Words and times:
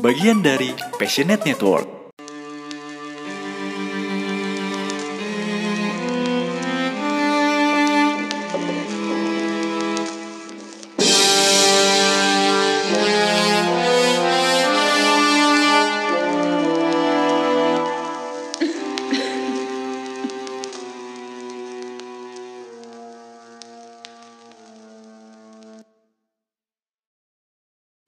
bagian 0.00 0.40
dari 0.40 0.72
Passionate 0.96 1.44
Network. 1.44 2.00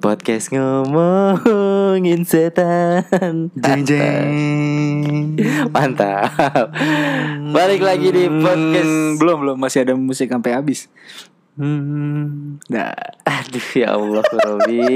Podcast 0.02 0.50
ngomongin 1.92 2.24
setan. 2.24 3.52
Jeng 3.52 3.84
jeng. 3.84 4.32
Mantap. 5.68 6.72
Balik 7.52 7.84
lagi 7.84 8.08
di 8.08 8.32
podcast. 8.32 8.88
Hmm, 8.88 9.20
belum 9.20 9.36
belum. 9.44 9.56
Masih 9.60 9.84
ada 9.84 9.92
musik 9.92 10.32
sampai 10.32 10.56
habis. 10.56 10.88
Hmm. 11.60 12.56
Nah, 12.72 12.96
Aduh 13.28 13.68
ya 13.76 13.92
Allah 13.92 14.24
Robi. 14.24 14.88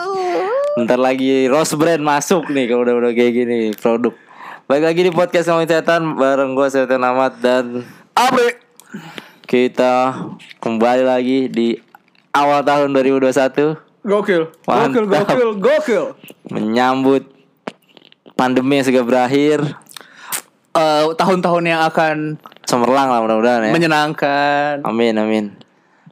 Ntar 0.80 0.96
lagi 0.96 1.44
Rose 1.52 1.76
Brand 1.76 2.00
masuk 2.00 2.48
nih 2.48 2.70
Kalau 2.70 2.86
udah-udah 2.86 3.12
kayak 3.12 3.32
gini 3.36 3.58
Produk. 3.76 4.16
Balik 4.64 4.88
lagi 4.88 5.00
di 5.04 5.12
podcast 5.12 5.52
ngomongin 5.52 5.68
setan 5.68 6.16
Bareng 6.16 6.56
gue 6.56 6.64
Setan 6.72 7.02
Ahmad 7.04 7.36
Dan 7.42 7.84
Abre. 8.16 8.56
kita 9.44 10.14
kembali 10.62 11.04
lagi 11.04 11.50
di 11.50 11.76
awal 12.32 12.64
tahun 12.64 12.94
2021 12.96 13.89
Gokil. 14.00 14.48
Gokil, 14.64 15.04
Mantap. 15.04 15.36
gokil, 15.36 15.50
gokil. 15.60 16.04
Menyambut 16.48 17.28
pandemi 18.32 18.80
yang 18.80 18.86
segera 18.88 19.04
berakhir 19.04 19.58
Eh, 20.70 21.04
tahun-tahun 21.18 21.64
yang 21.66 21.82
akan 21.82 22.38
Cemerlang 22.62 23.10
lah 23.10 23.18
mudah-mudahan 23.18 23.66
ya 23.66 23.72
menyenangkan. 23.74 24.86
Amin 24.86 25.18
amin 25.18 25.58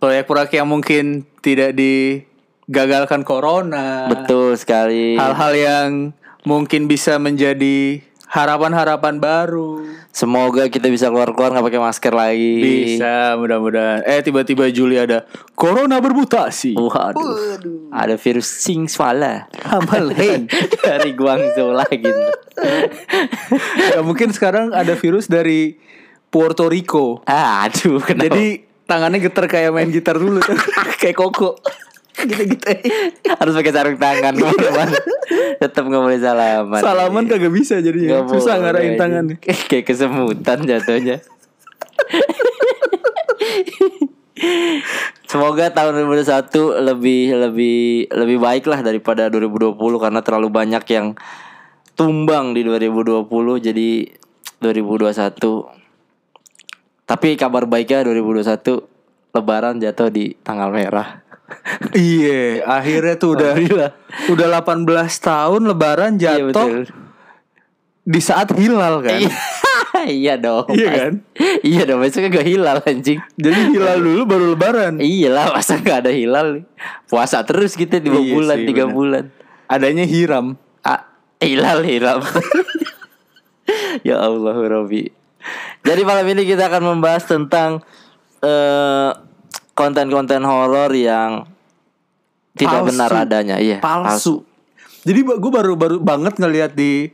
Proyek-proyek 0.03 0.59
yang 0.59 0.67
mungkin 0.67 1.23
tidak 1.39 1.79
digagalkan 1.79 3.23
corona. 3.23 4.11
Betul 4.11 4.59
sekali 4.59 5.15
Hal-hal 5.15 5.53
yang 5.55 5.89
mungkin 6.43 6.91
bisa 6.91 7.23
menjadi 7.23 8.03
harapan-harapan 8.29 9.17
baru. 9.17 9.85
Semoga 10.13 10.69
kita 10.69 10.93
bisa 10.93 11.09
keluar-keluar 11.09 11.57
nggak 11.57 11.67
pakai 11.69 11.81
masker 11.81 12.15
lagi 12.15 12.55
Bisa, 12.61 13.37
mudah-mudahan. 13.41 14.05
Eh, 14.05 14.21
tiba-tiba 14.21 14.69
Juli 14.69 15.01
ada 15.01 15.25
corona 15.57 15.97
bermutasi. 16.01 16.77
Waduh 16.77 17.89
Ada 17.89 18.21
virus 18.21 18.49
Sing 18.49 18.85
Swala 18.87 19.49
Hamalin. 19.65 20.45
Dari 20.87 21.17
Guangzhou 21.17 21.73
lagi 21.73 22.13
ya, 23.95 24.01
mungkin 24.03 24.35
sekarang 24.35 24.75
ada 24.75 24.99
virus 24.99 25.31
dari 25.31 25.79
Puerto 26.29 26.67
Rico. 26.69 27.23
Aduh 27.25 28.03
kenapa 28.03 28.29
Jadi 28.29 28.67
tangannya 28.89 29.19
getar 29.21 29.47
kayak 29.47 29.71
main 29.73 29.89
gitar 29.93 30.17
dulu 30.17 30.41
tuh. 30.43 30.59
kayak 31.01 31.17
koko. 31.17 31.57
Gitu-gitu. 32.19 32.67
Harus 33.31 33.55
pakai 33.55 33.73
sarung 33.73 33.99
tangan 33.99 34.35
ke 34.35 34.45
mana-mana. 34.45 34.99
Tetap 35.63 35.85
nggak 35.87 36.03
boleh 36.03 36.19
salaman 36.19 36.81
Salaman 36.83 37.25
kagak 37.31 37.53
bisa 37.55 37.79
jadinya. 37.79 38.23
Nggak 38.23 38.35
Susah 38.35 38.55
ngarahin 38.59 38.95
tangan. 38.99 39.25
Kayak 39.39 39.85
kesemutan 39.87 40.59
jatuhnya. 40.67 41.23
Semoga 45.29 45.69
tahun 45.75 46.09
2021 46.09 46.89
lebih 46.89 47.23
lebih 47.37 48.09
lebih 48.09 48.39
baik 48.41 48.65
lah 48.71 48.81
daripada 48.81 49.29
2020 49.29 49.77
karena 49.77 50.21
terlalu 50.25 50.49
banyak 50.49 50.85
yang 50.89 51.13
tumbang 51.99 52.55
di 52.55 52.63
2020 52.65 53.27
jadi 53.61 53.91
2021 54.63 55.79
tapi 57.09 57.41
kabar 57.41 57.65
baiknya 57.65 58.05
2021 58.05 58.85
lebaran 59.33 59.81
jatuh 59.81 60.09
di 60.13 60.37
tanggal 60.45 60.69
merah. 60.69 61.28
Iya, 61.91 62.61
akhirnya 62.63 63.17
tuh 63.17 63.35
udah 63.35 63.53
udah 64.29 64.47
18 64.61 64.85
tahun 65.19 65.63
lebaran 65.65 66.13
Iya 66.15 66.45
jatuh 66.45 66.49
betul. 66.49 66.81
di 68.05 68.21
saat 68.21 68.53
hilal 68.53 69.01
kan. 69.01 69.21
Iya. 69.21 69.33
iya 70.21 70.35
dong. 70.37 70.69
Iya 70.69 70.89
kan? 70.93 71.13
Iya 71.61 71.83
dong, 71.85 72.01
besoknya 72.01 72.29
gak 72.31 72.49
hilal 72.49 72.79
anjing. 72.81 73.19
Jadi 73.35 73.61
hilal 73.73 73.99
dulu 73.99 74.23
baru 74.25 74.45
lebaran. 74.53 75.01
Iya 75.01 75.29
lah, 75.31 75.47
masa 75.51 75.81
gak 75.81 76.05
ada 76.05 76.13
hilal 76.13 76.65
Puasa 77.05 77.41
terus 77.43 77.73
kita 77.75 77.97
dua 77.99 78.21
Iya 78.21 78.33
bulan, 78.33 78.57
sih, 78.61 78.67
tiga 78.69 78.85
bener. 78.85 78.95
bulan 78.95 79.25
Adanya 79.67 80.05
hiram. 80.05 80.47
ah, 80.81 81.05
Hilal, 81.39 81.81
hilal 81.85 82.19
Ya 84.09 84.17
Allah, 84.19 84.55
Robi 84.57 85.13
Jadi 85.81 86.03
malam 86.05 86.27
ini 86.29 86.45
kita 86.45 86.69
akan 86.69 86.97
membahas 86.97 87.25
tentang 87.25 87.81
eh, 88.41 89.11
Konten-konten 89.79 90.43
horor 90.43 90.91
yang 90.91 91.47
Tidak 92.51 92.83
Palsu. 92.83 92.89
benar 92.91 93.11
adanya 93.15 93.57
Iya, 93.57 93.79
palsu. 93.79 94.43
Jadi 95.07 95.23
gue 95.23 95.53
baru 95.55 95.79
baru 95.79 96.03
banget 96.03 96.35
ngelihat 96.37 96.75
di 96.75 97.07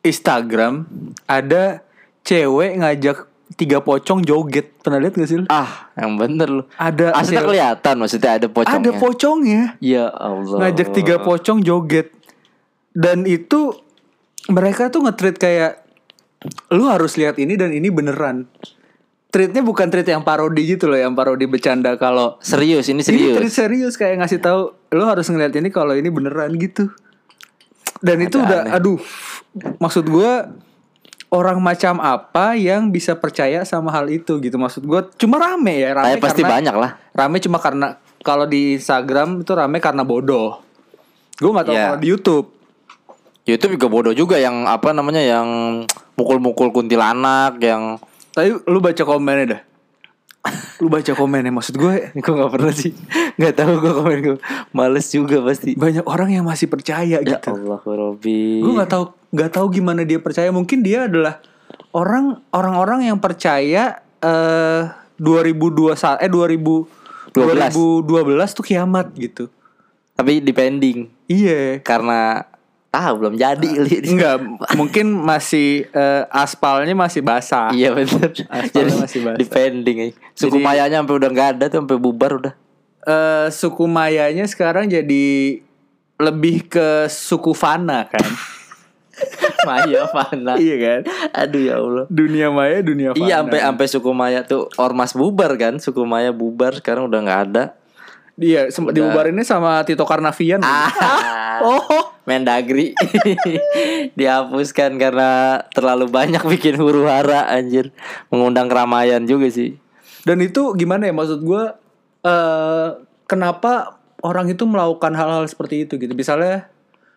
Instagram 0.00 0.84
ada 1.24 1.80
cewek 2.20 2.76
ngajak 2.76 3.16
tiga 3.54 3.80
pocong 3.80 4.20
joget. 4.20 4.76
Pernah 4.78 5.00
lihat 5.00 5.16
gak 5.16 5.24
sih? 5.24 5.38
lu? 5.38 5.46
Ah, 5.48 5.88
yang 5.94 6.20
bener 6.20 6.48
lu 6.50 6.62
Ada 6.76 7.16
hasil- 7.16 7.40
kelihatan, 7.40 7.94
maksudnya 7.96 8.30
ada 8.36 8.46
pocongnya 8.46 8.76
Ada 8.76 8.90
pocongnya. 8.94 9.62
Ya 9.80 10.04
Allah 10.08 10.58
Ngajak 10.60 10.88
tiga 10.92 11.16
pocong 11.18 11.64
joget. 11.64 12.12
Dan 12.92 13.24
itu 13.24 13.72
mereka 14.46 14.86
tuh 14.86 15.02
nge-treat 15.02 15.36
kayak 15.36 15.72
lu 16.68 16.84
harus 16.84 17.16
lihat 17.16 17.40
ini 17.40 17.56
dan 17.56 17.72
ini 17.72 17.88
beneran. 17.88 18.44
Treatnya 19.34 19.60
bukan 19.60 19.90
treat 19.90 20.06
yang 20.06 20.22
parodi 20.22 20.62
gitu 20.64 20.86
loh, 20.86 20.94
yang 20.94 21.10
parodi 21.10 21.42
bercanda 21.44 21.98
kalau 21.98 22.38
Serius, 22.38 22.86
ini 22.86 23.02
Ini 23.02 23.02
serius 23.02 23.34
treat 23.34 23.50
serius 23.52 23.94
kayak 23.98 24.22
ngasih 24.22 24.38
tahu 24.38 24.60
lu 24.88 25.02
harus 25.02 25.26
ngeliat 25.26 25.50
ini 25.52 25.68
kalau 25.68 25.90
ini 25.90 26.06
beneran 26.06 26.54
gitu. 26.54 26.86
Dan 27.98 28.22
itu 28.22 28.38
Ada 28.38 28.46
udah 28.46 28.60
aneh. 28.62 28.72
aduh 28.72 28.98
maksud 29.78 30.06
gua 30.06 30.54
orang 31.28 31.58
macam 31.58 31.98
apa 31.98 32.54
yang 32.54 32.88
bisa 32.88 33.14
percaya 33.14 33.62
sama 33.64 33.90
hal 33.90 34.06
itu 34.06 34.38
gitu 34.38 34.54
maksud 34.54 34.84
gua 34.84 35.08
cuma 35.14 35.40
rame 35.40 35.78
ya 35.78 35.90
rame 35.92 36.14
Tapi 36.14 36.22
pasti 36.22 36.42
karena- 36.42 36.54
banyak 36.54 36.74
lah 36.74 36.90
rame 37.10 37.36
cuma 37.38 37.58
karena 37.58 37.86
kalau 38.20 38.44
di 38.44 38.76
Instagram 38.76 39.40
itu 39.40 39.50
rame 39.50 39.78
karena 39.78 40.02
bodoh 40.02 40.62
gue 41.34 41.50
nggak 41.50 41.66
tahu 41.66 41.74
Iya. 41.74 41.84
kalau 41.88 41.98
di 41.98 42.08
YouTube 42.08 42.46
YouTube 43.44 43.72
juga 43.74 43.86
bodoh 43.88 44.14
juga 44.14 44.36
yang 44.38 44.64
apa 44.64 44.94
namanya 44.94 45.18
yang 45.18 45.48
mukul-mukul 46.14 46.70
kuntilanak 46.70 47.58
yang 47.58 47.98
tapi 48.34 48.58
lu 48.66 48.82
baca 48.82 49.02
komennya 49.06 49.46
dah. 49.46 49.62
Lu 50.82 50.92
baca 50.92 51.12
komennya 51.14 51.54
maksud 51.54 51.78
gue 51.78 51.94
gue 52.22 52.32
nggak 52.34 52.52
pernah 52.52 52.74
sih. 52.74 52.92
Nggak 53.38 53.54
tahu 53.54 53.72
gue 53.78 53.92
komen 53.94 54.18
gue 54.20 54.38
males 54.74 55.06
juga 55.08 55.38
pasti. 55.40 55.78
banyak 55.78 56.04
orang 56.04 56.34
yang 56.34 56.44
masih 56.44 56.66
percaya 56.66 57.22
ya 57.22 57.24
gitu. 57.24 57.54
Allah 57.54 57.80
Robi. 57.80 58.60
Gue 58.60 58.72
nggak 58.74 58.90
tahu 58.90 59.04
nggak 59.30 59.50
tahu 59.54 59.66
gimana 59.70 60.02
dia 60.02 60.18
percaya. 60.18 60.50
Mungkin 60.50 60.82
dia 60.82 61.06
adalah 61.06 61.38
orang 61.94 62.42
orang-orang 62.50 63.08
yang 63.08 63.18
percaya 63.22 64.02
eh 64.18 64.82
2021 65.22 66.26
eh 66.26 66.30
2000 66.30 67.34
2012 67.34 68.56
tuh 68.58 68.64
kiamat 68.66 69.06
gitu. 69.14 69.46
Tapi 70.18 70.42
depending 70.42 71.06
iya. 71.30 71.78
Karena 71.80 72.53
tahu 72.94 73.14
belum 73.18 73.34
jadi 73.34 73.68
Li. 73.82 73.98
enggak 74.06 74.36
mungkin 74.78 75.10
masih 75.10 75.90
eh, 75.90 76.22
aspalnya 76.30 76.94
masih 76.94 77.26
basah. 77.26 77.74
Iya 77.74 77.90
bener. 77.90 78.30
Jadi 78.70 78.92
masih 78.94 79.20
basah. 79.26 79.38
depending 79.42 79.96
eh. 79.98 80.12
suku 80.32 80.56
Jadi- 80.56 80.64
mayanya 80.64 81.02
sampai 81.02 81.14
udah 81.18 81.30
nggak 81.34 81.48
ada 81.58 81.64
tuh 81.66 81.82
sampai 81.82 81.98
bubar 81.98 82.30
udah. 82.38 82.54
Eh 83.04 83.46
suku 83.52 83.84
Mayanya 83.84 84.48
sekarang 84.48 84.88
jadi 84.88 85.60
lebih 86.16 86.70
ke 86.70 87.10
suku 87.10 87.52
Fana 87.52 88.06
kan? 88.06 88.24
Maya 89.68 90.08
mana 90.10 90.56
iya 90.58 90.76
kan? 90.80 91.00
Aduh 91.30 91.62
ya 91.62 91.74
Allah. 91.78 92.04
Dunia 92.08 92.48
Maya 92.48 92.80
dunia 92.80 93.12
Fana. 93.12 93.20
iya 93.20 93.44
sampai 93.44 93.60
sampai 93.60 93.86
suku 93.86 94.10
Maya 94.10 94.40
tuh 94.42 94.72
ormas 94.76 95.12
bubar 95.12 95.52
kan? 95.54 95.76
Suku 95.76 96.02
Maya 96.02 96.32
bubar 96.32 96.78
sekarang 96.78 97.06
udah 97.06 97.20
nggak 97.22 97.40
ada 97.50 97.64
Iya, 98.34 98.66
sempat 98.74 98.98
dibubarinnya 98.98 99.46
sama 99.46 99.86
Tito 99.86 100.02
Karnavian. 100.02 100.62
Ah. 100.62 100.90
Oh, 101.54 102.10
Mendagri. 102.26 102.98
Dihapuskan 104.18 104.98
karena 104.98 105.62
terlalu 105.70 106.10
banyak 106.10 106.42
bikin 106.42 106.74
huru 106.74 107.06
hara 107.06 107.46
anjir. 107.46 107.94
Mengundang 108.26 108.66
keramaian 108.66 109.22
juga 109.22 109.46
sih. 109.54 109.78
Dan 110.26 110.42
itu 110.42 110.74
gimana 110.74 111.06
ya? 111.06 111.14
Maksud 111.14 111.46
gua 111.46 111.78
eh 112.26 112.98
kenapa 113.30 114.02
orang 114.26 114.50
itu 114.50 114.66
melakukan 114.66 115.14
hal-hal 115.14 115.46
seperti 115.46 115.86
itu 115.86 115.94
gitu. 115.94 116.10
Misalnya 116.10 116.66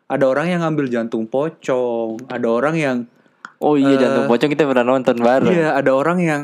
ada 0.05 0.25
orang 0.29 0.53
yang 0.53 0.61
ngambil 0.61 0.85
jantung 0.91 1.25
pocong, 1.25 2.21
ada 2.29 2.47
orang 2.47 2.75
yang 2.77 2.97
oh 3.57 3.73
iya 3.73 3.97
jantung 3.97 4.29
pocong 4.29 4.53
kita 4.53 4.69
pernah 4.69 4.85
nonton 4.85 5.17
bareng. 5.17 5.49
iya, 5.49 5.73
ada 5.73 5.91
orang 5.97 6.21
yang 6.21 6.41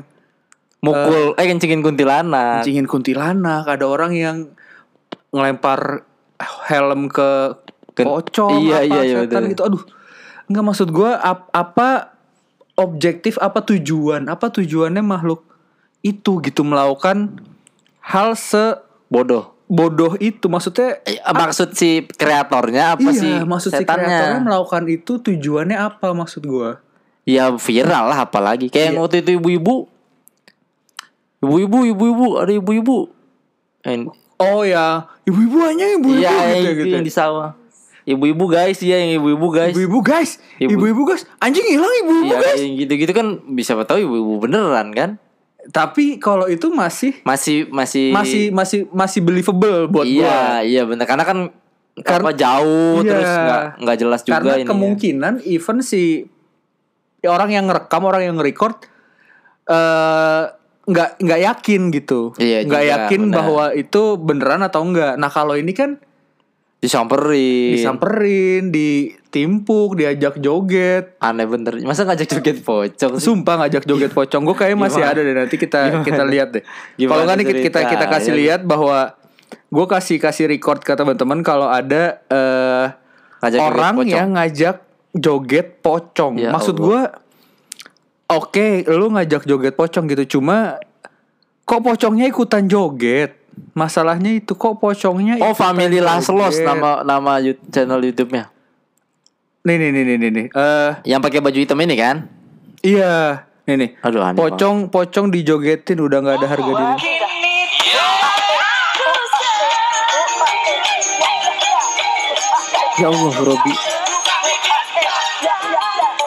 mukul 0.81 1.37
eh 1.37 1.45
kencingin 1.45 1.85
kuntilanak. 1.85 2.65
kencingin 2.65 2.89
kuntilanak, 2.89 3.69
ada 3.69 3.85
orang 3.85 4.17
yang 4.17 4.37
ngelempar 5.33 6.05
helm 6.69 7.09
ke 7.09 7.57
pocong 7.93 8.61
iya, 8.61 8.81
apa 8.81 8.87
iya, 8.87 9.01
iya, 9.03 9.15
setan 9.21 9.41
betul. 9.43 9.51
gitu 9.51 9.61
aduh 9.65 9.83
nggak 10.43 10.65
maksud 10.65 10.87
gue 10.89 11.11
apa 11.49 12.13
objektif 12.75 13.37
apa 13.37 13.61
tujuan 13.63 14.27
apa 14.27 14.49
tujuannya 14.49 15.01
makhluk 15.01 15.41
itu 16.01 16.41
gitu 16.41 16.61
melakukan 16.61 17.37
hal 17.99 18.35
sebodoh 18.35 19.53
Bodoh. 19.63 20.19
itu 20.19 20.51
maksudnya 20.51 21.01
Eh, 21.01 21.17
maksud 21.23 21.73
si 21.73 22.03
kreatornya 22.05 22.93
apa 22.93 23.09
iya 23.09 23.17
sih 23.17 23.33
maksud 23.41 23.71
si 23.73 23.81
setannya? 23.81 24.05
kreatornya 24.05 24.41
melakukan 24.43 24.83
itu 24.85 25.17
tujuannya 25.17 25.77
apa 25.79 26.13
maksud 26.13 26.45
gue 26.45 26.77
Ya 27.23 27.47
viral 27.55 28.11
lah 28.11 28.27
apalagi 28.27 28.67
kayak 28.67 28.91
Iya. 28.93 28.99
waktu 28.99 29.23
itu 29.23 29.39
ibu-ibu. 29.39 29.87
Ibu-ibu, 31.39 31.79
ibu-ibu, 31.87 32.27
ada 32.35 32.51
ibu-ibu. 32.51 33.07
En- 33.83 34.11
oh 34.35 34.63
ya 34.63 35.07
ibu-ibu 35.23 35.57
hanya 35.61 35.85
ibu-ibu 35.93 36.19
Iya, 36.19 36.29
gitu, 36.29 36.43
yang, 36.43 36.63
ya, 36.63 36.71
gitu. 36.75 36.93
yang 36.93 37.03
di 37.03 37.13
sawah. 37.13 37.51
Ibu-ibu 38.03 38.45
guys, 38.45 38.77
iya 38.79 38.99
yang 38.99 39.11
ibu-ibu 39.17 39.47
guys. 39.47 39.71
ibu-ibu 39.71 39.99
guys 39.99 40.31
Ibu- 40.57 40.75
ibu-ibu 40.75 41.01
guys 41.05 41.23
anjing 41.37 41.63
hilang 41.65 41.93
ibu-ibu 42.01 42.27
Iya, 42.29 42.39
guys 42.41 42.59
yang 42.59 42.75
gitu-gitu 42.77 43.11
kan 43.11 43.27
bisa 43.49 43.79
tahu 43.79 43.97
ibu-ibu 43.97 44.33
beneran 44.39 44.91
kan? 44.91 45.11
tapi 45.65 46.19
kalau 46.19 46.43
itu 46.45 46.67
masih 46.67 47.23
Masih 47.23 47.71
masih 47.71 48.11
masih 48.11 48.43
masih 48.51 48.79
masih 48.91 49.19
believable 49.19 49.87
buat 49.87 50.03
Iya, 50.03 50.59
iya 50.59 50.83
bener 50.83 51.07
karena 51.07 51.23
kan 51.23 51.55
Kar- 51.95 52.19
apa 52.19 52.33
jauh 52.33 52.99
Iya. 52.99 53.07
terus 53.07 53.31
nggak 53.31 53.61
nggak 53.79 53.97
jelas 53.97 54.19
juga 54.21 54.33
karena 54.35 54.53
ini. 54.57 54.67
kemungkinan 54.67 55.33
even 55.45 55.79
si 55.79 56.27
orang 57.23 57.47
yang 57.49 57.71
ngerekam 57.71 58.03
orang 58.03 58.21
yang 58.21 58.35
nge-record 58.35 58.75
eh 59.63 60.43
nggak 60.83 61.09
nggak 61.17 61.39
yakin 61.41 61.81
gitu 61.89 62.35
Iya 62.35 62.63
nggak 62.63 62.83
juga, 62.83 62.91
yakin 62.99 63.21
benar. 63.23 63.35
bahwa 63.39 63.65
itu 63.71 64.01
beneran 64.17 64.61
atau 64.61 64.81
enggak 64.83 65.15
nah 65.15 65.27
kalau 65.27 65.55
ini 65.55 65.71
kan 65.71 65.95
Disamperin. 66.77 67.79
disamperin 67.79 68.63
ditimpuk 68.67 69.95
diajak 69.95 70.35
joget 70.37 71.15
Aneh 71.17 71.47
bener. 71.47 71.79
Masa 71.79 72.03
ngajak 72.03 72.27
joget 72.27 72.59
pocong 72.59 73.15
sih? 73.15 73.23
sumpah 73.23 73.63
ngajak 73.63 73.87
joget 73.87 74.11
pocong 74.11 74.43
gue 74.43 74.51
kayaknya 74.51 74.79
masih 74.81 74.99
Gimana? 74.99 75.15
ada 75.15 75.21
deh 75.23 75.35
nanti 75.37 75.55
kita 75.55 75.79
Gimana? 75.79 76.03
kita 76.03 76.23
lihat 76.27 76.49
deh 76.51 76.63
kalau 76.99 77.23
nggak 77.23 77.37
nih 77.39 77.45
kita 77.47 77.59
kita, 77.63 77.79
kita 77.87 78.05
kasih 78.05 78.19
ceritanya? 78.29 78.41
lihat 78.43 78.61
bahwa 78.67 78.99
gue 79.47 79.85
kasih 79.87 80.17
kasih 80.19 80.45
record 80.45 80.83
ke 80.83 80.91
teman-teman 80.91 81.39
kalau 81.39 81.71
ada 81.71 82.19
eh 82.27 82.85
Ngajak 83.39 83.59
joget 83.59 83.71
orang 83.71 83.95
yang 84.03 84.29
ngajak 84.33 84.77
joget 85.13 85.67
pocong. 85.79 86.33
Ya 86.37 86.51
Maksud 86.51 86.75
gue, 86.75 86.99
oke, 88.37 88.87
lu 88.89 89.11
ngajak 89.13 89.43
joget 89.45 89.73
pocong 89.73 90.05
gitu, 90.09 90.37
cuma 90.37 90.79
kok 91.63 91.81
pocongnya 91.81 92.25
ikutan 92.29 92.65
joget? 92.65 93.37
Masalahnya 93.77 94.33
itu 94.33 94.57
kok 94.57 94.81
pocongnya 94.81 95.37
Oh, 95.37 95.53
Family 95.53 96.01
Laslos 96.01 96.57
nama 96.61 97.05
nama 97.05 97.37
channel 97.69 98.01
YouTube-nya. 98.01 98.49
Nih 99.63 99.75
nih 99.79 99.89
nih 99.93 100.03
nih 100.03 100.17
nih. 100.17 100.31
nih. 100.33 100.45
Eh, 100.51 100.91
Yang 101.13 101.21
pakai 101.23 101.39
baju 101.39 101.57
hitam 101.61 101.79
ini 101.79 101.95
kan? 101.95 102.27
iya, 102.83 103.47
nih 103.63 103.75
nih. 103.79 103.89
Aduh 104.03 104.19
aneh. 104.19 104.35
Pocong 104.35 104.91
pocong 104.91 105.31
dijogetin 105.31 106.03
udah 106.03 106.19
nggak 106.19 106.37
ada 106.41 106.47
harga 106.49 106.71
diri. 106.75 106.95
Ya 112.93 113.09
Allah, 113.09 113.33
Robi. 113.41 113.73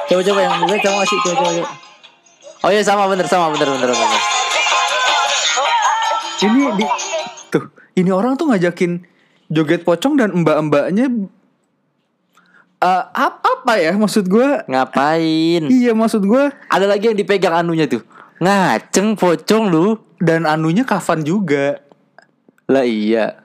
Coba 0.06 0.23
coba 0.23 0.41
yang 0.43 0.55
gue 0.67 0.79
sih 0.79 1.19
coba 1.23 1.35
coba. 1.35 1.50
coba. 1.62 1.86
Oh 2.66 2.70
iya 2.70 2.82
sama 2.82 3.06
bener 3.06 3.30
sama 3.30 3.54
bener 3.54 3.70
bener 3.70 3.88
bener. 3.88 4.20
Ini 6.36 6.62
di 6.74 6.84
tuh, 7.48 7.64
ini 7.94 8.10
orang 8.10 8.34
tuh 8.34 8.50
ngajakin 8.50 9.06
joget 9.48 9.86
pocong 9.86 10.18
dan 10.18 10.34
mbak-mbaknya 10.34 11.06
eh 12.76 13.02
ap- 13.08 13.40
apa 13.40 13.72
ya 13.78 13.94
maksud 13.94 14.26
gue? 14.26 14.66
Ngapain? 14.66 15.62
Iya 15.64 15.96
maksud 15.96 16.22
gue 16.22 16.50
Ada 16.68 16.84
lagi 16.84 17.08
yang 17.08 17.16
dipegang 17.16 17.54
anunya 17.56 17.86
tuh. 17.86 18.02
Ngaceng 18.38 19.16
pocong 19.16 19.70
lu. 19.70 19.86
dan 20.16 20.48
anunya 20.48 20.80
kafan 20.80 21.20
juga. 21.20 21.76
Lah 22.66 22.82
iya. 22.82 23.36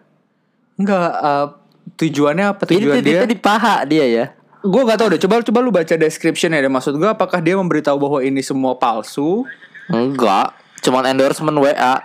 Enggak 0.75 1.11
eh, 1.13 1.47
tujuannya 1.95 2.45
apa 2.47 2.63
Ini 2.65 2.71
tujuan 2.79 2.95
dia? 2.95 2.99
titiknya 3.03 3.27
di 3.27 3.37
paha 3.37 3.75
dia 3.83 4.05
ya. 4.07 4.25
Gue 4.61 4.81
gak 4.85 4.97
tau 5.01 5.09
deh. 5.09 5.17
Coba 5.17 5.41
coba 5.41 5.59
lu 5.65 5.73
baca 5.73 5.95
description 5.97 6.53
ya. 6.53 6.61
Maksud 6.69 7.01
gue 7.01 7.09
apakah 7.09 7.41
dia 7.41 7.57
memberitahu 7.57 7.97
bahwa 7.97 8.19
ini 8.21 8.45
semua 8.45 8.77
palsu? 8.77 9.45
Enggak, 9.89 10.55
cuman 10.85 11.09
endorsement 11.09 11.57
WA. 11.57 11.99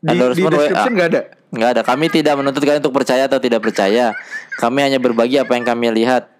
Di, 0.00 0.10
di 0.10 0.16
Endorsement 0.16 0.52
description 0.56 0.92
WA. 0.96 1.00
gak 1.00 1.08
ada. 1.12 1.22
Enggak 1.52 1.70
ada. 1.76 1.82
Kami 1.84 2.06
tidak 2.08 2.34
menuntut 2.40 2.62
kalian 2.64 2.80
untuk 2.80 2.96
percaya 2.96 3.28
atau 3.28 3.38
tidak 3.38 3.60
percaya. 3.62 4.16
Kami 4.56 4.78
hanya 4.80 4.98
berbagi 4.98 5.36
apa 5.38 5.52
yang 5.54 5.64
kami 5.68 5.92
lihat 5.92 6.32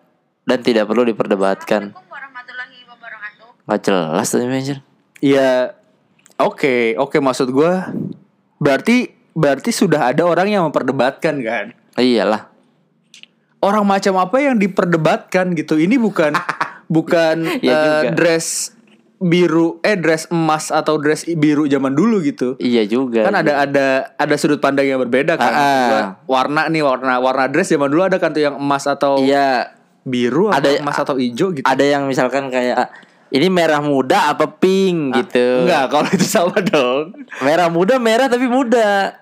dan 0.48 0.58
tidak 0.64 0.88
perlu 0.88 1.04
diperdebatkan. 1.04 1.92
Assalamualaikum 1.92 2.10
warahmatullahi 2.10 2.78
wabarakatuh. 2.88 3.68
Gak 3.68 3.80
jelas 3.84 4.26
tadi 4.32 4.44
anjir. 4.48 4.78
Iya. 5.20 5.52
Oke, 6.34 6.98
oke 6.98 7.22
maksud 7.22 7.54
gue 7.54 7.72
berarti 8.58 9.14
berarti 9.38 9.70
sudah 9.70 10.10
ada 10.10 10.26
orang 10.26 10.50
yang 10.50 10.62
memperdebatkan 10.66 11.38
kan? 11.44 11.66
Iyalah. 11.94 12.53
Orang 13.64 13.88
macam 13.88 14.20
apa 14.20 14.36
yang 14.38 14.60
diperdebatkan 14.60 15.56
gitu? 15.56 15.74
Ini 15.74 15.96
bukan 15.96 16.36
bukan 16.86 17.48
Iya 17.58 17.72
juga. 18.04 18.10
dress 18.12 18.76
biru 19.16 19.80
eh 19.80 19.96
dress 19.96 20.28
emas 20.28 20.68
atau 20.68 21.00
dress 21.00 21.24
biru 21.24 21.64
zaman 21.64 21.90
dulu 21.90 22.20
gitu. 22.20 22.60
Iya 22.60 22.84
juga. 22.84 23.24
kan 23.24 23.32
ada 23.34 23.64
ada 23.64 23.86
ada 24.12 24.34
sudut 24.36 24.60
pandang 24.60 24.84
yang 24.84 25.00
berbeda 25.00 25.34
kan 25.34 25.48
Ah, 25.48 25.64
ah. 25.64 26.04
Warna 26.24 26.68
nih 26.68 26.84
warna 26.84 27.16
warna 27.16 27.48
dress 27.48 27.72
zaman 27.72 27.88
dulu 27.88 28.04
ada 28.04 28.20
kan 28.20 28.30
tuh 28.30 28.44
yang 28.44 28.54
emas 28.54 28.84
atau 28.84 29.16
Iya, 29.16 29.72
biru 30.02 30.52
atau 30.52 30.60
Ada- 30.60 30.76
emas 30.78 30.98
atau 30.98 31.16
hijau 31.16 31.50
gitu 31.50 31.64
ada 31.64 31.80
yang 31.80 32.04
misalkan 32.04 32.52
kayak 32.52 32.92
ini 33.30 33.48
merah 33.48 33.80
muda 33.80 34.28
apa 34.28 34.46
pink 34.52 35.16
gitu. 35.16 35.64
enggak 35.64 35.88
kalau 35.88 36.06
itu 36.06 36.22
sama 36.22 36.60
dong 36.60 37.16
Merah 37.40 37.66
muda 37.66 37.96
merah 37.96 38.28
tapi 38.28 38.44
muda. 38.44 39.16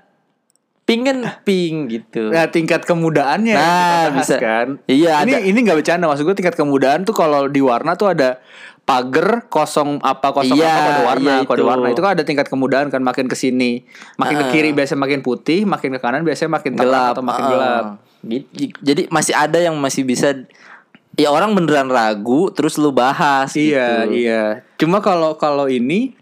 Pink 0.83 1.03
kan 1.05 1.19
pink 1.41 1.77
gitu. 1.89 2.29
nah 2.29 2.47
tingkat 2.47 2.83
kemudaannya 2.83 3.55
Nah, 3.55 3.71
kita 4.05 4.11
bisa. 4.13 4.37
kan 4.37 4.69
Iya, 4.85 5.23
ini 5.23 5.33
ada. 5.33 5.39
ini 5.41 5.59
nggak 5.61 5.79
bercanda 5.79 6.05
maksud 6.05 6.25
gue 6.25 6.35
tingkat 6.35 6.55
kemudaan 6.55 7.03
tuh 7.03 7.15
kalau 7.15 7.47
di 7.47 7.59
warna 7.59 7.95
tuh 7.95 8.11
ada 8.11 8.43
pagar 8.83 9.47
kosong 9.47 10.03
apa 10.03 10.33
kosong 10.33 10.59
Iya, 10.59 10.67
apa 10.69 10.83
kode 10.91 11.03
warna 11.07 11.33
iya 11.33 11.47
kode 11.47 11.63
warna 11.63 11.87
itu 11.89 12.03
kan 12.03 12.13
ada 12.13 12.23
tingkat 12.23 12.47
kemudahan 12.47 12.89
kan 12.89 12.99
makin 12.99 13.25
ke 13.25 13.35
sini 13.35 13.87
makin 14.17 14.37
ke 14.37 14.45
Ah. 14.45 14.51
kiri 14.51 14.71
biasanya 14.73 15.01
makin 15.01 15.21
putih 15.21 15.63
makin 15.63 15.91
ke 15.93 16.01
kanan 16.01 16.23
biasanya 16.23 16.51
makin 16.53 16.75
gelap 16.75 17.15
atau 17.15 17.23
makin 17.23 17.41
ah. 17.41 17.49
gelap 17.49 17.85
Gitu. 18.21 18.75
jadi 18.79 19.07
masih 19.09 19.35
ada 19.35 19.59
yang 19.59 19.75
masih 19.77 20.03
bisa 20.03 20.35
ya 21.13 21.29
orang 21.29 21.53
beneran 21.53 21.87
ragu 21.87 22.51
terus 22.51 22.75
lu 22.75 22.91
bahas 22.91 23.51
iya 23.53 24.03
gitu. 24.05 24.19
iya 24.21 24.43
cuma 24.77 24.99
kalau 24.99 25.35
kalau 25.37 25.67
ini 25.67 26.19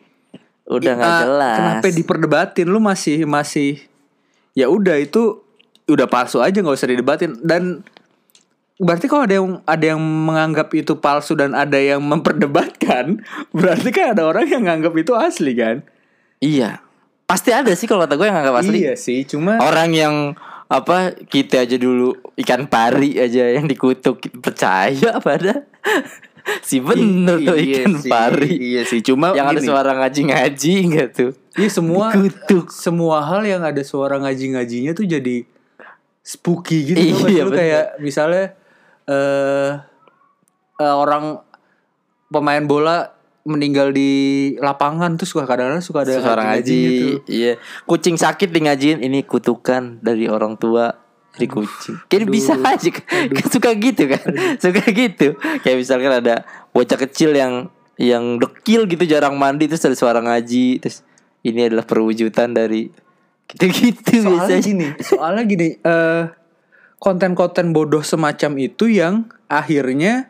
udah 0.64 0.92
nggak 0.94 1.08
Ah, 1.08 1.20
jelas 1.22 1.56
Kenapa 1.56 1.86
diperdebatin? 1.90 2.66
Lu 2.66 2.78
masih 2.78 3.24
masih 3.24 3.84
ya 4.54 4.66
udah 4.70 4.96
itu 4.98 5.42
udah 5.90 6.06
palsu 6.06 6.38
aja 6.38 6.62
nggak 6.62 6.76
usah 6.76 6.90
didebatin. 6.90 7.38
Dan 7.42 7.82
berarti 8.80 9.06
kalau 9.10 9.26
ada 9.26 9.34
yang 9.36 9.48
ada 9.68 9.84
yang 9.94 10.00
menganggap 10.00 10.72
itu 10.72 10.96
palsu 10.96 11.36
dan 11.36 11.52
ada 11.52 11.76
yang 11.76 12.00
memperdebatkan 12.00 13.20
berarti 13.56 13.88
kan 13.92 14.16
ada 14.16 14.24
orang 14.24 14.48
yang 14.48 14.64
nganggap 14.64 14.94
itu 14.96 15.12
asli 15.16 15.52
kan? 15.56 15.82
iya. 16.40 16.80
Pasti 17.30 17.54
ada 17.54 17.70
sih 17.78 17.86
kalau 17.86 18.02
kata 18.02 18.18
gue 18.18 18.26
yang 18.26 18.42
nggak 18.42 18.58
asli. 18.58 18.78
Iya 18.82 18.98
sih, 18.98 19.22
cuma 19.22 19.62
orang 19.62 19.94
yang 19.94 20.14
apa 20.70 21.14
kita 21.26 21.66
aja 21.66 21.74
dulu 21.78 22.14
ikan 22.38 22.70
pari 22.70 23.18
aja 23.18 23.54
yang 23.54 23.66
dikutuk 23.66 24.22
percaya 24.38 25.18
pada 25.18 25.66
si 26.62 26.82
bener 26.82 27.38
tuh 27.40 27.56
Iya 27.56 27.84
ikan 27.86 27.92
sih, 28.00 28.10
pari. 28.10 28.50
Iya 28.58 28.82
sih, 28.86 29.00
cuma 29.00 29.32
yang 29.32 29.50
ada 29.50 29.60
gini, 29.60 29.68
suara 29.68 29.92
ngaji-ngaji 29.96 30.72
enggak 30.86 31.08
tuh? 31.14 31.30
Iya 31.58 31.68
semua 31.70 32.14
Dikutuk. 32.14 32.70
semua 32.70 33.22
hal 33.24 33.42
yang 33.46 33.62
ada 33.62 33.82
suara 33.82 34.18
ngaji-ngajinya 34.22 34.92
tuh 34.94 35.06
jadi 35.06 35.46
spooky 36.22 36.94
gitu 36.94 37.00
sih? 37.00 37.38
Iya, 37.38 37.42
bener. 37.48 37.56
kayak 37.56 37.86
misalnya 38.02 38.44
eh 39.10 39.70
eh, 40.80 40.94
orang 40.94 41.42
pemain 42.30 42.64
bola 42.64 43.10
meninggal 43.40 43.90
di 43.90 44.10
lapangan 44.60 45.16
tuh 45.16 45.24
suka 45.24 45.48
kadang-kadang 45.48 45.82
suka 45.82 46.04
ada 46.04 46.12
suara 46.20 46.42
ngaji 46.54 46.60
ngaji-ngajinya 46.60 47.00
tuh. 47.00 47.16
iya. 47.26 47.52
Kucing 47.88 48.16
sakit 48.20 48.48
di 48.52 48.60
ngajiin 48.68 48.98
ini 49.00 49.24
kutukan 49.24 49.98
dari 50.04 50.28
orang 50.28 50.60
tua 50.60 50.92
dari 51.40 51.48
kucing 51.48 51.96
kayak 52.12 52.28
bisa 52.28 52.52
aja. 52.60 52.90
Kan 53.32 53.46
suka 53.48 53.70
gitu 53.72 54.02
kan. 54.12 54.24
Suka 54.60 54.84
gitu. 54.92 55.40
Kayak 55.64 55.76
misalkan 55.80 56.12
ada 56.12 56.44
bocah 56.76 56.98
kecil 57.00 57.32
yang 57.32 57.72
yang 57.96 58.36
dekil 58.40 58.84
gitu 58.88 59.04
jarang 59.08 59.36
mandi 59.36 59.68
terus 59.68 59.84
ada 59.84 59.96
suara 59.96 60.20
ngaji 60.24 60.80
terus 60.80 61.04
ini 61.44 61.68
adalah 61.68 61.84
perwujudan 61.84 62.52
dari 62.52 62.88
gitu-gitu 63.50 64.24
Soalnya 64.24 64.46
biasanya. 64.46 64.62
gini, 64.62 64.86
soalnya 65.02 65.42
gini, 65.44 65.68
eh 65.80 66.24
konten-konten 67.00 67.72
bodoh 67.72 68.04
semacam 68.04 68.52
itu 68.60 68.86
yang 68.92 69.26
akhirnya 69.48 70.28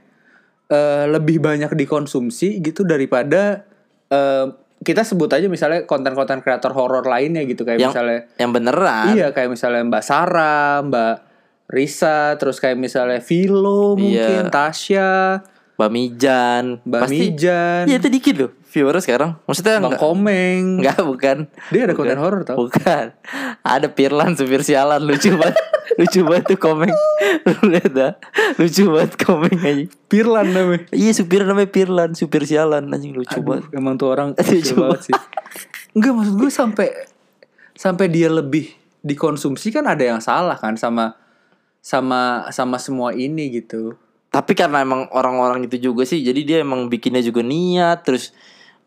eh, 0.70 1.04
lebih 1.10 1.42
banyak 1.42 1.74
dikonsumsi 1.74 2.62
gitu 2.62 2.86
daripada 2.86 3.66
eh, 4.08 4.46
kita 4.80 5.04
sebut 5.04 5.28
aja 5.28 5.44
misalnya 5.46 5.84
konten-konten 5.84 6.40
kreator 6.40 6.72
horor 6.72 7.04
lainnya 7.04 7.44
gitu 7.44 7.62
kayak 7.62 7.78
yang 7.78 7.92
misalnya 7.92 8.20
yang 8.36 8.50
beneran. 8.50 9.12
Iya 9.12 9.28
kayak 9.30 9.52
misalnya 9.52 9.84
Mbak 9.84 10.02
Sarah, 10.02 10.80
Mbak 10.82 11.14
Risa 11.68 12.34
terus 12.34 12.58
kayak 12.58 12.76
misalnya 12.76 13.20
Vilo 13.20 13.94
mungkin 13.94 14.44
Iya. 14.44 14.50
Tasya 14.50 15.10
Mbak 16.82 17.00
Pasti- 17.04 17.16
Mijan. 17.30 17.84
Iya 17.86 17.96
itu 17.96 18.08
dikit 18.08 18.34
loh 18.36 18.50
viewer 18.70 18.94
sekarang. 19.02 19.36
Maksudnya 19.44 19.82
Bang 19.82 19.90
enggak 19.90 20.00
Komeng. 20.00 20.64
Enggak 20.78 21.00
bukan. 21.02 21.36
Dia 21.74 21.80
ada 21.84 21.92
Bukan. 21.92 22.06
konten 22.06 22.18
horor 22.22 22.42
tau. 22.46 22.56
Bukan. 22.62 23.04
Ada 23.66 23.86
Pirlan 23.90 24.38
supir 24.38 24.62
sialan. 24.62 25.02
Lucu 25.02 25.34
banget. 25.34 25.58
Lucu 25.98 26.22
banget 26.22 26.54
tuh 26.54 26.58
komeng. 26.62 26.94
Lu 27.44 27.54
lihat 27.66 27.90
dah. 27.92 28.12
Lucu 28.56 28.86
banget 28.88 29.12
komeng 29.18 29.58
aja 29.58 29.84
Pirlan 30.06 30.46
namanya. 30.54 30.86
Iya 30.94 31.12
supir 31.12 31.42
namanya 31.42 31.68
Pirlan 31.68 32.10
Supir 32.14 32.46
sialan 32.46 32.86
anjing. 32.88 33.12
Lucu 33.12 33.42
Aduh, 33.42 33.58
banget. 33.58 33.64
emang 33.74 33.98
tuh 33.98 34.08
orang 34.08 34.32
Lucu 34.38 34.54
lucu 34.54 34.74
banget 34.78 35.00
sih. 35.10 35.14
Enggak 35.98 36.12
maksud 36.14 36.34
gue 36.38 36.50
sampai 36.50 36.88
sampai 37.74 38.06
dia 38.06 38.30
lebih 38.30 38.70
dikonsumsi 39.02 39.74
kan 39.74 39.88
ada 39.90 40.04
yang 40.06 40.20
salah 40.22 40.54
kan 40.54 40.78
sama 40.78 41.18
sama 41.82 42.46
sama 42.54 42.78
semua 42.78 43.10
ini 43.12 43.50
gitu. 43.50 43.98
Tapi 44.30 44.54
karena 44.54 44.86
emang 44.86 45.10
orang-orang 45.10 45.66
itu 45.66 45.90
juga 45.90 46.06
sih 46.06 46.22
Jadi 46.22 46.46
dia 46.46 46.62
emang 46.62 46.86
bikinnya 46.86 47.18
juga 47.18 47.42
niat 47.42 48.06
Terus 48.06 48.30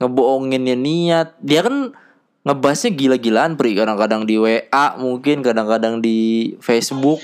ngebohonginnya 0.04 0.76
niat. 0.76 1.40
Dia 1.40 1.64
kan 1.64 1.96
ngebahasnya 2.44 2.92
gila-gilaan 2.92 3.56
Pri. 3.56 3.72
Kadang-kadang 3.74 4.28
di 4.28 4.36
WA 4.36 4.86
Mungkin 5.00 5.40
kadang-kadang 5.40 6.04
di 6.04 6.52
Facebook. 6.60 7.24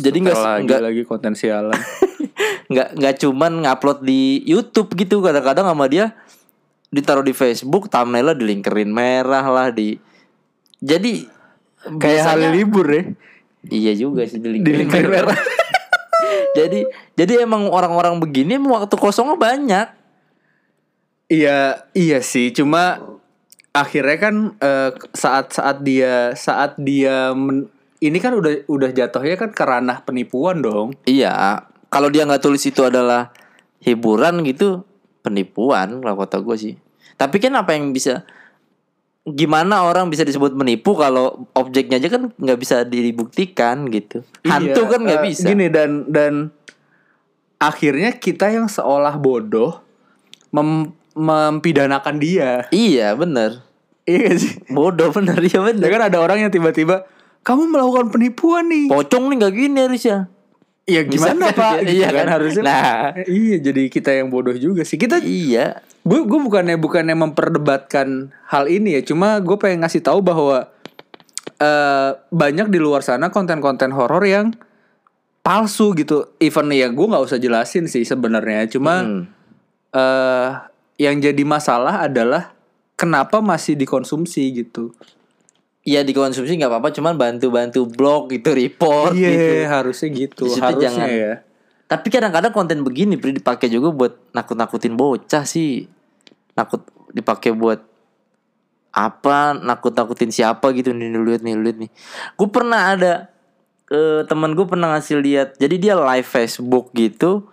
Jadi 0.00 0.16
nggak 0.24 0.38
lagi 0.38 0.64
nggak 0.64 0.82
lagi 0.82 1.02
konten 1.04 1.36
sialan. 1.36 1.76
nggak 2.72 2.88
nggak 2.96 3.14
cuman 3.20 3.52
ngupload 3.66 4.00
di 4.00 4.40
YouTube 4.48 4.96
gitu. 4.96 5.20
Kadang-kadang 5.20 5.68
sama 5.68 5.86
dia 5.86 6.16
ditaruh 6.90 7.22
di 7.22 7.30
Facebook 7.30 7.86
thumbnailnya 7.86 8.34
dilingkerin 8.34 8.90
merah 8.90 9.46
lah 9.46 9.70
di 9.70 9.94
jadi 10.82 11.22
Kayak 11.80 12.02
hari 12.26 12.50
biasanya- 12.50 12.52
libur 12.52 12.86
ya. 12.90 13.02
iya 13.70 13.92
juga 13.94 14.26
sih 14.26 14.40
dilingkerin, 14.42 14.90
Dilingkerin 14.90 15.06
merah. 15.06 15.38
jadi 16.58 16.80
jadi 17.14 17.46
emang 17.46 17.70
orang-orang 17.70 18.18
begini 18.18 18.58
waktu 18.58 18.90
kosongnya 18.98 19.38
banyak 19.38 19.86
Iya, 21.30 21.86
iya 21.94 22.18
sih. 22.20 22.50
Cuma 22.50 22.98
akhirnya 23.70 24.18
kan 24.18 24.34
eh, 24.58 24.90
saat-saat 25.14 25.80
dia 25.80 26.34
saat 26.34 26.74
dia 26.76 27.30
men- 27.32 27.70
ini 28.02 28.18
kan 28.18 28.34
udah 28.34 28.66
udah 28.66 28.90
jatuhnya 28.90 29.38
kan 29.38 29.50
ke 29.54 29.62
ranah 29.62 30.02
penipuan 30.02 30.58
dong. 30.58 30.96
iya 31.06 31.62
kalau 31.86 32.10
dia 32.10 32.26
nggak 32.26 32.42
tulis 32.42 32.64
itu 32.64 32.82
adalah 32.82 33.30
hiburan 33.78 34.42
gitu 34.42 34.82
penipuan 35.20 36.00
lah 36.00 36.16
kata 36.16 36.40
gue 36.40 36.56
sih 36.56 36.74
tapi 37.14 37.36
kan 37.38 37.52
apa 37.54 37.76
yang 37.76 37.92
bisa 37.92 38.24
gimana 39.22 39.84
orang 39.84 40.08
bisa 40.08 40.24
disebut 40.24 40.56
menipu 40.56 40.96
kalau 40.96 41.44
objeknya 41.52 42.00
aja 42.00 42.08
kan 42.08 42.32
nggak 42.32 42.58
bisa 42.58 42.82
dibuktikan 42.82 43.84
gitu 43.92 44.24
hantu 44.48 44.80
Iya, 44.80 44.90
kan 44.90 45.00
nggak 45.04 45.20
eh, 45.20 45.26
bisa 45.28 45.46
Gini 45.46 45.66
dan 45.68 46.08
dan 46.08 46.34
akhirnya 47.60 48.16
kita 48.16 48.48
yang 48.48 48.66
seolah 48.66 49.20
bodoh 49.20 49.78
mem- 50.50 50.96
mempidanakan 51.20 52.16
dia. 52.16 52.64
iya 52.70 53.12
bener 53.12 53.60
Iya 54.02 54.18
gak 54.26 54.36
sih. 54.36 54.52
bodoh 54.68 55.12
bener 55.12 55.36
ya 55.38 55.52
Ya 55.52 55.60
bener 55.62 55.86
kan 55.86 56.02
ada 56.02 56.18
orang 56.18 56.40
yang 56.40 56.50
tiba-tiba 56.50 57.04
kamu 57.40 57.68
melakukan 57.68 58.08
penipuan 58.08 58.66
nih. 58.66 58.88
pocong 58.88 59.28
nih 59.28 59.36
nggak 59.38 59.54
gini 59.54 59.78
harusnya 59.78 60.18
Iya 60.82 61.04
gimana 61.04 61.46
Misalkan 61.46 61.54
pak? 61.54 61.70
dia- 61.70 61.84
Gitu 61.84 61.92
iya 61.94 62.08
kan 62.08 62.16
kan? 62.16 62.28
harusnya. 62.32 62.62
Nah. 62.62 62.98
iya 63.30 63.56
jadi 63.60 63.82
kita 63.86 64.10
yang 64.12 64.26
bodoh 64.26 64.56
juga 64.56 64.82
sih. 64.82 64.96
Kita 64.96 65.20
iya 65.20 65.78
gue 66.00 66.20
gue 66.20 66.40
bukannya 66.40 66.74
bukannya 66.76 67.14
memperdebatkan 67.14 68.08
hal 68.44 68.64
ini 68.66 68.98
ya. 68.98 69.02
Cuma 69.04 69.38
gue 69.38 69.54
pengen 69.54 69.80
ngasih 69.80 70.00
tahu 70.00 70.18
bahwa 70.20 70.66
eh 71.56 72.10
banyak 72.26 72.66
di 72.66 72.78
luar 72.78 73.00
sana 73.00 73.28
konten-konten 73.28 73.92
horor 73.92 74.24
yang 74.24 74.50
palsu 75.40 75.92
gitu. 75.94 76.34
Even 76.38 76.66
ya 76.70 76.88
gue 76.88 77.06
nggak 77.06 77.22
usah 77.22 77.38
jelasin 77.38 77.86
sih 77.86 78.02
sebenarnya. 78.02 78.66
Cuma 78.66 78.94
Hmm. 78.98 79.22
eh 79.90 80.50
yang 81.00 81.16
jadi 81.16 81.40
masalah 81.48 82.04
adalah 82.04 82.52
kenapa 82.92 83.40
masih 83.40 83.72
dikonsumsi 83.72 84.52
gitu. 84.52 84.92
Iya 85.80 86.04
dikonsumsi 86.04 86.60
nggak 86.60 86.68
apa-apa 86.68 86.92
cuman 86.92 87.16
bantu-bantu 87.16 87.88
blog 87.88 88.36
gitu 88.36 88.52
report 88.52 89.16
Iya 89.16 89.32
gitu 89.32 89.52
harusnya 89.64 90.08
gitu. 90.12 90.44
Di 90.44 90.52
situ 90.52 90.60
Harusnya 90.60 90.84
jangan. 90.92 91.08
ya. 91.08 91.32
Tapi 91.88 92.06
kadang-kadang 92.12 92.52
konten 92.52 92.84
begini 92.84 93.16
dipakai 93.16 93.72
juga 93.72 93.88
buat 93.88 94.12
nakut-nakutin 94.36 94.92
bocah 94.92 95.48
sih. 95.48 95.88
Nakut 96.52 96.84
dipakai 97.16 97.56
buat 97.56 97.80
apa? 98.92 99.56
Nakut-nakutin 99.56 100.28
siapa 100.28 100.68
gitu 100.76 100.92
nih 100.92 101.16
lu 101.16 101.24
lihat 101.24 101.40
nih 101.40 101.56
lu 101.56 101.64
lihat 101.64 101.80
nih. 101.80 101.90
Gue 102.36 102.48
pernah 102.52 102.92
ada 102.92 103.12
eh, 103.88 104.20
teman 104.28 104.52
gue 104.52 104.68
pernah 104.68 104.92
ngasih 104.92 105.16
lihat. 105.16 105.48
Jadi 105.56 105.80
dia 105.80 105.96
live 105.96 106.28
Facebook 106.28 106.92
gitu. 106.92 107.48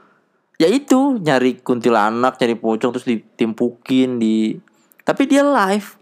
Ya 0.58 0.68
itu 0.68 1.18
nyari 1.18 1.58
kuntilanak, 1.58 2.36
nyari 2.36 2.56
pocong 2.56 2.92
terus 2.92 3.06
ditimpukin 3.06 4.18
di. 4.18 4.58
Tapi 5.02 5.24
dia 5.24 5.42
live. 5.42 5.94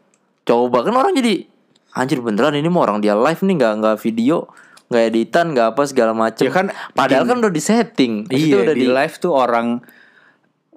Coba 0.43 0.81
kan 0.81 0.93
orang 0.93 1.11
jadi 1.13 1.43
anjir 1.91 2.19
beneran 2.19 2.53
ini 2.53 2.67
mau 2.67 2.83
orang 2.83 2.99
dia 2.99 3.15
live 3.15 3.39
nih 3.39 3.55
nggak 3.55 3.73
nggak 3.79 3.97
video 3.97 4.51
nggak 4.85 5.03
editan 5.07 5.45
nggak 5.49 5.67
apa 5.71 5.81
segala 5.83 6.11
macem 6.11 6.43
Ya 6.43 6.51
kan, 6.51 6.67
padahal 6.91 7.23
gini. 7.23 7.31
kan 7.31 7.37
udah 7.39 7.49
di 7.49 7.63
setting 7.63 8.13
Iya 8.27 8.55
udah 8.61 8.75
di, 8.75 8.85
live 8.85 9.15
tuh 9.17 9.31
orang 9.31 9.79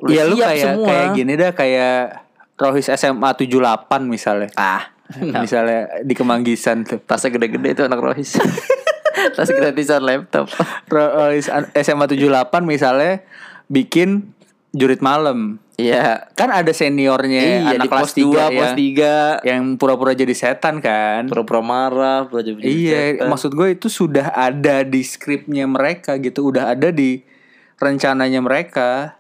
Iya 0.01 0.23
lu 0.25 0.39
siap 0.39 0.47
kayak 0.49 0.65
semua. 0.65 0.87
kayak 0.87 1.07
gini 1.13 1.33
dah 1.35 1.51
kayak 1.53 1.99
Rohis 2.55 2.87
SMA 2.89 3.31
78 3.35 3.59
misalnya. 4.01 4.49
ah 4.55 4.95
misalnya 5.43 6.01
di 6.01 6.15
Kemanggisan 6.15 6.87
tuh. 6.87 7.03
tasnya 7.03 7.35
gede-gede 7.35 7.69
itu 7.75 7.83
anak 7.83 7.99
Rohis 7.99 8.39
tas 9.37 9.51
gratisan 9.51 10.01
laptop 10.01 10.47
Rohis 10.87 11.51
SMA 11.75 12.07
78 12.07 12.23
misalnya 12.63 13.27
bikin 13.69 14.33
jurit 14.73 15.01
malam. 15.01 15.61
iya 15.79 16.27
Kan 16.35 16.51
ada 16.51 16.69
seniornya 16.75 17.41
iya 17.41 17.59
anak 17.79 17.87
di 17.87 17.89
kelas 17.89 18.11
pos 18.11 18.19
2 18.19 18.25
3 18.27 18.27
pos 18.27 18.35
yang, 18.35 18.75
tiga 18.77 19.15
yang 19.47 19.63
pura-pura 19.79 20.13
jadi 20.13 20.35
setan 20.35 20.83
kan. 20.83 21.31
pura-pura 21.31 21.63
marah 21.63 22.27
pura 22.27 22.43
jadi 22.43 22.59
Iya, 22.61 23.01
setan. 23.17 23.29
maksud 23.31 23.51
gue 23.55 23.69
itu 23.79 23.87
sudah 23.87 24.35
ada 24.35 24.83
di 24.83 25.01
skripnya 25.07 25.65
mereka 25.71 26.19
gitu, 26.19 26.51
udah 26.51 26.75
ada 26.75 26.91
di 26.91 27.23
rencananya 27.79 28.43
mereka. 28.43 29.17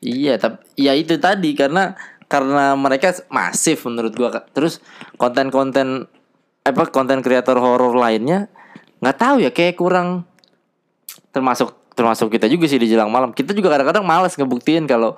Iya, 0.00 0.40
tapi 0.40 0.64
ya 0.80 0.96
itu 0.96 1.20
tadi 1.20 1.52
karena 1.52 1.92
karena 2.24 2.72
mereka 2.72 3.12
masif 3.28 3.84
menurut 3.84 4.16
gua. 4.16 4.32
Terus 4.56 4.80
konten-konten 5.20 6.08
apa 6.64 6.82
konten 6.88 7.20
kreator 7.20 7.60
horor 7.60 7.96
lainnya 7.96 8.48
nggak 9.00 9.16
tahu 9.16 9.36
ya 9.40 9.50
kayak 9.50 9.80
kurang 9.80 10.28
termasuk 11.32 11.72
termasuk 11.92 12.30
kita 12.30 12.46
juga 12.46 12.66
sih 12.66 12.78
di 12.78 12.86
jelang 12.86 13.08
malam. 13.08 13.30
Kita 13.30 13.52
juga 13.52 13.70
kadang-kadang 13.70 14.04
malas 14.04 14.34
ngebuktiin 14.34 14.86
kalau 14.86 15.14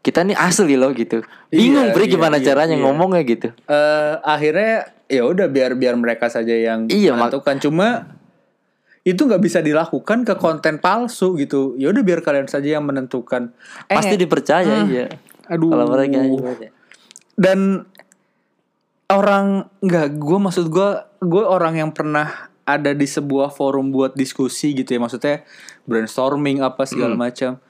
kita 0.00 0.20
nih 0.20 0.36
asli 0.36 0.76
loh 0.76 0.92
gitu. 0.92 1.24
Bingung 1.48 1.88
Iya, 1.88 1.94
Bre 1.96 2.04
iya, 2.04 2.12
gimana 2.12 2.36
iya, 2.36 2.44
caranya 2.44 2.76
iya. 2.76 2.82
ngomongnya 2.84 3.22
gitu. 3.24 3.48
eh 3.66 4.14
akhirnya 4.20 4.72
ya 5.08 5.22
udah 5.24 5.46
biar 5.48 5.76
biar 5.76 5.94
mereka 5.96 6.28
saja 6.28 6.52
yang 6.52 6.88
Iya, 6.88 7.12
menentukan 7.16 7.56
cuma 7.60 8.08
itu 9.04 9.20
nggak 9.20 9.40
bisa 9.40 9.60
dilakukan 9.60 10.24
ke 10.24 10.32
konten 10.36 10.80
palsu 10.80 11.36
gitu 11.36 11.76
ya 11.76 11.92
udah 11.92 12.00
biar 12.00 12.24
kalian 12.24 12.48
saja 12.48 12.80
yang 12.80 12.88
menentukan 12.88 13.52
Eh, 13.84 13.96
Pasti 13.96 14.16
dipercaya 14.16 14.88
iya. 14.88 15.12
aduh 15.44 15.76
Kalau 15.76 15.86
mereka 15.92 16.24
iya. 16.24 16.72
dan 17.36 17.84
orang 19.06 19.68
nggak 19.84 20.16
gue 20.16 20.38
maksud 20.40 20.72
gue 20.72 20.88
gue 21.20 21.44
orang 21.44 21.76
yang 21.76 21.90
pernah 21.92 22.48
ada 22.64 22.96
di 22.96 23.04
sebuah 23.04 23.52
forum 23.52 23.92
buat 23.92 24.16
diskusi 24.16 24.72
gitu 24.76 24.96
ya. 24.96 25.00
Maksudnya 25.00 25.44
brainstorming 25.84 26.64
apa 26.64 26.84
segala 26.88 27.14
macam. 27.16 27.60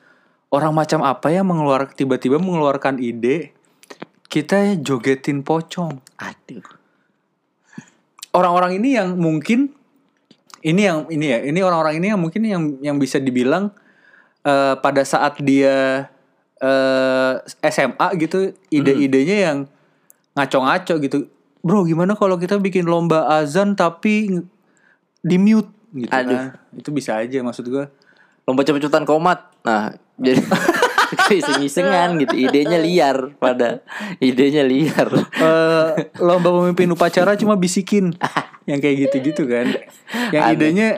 Orang 0.54 0.72
macam 0.74 1.02
apa 1.02 1.34
yang 1.34 1.50
mengeluarkan 1.50 1.98
tiba-tiba 1.98 2.38
mengeluarkan 2.38 3.02
ide 3.02 3.54
kita 4.34 4.74
jogetin 4.82 5.46
pocong. 5.46 6.02
Aduh. 6.18 6.66
orang-orang 8.34 8.82
ini 8.82 8.98
yang 8.98 9.14
mungkin 9.14 9.70
ini 10.66 10.82
yang 10.90 11.06
ini 11.06 11.26
ya 11.30 11.38
ini 11.46 11.60
orang-orang 11.62 12.02
ini 12.02 12.06
yang 12.10 12.18
mungkin 12.18 12.42
yang 12.42 12.62
yang 12.82 12.96
bisa 12.98 13.22
dibilang 13.22 13.70
eh, 14.42 14.74
pada 14.74 15.06
saat 15.06 15.38
dia 15.38 16.10
eh, 16.58 17.32
SMA 17.70 18.08
gitu 18.18 18.50
ide-idenya 18.74 19.36
yang 19.50 19.58
ngaco-ngaco 20.34 20.98
gitu. 20.98 21.30
Bro 21.62 21.86
gimana 21.86 22.18
kalau 22.18 22.34
kita 22.34 22.58
bikin 22.58 22.90
lomba 22.90 23.30
azan 23.30 23.78
tapi 23.78 24.42
di 25.24 25.36
mute 25.40 25.72
gitu 25.96 26.12
Aduh. 26.12 26.36
Nah, 26.36 26.52
itu 26.76 26.90
bisa 26.92 27.16
aja 27.16 27.40
maksud 27.40 27.64
gue 27.66 27.84
Lomba 28.44 28.60
cepet-cepetan 28.60 29.08
komat. 29.08 29.48
Nah, 29.64 29.96
jadi 30.20 30.44
iseng-isengan 31.40 32.20
gitu. 32.20 32.34
Idenya 32.36 32.76
liar 32.76 33.32
pada 33.40 33.80
idenya 34.20 34.60
liar. 34.64 35.08
Eh, 35.32 35.88
lomba 36.20 36.52
pemimpin 36.52 36.92
upacara 36.92 37.40
cuma 37.40 37.56
bisikin 37.56 38.12
yang 38.68 38.80
kayak 38.80 39.08
gitu-gitu 39.08 39.44
kan 39.44 39.68
yang 40.32 40.48
Aneh. 40.48 40.56
idenya 40.56 40.88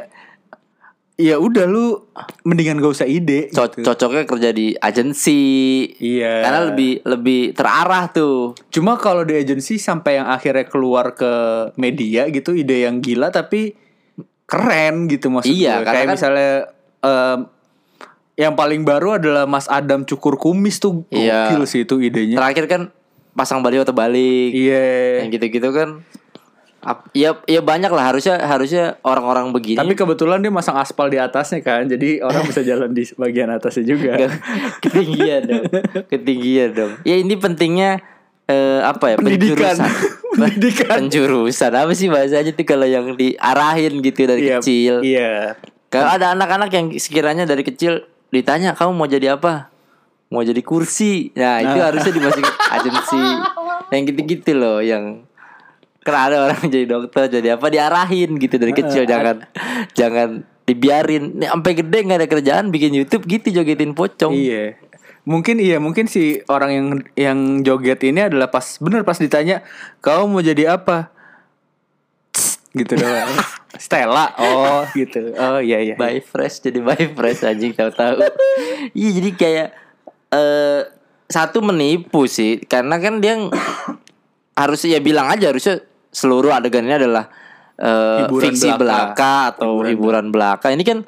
ya 1.16 1.40
udah 1.40 1.64
lu 1.64 2.06
mendingan 2.45 2.78
gak 2.78 2.92
usah 2.92 3.09
ide 3.09 3.49
Co- 3.49 3.73
gitu. 3.73 3.83
cocoknya 3.83 4.26
kerja 4.28 4.50
di 4.52 4.75
agensi. 4.76 5.42
Iya. 6.02 6.45
Karena 6.45 6.61
lebih 6.75 6.92
lebih 7.06 7.40
terarah 7.56 8.11
tuh. 8.11 8.59
Cuma 8.75 8.99
kalau 9.00 9.23
di 9.23 9.38
agensi 9.38 9.78
sampai 9.80 10.18
yang 10.21 10.28
akhirnya 10.28 10.66
keluar 10.68 11.14
ke 11.16 11.33
media 11.80 12.28
gitu 12.28 12.52
ide 12.52 12.85
yang 12.85 13.00
gila 13.00 13.30
tapi 13.33 13.86
keren 14.47 15.07
gitu 15.07 15.29
maksud 15.29 15.50
Iya, 15.50 15.83
gue. 15.83 15.87
Kayak 15.87 16.07
kan- 16.07 16.15
misalnya 16.15 16.50
em, 17.00 17.38
yang 18.37 18.53
paling 18.53 18.83
baru 18.83 19.17
adalah 19.17 19.45
Mas 19.45 19.67
Adam 19.67 20.03
cukur 20.03 20.37
kumis 20.37 20.79
tuh 20.79 21.03
Iya. 21.09 21.50
gokil 21.50 21.62
sih 21.65 21.83
itu 21.83 21.99
idenya. 21.99 22.37
Terakhir 22.37 22.65
kan 22.67 22.83
pasang 23.33 23.61
baliho 23.61 23.83
terbalik. 23.83 24.50
Iya. 24.50 25.25
Yang 25.25 25.31
gitu-gitu 25.37 25.71
kan 25.71 26.00
ya 27.11 27.35
ya 27.45 27.59
banyak 27.59 27.91
lah 27.91 28.15
harusnya 28.15 28.38
harusnya 28.38 28.95
orang-orang 29.03 29.50
begini 29.50 29.75
Tapi 29.75 29.99
kebetulan 29.99 30.38
dia 30.38 30.55
masang 30.55 30.79
aspal 30.79 31.11
di 31.11 31.19
atasnya 31.19 31.59
kan, 31.59 31.83
jadi 31.83 32.23
orang 32.23 32.47
bisa 32.47 32.62
jalan 32.62 32.95
di 32.95 33.03
bagian 33.12 33.50
atasnya 33.50 33.83
juga. 33.83 34.15
ketinggian 34.87 35.43
dong. 35.45 35.65
Ketinggian 36.15 36.71
dong. 36.73 36.93
Ya 37.03 37.19
ini 37.19 37.35
pentingnya 37.35 37.99
eh, 38.47 38.81
apa 38.81 39.05
ya? 39.11 39.17
Pendidikan. 39.17 39.76
penjurusan. 39.76 39.91
Pendidikan. 40.37 40.97
Penjurusan 41.00 41.73
apa 41.73 41.93
sih 41.93 42.07
bahasanya 42.07 42.53
tuh 42.53 42.65
kalau 42.65 42.85
yang 42.85 43.15
diarahin 43.15 43.99
gitu 44.00 44.21
dari 44.25 44.41
Iya, 44.43 44.57
kecil. 44.59 44.95
Iya. 45.03 45.33
Kalau 45.87 46.09
ada 46.09 46.35
anak-anak 46.35 46.71
yang 46.71 46.87
sekiranya 46.95 47.45
dari 47.45 47.62
kecil 47.62 48.05
ditanya 48.29 48.75
kamu 48.75 48.93
mau 48.93 49.07
jadi 49.07 49.35
apa? 49.35 49.71
Mau 50.29 50.43
jadi 50.43 50.59
kursi. 50.61 51.31
Nah, 51.33 51.62
itu 51.62 51.79
harusnya 51.79 52.12
dimasukin 52.12 52.50
agensi. 52.76 53.23
Yang 53.88 54.03
gitu-gitu 54.11 54.53
loh 54.53 54.79
yang 54.79 55.23
karena 56.03 56.21
ada 56.23 56.37
orang 56.45 56.62
jadi 56.65 56.87
dokter 56.87 57.26
jadi 57.29 57.59
apa 57.59 57.67
diarahin 57.67 58.38
gitu 58.38 58.55
dari 58.57 58.71
kecil 58.71 59.03
jangan 59.05 59.43
jangan 59.91 60.47
dibiarin 60.62 61.35
nih 61.35 61.50
sampai 61.50 61.73
gede 61.75 61.99
nggak 62.00 62.19
ada 62.23 62.29
kerjaan 62.29 62.71
bikin 62.71 62.95
YouTube 62.95 63.26
gitu 63.26 63.50
jogetin 63.53 63.91
pocong 63.91 64.31
Iya. 64.31 64.79
Mungkin 65.26 65.59
iya, 65.59 65.83
mungkin 65.83 66.06
si 66.06 66.38
orang 66.47 66.71
yang 66.71 66.87
yang 67.18 67.38
joget 67.66 67.99
ini 68.06 68.30
adalah 68.30 68.47
pas 68.47 68.78
bener 68.78 69.02
pas 69.02 69.18
ditanya, 69.18 69.66
"Kau 69.99 70.30
mau 70.30 70.38
jadi 70.38 70.78
apa?" 70.78 71.11
Tss, 72.30 72.62
gitu 72.71 72.95
doang. 72.95 73.30
Stella. 73.83 74.33
Oh, 74.40 74.87
gitu. 74.97 75.37
Oh, 75.37 75.61
iya 75.61 75.83
iya. 75.83 75.95
by 75.99 76.23
fresh 76.25 76.64
jadi 76.64 76.80
by 76.80 77.12
fresh 77.12 77.45
anjing 77.45 77.76
tahu-tahu 77.76 78.25
iya 78.97 79.11
jadi 79.21 79.30
kayak 79.37 79.68
eh 80.33 80.80
satu 81.26 81.59
menipu 81.61 82.25
sih 82.30 82.62
karena 82.64 83.02
kan 83.02 83.18
dia 83.18 83.37
harus 84.56 84.80
ya 84.87 85.02
bilang 85.02 85.26
aja 85.28 85.50
harusnya 85.50 85.83
seluruh 86.14 86.54
adegannya 86.54 86.97
adalah 86.97 87.25
eh, 87.76 88.25
Hiburan 88.25 88.42
fiksi 88.56 88.68
belaka. 88.73 88.80
belaka, 88.80 89.35
atau 89.52 89.71
hiburan, 89.85 90.26
belaka 90.33 90.73
ini 90.73 90.87
kan 90.87 91.04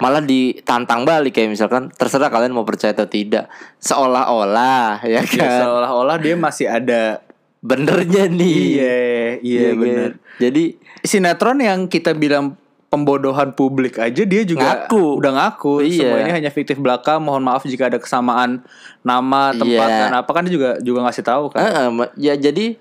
malah 0.00 0.18
ditantang 0.18 1.04
balik 1.04 1.32
kayak 1.32 1.50
misalkan 1.50 1.88
terserah 1.90 2.26
kalian 2.26 2.50
mau 2.50 2.64
percaya 2.64 2.90
atau 2.90 3.04
tidak 3.04 3.46
seolah-olah 3.78 5.00
ya 5.02 5.20
Ya, 5.20 5.22
kan 5.22 5.60
seolah-olah 5.60 6.16
dia 6.16 6.34
masih 6.34 6.66
ada 6.66 7.20
benernya 7.60 8.24
nih 8.26 8.56
Iya, 8.74 8.98
iya 9.38 9.68
kan? 9.68 9.76
bener. 9.76 10.10
jadi 10.36 10.64
Sinetron 11.00 11.58
yang 11.58 11.84
kita 11.86 12.12
bilang 12.12 12.56
pembodohan 12.86 13.52
publik 13.52 13.96
aja 13.96 14.20
dia 14.20 14.42
juga 14.42 14.88
Ngaku. 14.88 15.20
udah 15.20 15.32
ngaku 15.32 15.74
Iya. 15.80 16.00
semua 16.02 16.18
ini 16.18 16.32
hanya 16.32 16.50
fiktif 16.50 16.76
belaka 16.76 17.16
mohon 17.16 17.40
maaf 17.40 17.62
jika 17.62 17.86
ada 17.86 17.96
kesamaan 17.96 18.64
nama 19.00 19.52
tempat 19.52 19.68
Iya. 19.86 20.00
dan 20.02 20.12
apa 20.16 20.30
kan 20.30 20.42
dia 20.42 20.52
juga 20.52 20.70
juga 20.78 21.04
ngasih 21.04 21.22
tahu 21.22 21.44
kan 21.50 21.60
eh, 21.62 21.88
ma- 21.88 22.12
ya 22.16 22.34
jadi 22.34 22.74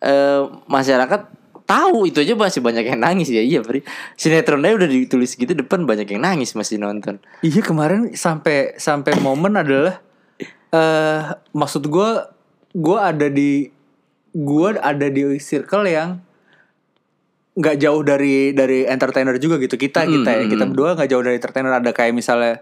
eh, 0.00 0.40
masyarakat 0.64 1.20
tahu 1.70 2.10
itu 2.10 2.18
aja 2.18 2.34
masih 2.34 2.58
banyak 2.58 2.84
yang 2.90 2.98
nangis. 2.98 3.30
Ya 3.30 3.42
iya 3.46 3.62
Pri 3.62 3.86
sinetronnya 4.18 4.74
udah 4.74 4.88
ditulis 4.90 5.38
gitu 5.38 5.54
depan 5.54 5.86
banyak 5.86 6.10
yang 6.10 6.26
nangis 6.26 6.58
masih 6.58 6.82
nonton. 6.82 7.22
Iya 7.46 7.62
kemarin 7.62 8.10
sampai 8.18 8.74
sampai 8.74 9.14
momen 9.22 9.54
adalah 9.54 10.02
eh 10.74 11.22
maksud 11.54 11.86
gue 11.86 12.10
gue 12.74 12.98
ada 12.98 13.30
di 13.30 13.70
gue 14.34 14.68
ada 14.78 15.06
di 15.06 15.38
circle 15.38 15.86
yang 15.86 16.18
nggak 17.54 17.76
jauh 17.82 18.02
dari 18.02 18.50
dari 18.50 18.86
entertainer 18.90 19.38
juga 19.38 19.62
gitu. 19.62 19.78
Kita 19.78 20.02
Hmm, 20.02 20.10
kita 20.18 20.30
ya 20.34 20.42
hmm, 20.42 20.50
kita 20.50 20.64
hmm. 20.66 20.70
berdua 20.74 20.88
nggak 20.98 21.10
jauh 21.14 21.22
dari 21.22 21.36
entertainer. 21.38 21.72
Ada 21.78 21.90
kayak 21.94 22.14
misalnya 22.14 22.54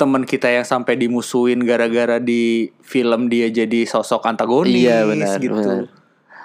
teman 0.00 0.26
kita 0.26 0.50
yang 0.50 0.66
sampai 0.66 0.98
dimusuhin 0.98 1.62
gara-gara 1.62 2.18
di 2.18 2.74
film 2.82 3.30
dia 3.30 3.46
jadi 3.52 3.86
sosok 3.86 4.26
antagonis 4.26 4.82
iya 4.82 5.06
benar 5.06 5.38
gitu. 5.38 5.54
benar. 5.54 6.01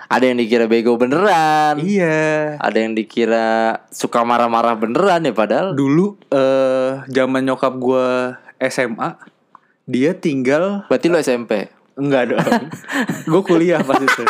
Ada 0.08 0.24
yang 0.24 0.40
dikira 0.40 0.66
bego 0.72 0.96
beneran 0.96 1.80
iya 1.84 2.56
ada 2.60 2.78
yang 2.80 2.96
dikira 2.96 3.84
suka 3.92 4.24
marah-marah 4.24 4.80
beneran 4.80 5.28
ya 5.28 5.34
padahal 5.36 5.76
dulu 5.76 6.16
eh 6.32 7.04
zaman 7.12 7.44
nyokap 7.44 7.76
gue 7.76 8.08
SMA 8.72 9.10
dia 9.88 10.12
tinggal 10.16 10.88
berarti 10.88 11.08
lo 11.08 11.20
SMP 11.20 11.78
Enggak 11.98 12.30
dong. 12.30 12.46
gue 13.34 13.42
kuliah 13.42 13.82
pas 13.82 13.98
itu. 13.98 14.24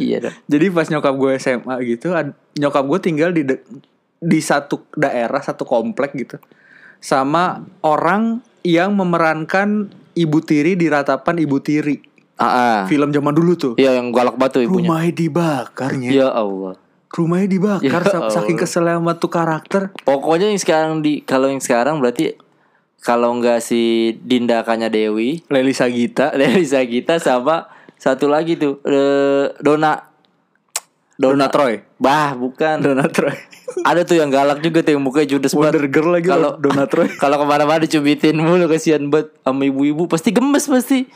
Ya 0.00 0.24
dong. 0.24 0.36
Jadi 0.48 0.66
pas 0.72 0.88
nyokap 0.88 1.14
gue 1.20 1.30
SMA 1.36 1.76
gitu, 1.84 2.16
nyokap 2.56 2.84
gue 2.88 2.98
tinggal 3.04 3.30
di 3.36 3.44
di 4.20 4.40
satu 4.40 4.88
daerah, 4.96 5.44
satu 5.44 5.68
komplek 5.68 6.16
gitu. 6.16 6.40
Sama 6.96 7.60
orang 7.84 8.40
yang 8.64 8.96
memerankan 8.96 9.92
ibu 10.16 10.40
tiri 10.40 10.80
di 10.80 10.88
ratapan 10.88 11.44
ibu 11.44 11.60
tiri. 11.60 12.00
Ah, 12.40 12.48
ah. 12.48 12.78
Film 12.84 13.12
zaman 13.12 13.30
dulu 13.30 13.52
tuh. 13.54 13.72
iya 13.76 13.94
yang 13.94 14.10
galak 14.10 14.34
batu 14.34 14.58
ibunya 14.58 14.88
Rumahnya 14.88 15.12
dibakarnya. 15.14 16.08
ya 16.10 16.28
Allah 16.28 16.80
Rumahnya 17.10 17.48
dibakar 17.48 17.82
Ya 17.82 18.00
sa- 18.00 18.30
saking 18.32 18.54
Allah. 18.54 18.64
kesel 18.64 18.86
sama 18.86 19.12
tuh 19.14 19.28
karakter. 19.28 19.82
Pokoknya 20.00 20.46
yang 20.46 20.56
sekarang 20.56 20.92
di 21.00 21.20
kalau 21.20 21.46
yang 21.46 21.58
sekarang 21.58 21.98
berarti 21.98 22.38
kalau 22.98 23.34
nggak 23.34 23.58
si 23.58 23.80
Dindakannya 24.16 24.86
Dewi, 24.88 25.42
Leli 25.50 25.74
Sagita. 25.74 26.30
Leli 26.38 26.62
Sagita 26.62 27.18
sama 27.18 27.66
satu 27.98 28.30
lagi 28.30 28.54
tuh 28.54 28.78
eh, 28.86 29.50
Dona 29.58 29.98
Dona 31.18 31.52
Troy. 31.52 31.82
Bah, 31.98 32.32
bukan. 32.32 32.80
Dona 32.80 33.04
Troy. 33.04 33.34
Ada 33.82 34.02
tuh 34.02 34.16
yang 34.16 34.32
galak 34.32 34.62
juga 34.62 34.80
tuh 34.80 34.96
yang 34.96 35.04
mukanya 35.04 35.28
judes 35.28 35.52
Wonder 35.52 35.76
banget. 35.76 35.92
Girl 35.92 36.10
lagi 36.10 36.26
Kalau 36.26 36.56
Dona 36.56 36.84
Troy. 36.86 37.08
Kalau 37.22 37.36
ke 37.36 37.44
mana-mana 37.44 37.82
dicubitin 37.82 38.38
mulu 38.38 38.64
kasihan 38.66 39.04
banget 39.04 39.34
sama 39.42 39.62
ibu-ibu 39.62 40.06
pasti 40.06 40.30
gemes 40.30 40.64
pasti. 40.64 41.10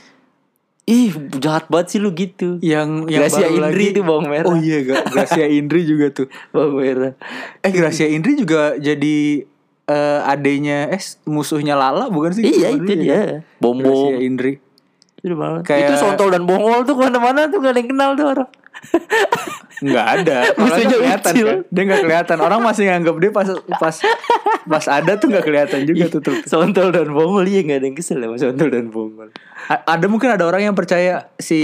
Ih, 0.85 1.09
jahat 1.35 1.65
banget 1.67 1.87
sih 1.89 1.99
lu 1.99 2.13
gitu. 2.13 2.61
Yang 2.61 3.09
yang 3.09 3.25
Gracia 3.25 3.41
baru 3.43 3.57
Indri 3.59 3.73
lagi. 3.81 3.87
itu 3.91 4.01
bawang 4.03 4.29
merah. 4.29 4.49
Oh 4.49 4.59
iya, 4.59 4.79
Gracia 4.85 5.47
Indri 5.49 5.81
juga 5.83 6.07
tuh. 6.13 6.29
Bawang 6.51 6.77
merah. 6.77 7.13
Eh 7.61 7.73
Gracia 7.73 8.05
Indri 8.05 8.37
juga 8.37 8.77
jadi 8.77 9.49
eh 9.85 10.21
adenya 10.23 10.89
eh 10.89 11.01
musuhnya 11.25 11.73
Lala 11.73 12.09
bukan 12.09 12.33
sih? 12.33 12.45
Iya, 12.45 12.69
itu 12.71 12.93
ya? 12.95 13.01
dia. 13.01 13.21
Bom-bom. 13.59 13.81
Gracia 13.81 14.17
Indri. 14.19 14.53
Itu 15.19 15.35
banget. 15.35 15.65
Kayak- 15.65 15.89
Itu 15.89 15.95
sontol 15.99 16.29
dan 16.29 16.45
bongol 16.45 16.85
tuh 16.85 16.95
ke 16.95 17.03
mana-mana 17.03 17.49
tuh 17.49 17.59
gak 17.59 17.73
ada 17.73 17.81
yang 17.81 17.89
kenal 17.89 18.11
tuh 18.13 18.27
orang. 18.29 18.49
Nggak 19.81 20.07
ada. 20.17 20.37
Orang 20.47 20.61
Musuhnya 20.61 20.87
nggak 20.87 21.01
kelihatan 21.01 21.33
kan. 21.35 21.59
Dia 21.67 21.83
nggak 21.85 22.03
kelihatan. 22.03 22.37
Orang 22.39 22.61
masih 22.63 22.85
nganggap 22.87 23.17
dia 23.19 23.31
pas 23.31 23.49
pas 23.77 23.97
pas 24.65 24.85
ada 24.87 25.13
tuh 25.15 25.29
nggak 25.29 25.45
kelihatan 25.45 25.81
juga 25.85 26.05
tuh. 26.09 26.21
tuh. 26.21 26.37
Sontol 26.45 26.89
dan 26.89 27.11
bongol 27.11 27.45
iya 27.45 27.61
gak 27.63 27.79
ada 27.79 27.87
yang 27.87 27.97
kesel 27.97 28.19
sama 28.19 28.37
sontol 28.37 28.69
dan 28.69 28.89
bongol. 28.89 29.29
A- 29.67 29.85
ada 29.89 30.07
mungkin 30.07 30.31
ada 30.31 30.45
orang 30.45 30.63
yang 30.63 30.75
percaya 30.75 31.29
si 31.37 31.61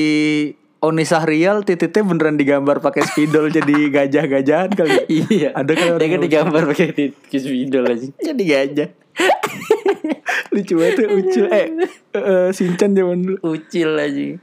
Oni 0.80 1.04
Sahrial 1.04 1.60
titiknya 1.60 2.00
beneran 2.02 2.34
digambar 2.34 2.80
pakai 2.80 3.04
spidol 3.04 3.48
jadi 3.48 3.72
gajah-gajahan 3.90 4.72
kali. 4.72 4.90
ya? 4.90 5.04
iya. 5.08 5.48
Ada 5.52 5.70
kan 5.70 5.84
Dia 5.84 5.92
orang 5.92 6.00
kan 6.00 6.10
yang- 6.10 6.24
digambar 6.24 6.62
pakai 6.66 6.86
tikus 6.90 7.44
idol 7.44 7.84
aja. 7.86 8.06
jadi 8.18 8.42
gajah. 8.42 8.88
Lucu 10.50 10.74
banget 10.74 11.06
Ucil 11.06 11.46
eh 11.48 11.66
eh, 12.10 12.48
Sinchan 12.50 12.90
zaman 12.90 13.18
dulu. 13.22 13.36
Ucil 13.46 13.92
aja. 13.92 14.40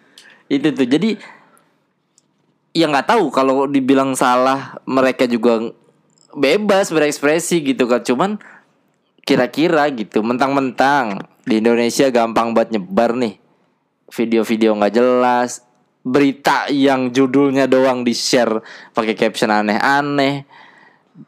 Itu 0.48 0.68
tuh. 0.72 0.86
Jadi 0.86 1.18
ya 2.78 2.86
nggak 2.86 3.10
tahu 3.10 3.34
kalau 3.34 3.66
dibilang 3.66 4.14
salah 4.14 4.78
mereka 4.86 5.26
juga 5.26 5.74
bebas 6.38 6.94
berekspresi 6.94 7.66
gitu 7.66 7.90
kan. 7.90 8.06
Cuman 8.06 8.32
kira-kira 9.26 9.90
gitu 9.92 10.22
mentang-mentang 10.22 11.26
di 11.44 11.58
Indonesia 11.60 12.08
gampang 12.14 12.54
banget 12.54 12.78
nyebar 12.78 13.18
nih 13.18 13.42
video-video 14.08 14.78
nggak 14.80 14.94
jelas 14.96 15.68
berita 16.08 16.72
yang 16.72 17.12
judulnya 17.12 17.68
doang 17.68 18.08
di 18.08 18.16
share 18.16 18.64
pakai 18.96 19.20
caption 19.20 19.52
aneh-aneh 19.52 20.48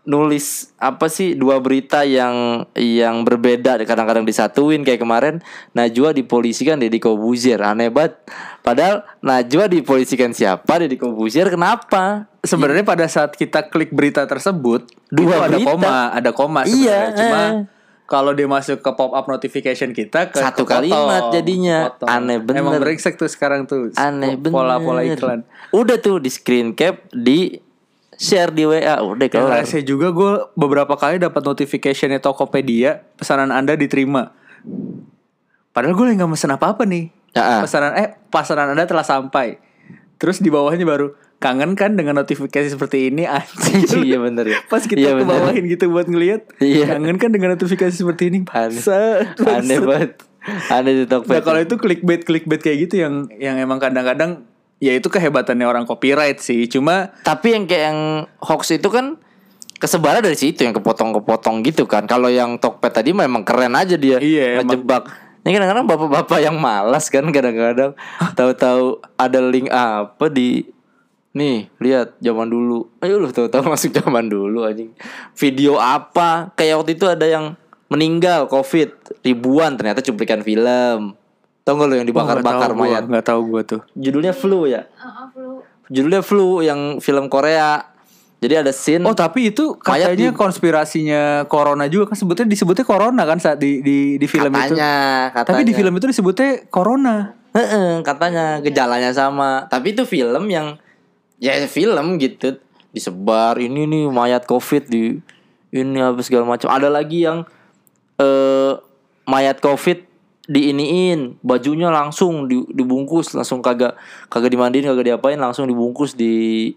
nulis 0.05 0.69
apa 0.77 1.09
sih 1.09 1.33
dua 1.33 1.57
berita 1.57 2.05
yang 2.05 2.65
yang 2.77 3.25
berbeda 3.25 3.81
kadang-kadang 3.81 4.21
disatuin 4.21 4.85
kayak 4.85 5.01
kemarin 5.01 5.35
Najwa 5.73 6.13
dipolisikan 6.13 6.77
Deddy 6.77 7.01
Kobuzier 7.01 7.57
aneh 7.65 7.89
banget 7.89 8.21
padahal 8.61 9.01
Najwa 9.25 9.65
dipolisikan 9.65 10.29
siapa 10.29 10.85
Deddy 10.85 10.97
Kobuzier 10.97 11.49
kenapa 11.49 12.29
Sebenarnya 12.39 12.87
pada 12.87 13.03
saat 13.11 13.35
kita 13.35 13.67
klik 13.67 13.91
berita 13.91 14.23
tersebut 14.23 14.87
Dua 15.11 15.27
itu 15.27 15.43
ada 15.43 15.57
berita. 15.59 15.67
koma, 15.75 15.95
ada 16.15 16.31
koma 16.31 16.61
Iya. 16.63 17.11
Cuma 17.11 17.41
eh. 17.43 17.51
kalau 18.07 18.31
dia 18.31 18.47
masuk 18.47 18.79
ke 18.79 18.91
pop 18.95 19.11
up 19.11 19.27
notification 19.27 19.91
kita 19.91 20.31
ke 20.31 20.39
Satu 20.39 20.63
kepotong, 20.63 20.87
kalimat 20.87 21.35
jadinya. 21.35 21.91
kepotong. 21.91 22.07
Aneh 22.07 22.39
bener. 22.39 22.63
Emang 22.63 22.79
brengsek 22.79 23.19
tuh 23.19 23.27
sekarang 23.27 23.67
tuh 23.67 23.91
aneh 23.99 24.39
bener 24.39 24.55
pola-pola 24.55 25.03
iklan. 25.03 25.43
udah 25.75 25.99
tuh 25.99 26.23
di 26.23 26.31
screen 26.31 26.71
cap 26.79 27.11
di 27.11 27.59
share 28.19 28.51
di 28.51 28.67
WA 28.67 28.99
udah 28.99 29.27
kelar 29.31 29.63
rese 29.63 29.79
juga 29.81 30.11
gue 30.11 30.31
beberapa 30.53 30.91
kali 30.93 31.23
dapat 31.23 31.39
notificationnya 31.39 32.19
Tokopedia 32.19 33.07
pesanan 33.15 33.49
anda 33.49 33.79
diterima. 33.79 34.35
Padahal 35.71 35.95
gue 35.95 36.19
nggak 36.19 36.27
mesen 36.27 36.51
apa-apa 36.51 36.83
nih. 36.83 37.15
Ah. 37.31 37.63
Pesanan 37.63 37.95
eh 37.95 38.19
pesanan 38.27 38.75
anda 38.75 38.83
telah 38.83 39.07
sampai. 39.07 39.55
Terus 40.19 40.43
di 40.43 40.51
bawahnya 40.51 40.83
baru 40.83 41.15
kangen 41.39 41.79
kan 41.79 41.95
dengan 41.95 42.19
notifikasi 42.19 42.67
seperti 42.67 43.07
ini 43.07 43.23
anjing. 43.23 43.87
iya 44.11 44.19
bener 44.19 44.43
ya. 44.51 44.59
Pas 44.67 44.83
kita 44.83 44.99
Iya, 44.99 45.15
ke 45.15 45.23
bener. 45.23 45.39
bawahin 45.39 45.63
gitu 45.71 45.87
buat 45.87 46.11
ngeliat 46.11 46.59
Iya. 46.59 46.99
Kangen 46.99 47.15
kan 47.15 47.31
dengan 47.31 47.55
notifikasi 47.55 47.95
seperti 47.95 48.35
ini. 48.35 48.43
Bangsat, 48.43 49.39
Aneh 49.39 49.79
banget. 49.79 50.11
Aneh 50.67 50.93
di 50.99 51.05
Tokped. 51.07 51.31
Nah 51.31 51.39
kalau 51.39 51.63
itu 51.63 51.79
clickbait 51.79 52.27
clickbait 52.27 52.59
kayak 52.59 52.91
gitu 52.91 52.99
yang 52.99 53.31
yang 53.39 53.55
emang 53.55 53.79
kadang-kadang 53.79 54.43
ya 54.79 54.95
itu 54.95 55.07
kehebatannya 55.11 55.67
orang 55.67 55.83
copyright 55.85 56.39
sih. 56.39 56.65
Cuma 56.71 57.13
Tapi 57.23 57.55
yang 57.55 57.63
kayak 57.67 57.83
yang 57.91 57.99
hoax 58.39 58.75
itu 58.75 58.87
kan 58.87 59.19
kesebaran 59.79 60.19
dari 60.19 60.35
situ 60.35 60.67
yang 60.67 60.75
kepotong-kepotong 60.75 61.63
gitu 61.63 61.87
kan. 61.87 62.03
Kalau 62.07 62.27
yang 62.27 62.59
Tokped 62.59 62.91
tadi 62.91 63.15
memang 63.15 63.47
keren 63.47 63.75
aja 63.75 63.95
dia 63.95 64.19
Iya, 64.19 64.59
ngejebak. 64.63 65.29
Ini 65.39 65.55
kadang-kadang 65.55 65.87
bapak-bapak 65.87 66.39
yang 66.43 66.59
malas 66.59 67.07
kan 67.07 67.23
kadang-kadang 67.31 67.95
tahu-tahu 68.35 68.99
ada 69.15 69.39
link 69.39 69.71
apa 69.71 70.27
di 70.27 70.67
nih 71.31 71.71
lihat 71.79 72.19
zaman 72.19 72.51
dulu. 72.51 72.91
Ayo 72.99 73.23
lu 73.23 73.31
tahu-tahu 73.31 73.71
masuk 73.71 73.95
zaman 73.95 74.27
dulu 74.27 74.67
anjing. 74.67 74.91
Video 75.39 75.79
apa? 75.79 76.51
Kayak 76.59 76.83
waktu 76.83 76.91
itu 76.99 77.05
ada 77.07 77.23
yang 77.23 77.55
meninggal 77.87 78.51
Covid 78.51 78.93
ribuan 79.23 79.79
ternyata 79.79 80.03
cuplikan 80.03 80.43
film. 80.43 81.15
Tahu 81.63 81.73
gak 81.75 81.87
lu 81.87 81.95
yang 81.99 82.07
dibakar-bakar 82.07 82.71
mayat? 82.73 83.03
Nggak 83.05 83.25
tahu 83.29 83.41
gue 83.53 83.61
tuh. 83.63 83.81
Judulnya 83.93 84.33
Flu 84.33 84.65
ya. 84.65 84.87
Heeh, 84.87 85.25
flu. 85.31 85.49
Judulnya 85.89 86.21
Flu 86.21 86.61
yang 86.61 87.01
film 87.01 87.27
Korea. 87.27 87.81
Jadi 88.39 88.55
ada 88.55 88.71
scene 88.71 89.03
Oh 89.03 89.11
tapi 89.11 89.51
itu 89.51 89.75
katanya 89.75 90.31
di- 90.31 90.31
konspirasinya 90.31 91.43
corona 91.51 91.91
juga 91.91 92.07
kan 92.07 92.15
sebutnya 92.15 92.47
disebutnya 92.47 92.87
corona 92.87 93.27
kan 93.27 93.35
saat 93.35 93.59
di 93.59 93.83
di 93.83 94.15
di 94.15 94.27
film 94.31 94.47
itu. 94.55 94.79
katanya, 94.79 94.91
katanya. 95.35 95.47
Tapi 95.51 95.61
di 95.67 95.73
film 95.75 95.93
itu 95.93 96.07
disebutnya 96.07 96.49
corona. 96.71 97.35
Heeh, 97.51 97.99
katanya 97.99 98.63
gejalanya 98.63 99.11
sama. 99.11 99.67
Tapi 99.67 99.91
itu 99.91 100.07
film 100.07 100.47
yang 100.47 100.79
ya 101.35 101.51
film 101.67 102.15
gitu 102.15 102.55
disebar 102.95 103.59
ini 103.59 103.83
nih 103.83 104.07
mayat 104.07 104.47
covid 104.47 104.87
di 104.87 105.19
ini 105.75 105.99
apa 105.99 106.23
segala 106.23 106.47
macam. 106.47 106.71
Ada 106.71 106.87
lagi 106.87 107.27
yang 107.27 107.43
eh 108.15 108.71
mayat 109.27 109.59
covid 109.59 110.08
diiniin 110.49 111.37
bajunya 111.39 111.87
langsung 111.87 112.49
di- 112.49 112.65
dibungkus 112.67 113.31
langsung 113.31 113.61
kagak 113.61 113.93
kagak 114.27 114.49
dimandiin 114.49 114.81
kagak 114.83 115.13
diapain 115.13 115.37
langsung 115.37 115.69
dibungkus 115.69 116.17
di 116.17 116.73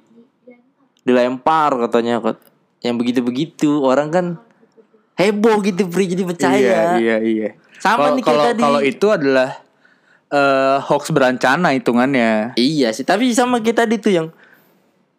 dilempar 1.02 1.74
katanya 1.80 2.20
Kat- 2.20 2.44
yang 2.82 2.94
begitu-begitu 2.94 3.80
orang 3.80 4.08
kan 4.08 4.26
heboh 5.14 5.62
gitu 5.62 5.86
Pri 5.86 6.04
jadi 6.06 6.22
percaya 6.22 6.58
Iya 6.58 6.82
iya 6.98 7.16
iya. 7.18 7.48
Sama 7.78 8.10
Kalau- 8.10 8.14
nih 8.14 8.22
kayak 8.22 8.30
kalau 8.32 8.44
tadi. 8.46 8.62
kalau 8.62 8.80
itu 8.82 9.06
adalah 9.08 9.50
eh 10.28 10.76
hoax 10.80 11.10
berencana 11.10 11.72
hitungannya. 11.72 12.56
Iya 12.56 12.88
sih, 12.90 13.02
tapi 13.02 13.28
sama 13.32 13.60
kita 13.60 13.84
di 13.84 13.98
tuh 13.98 14.12
yang 14.12 14.28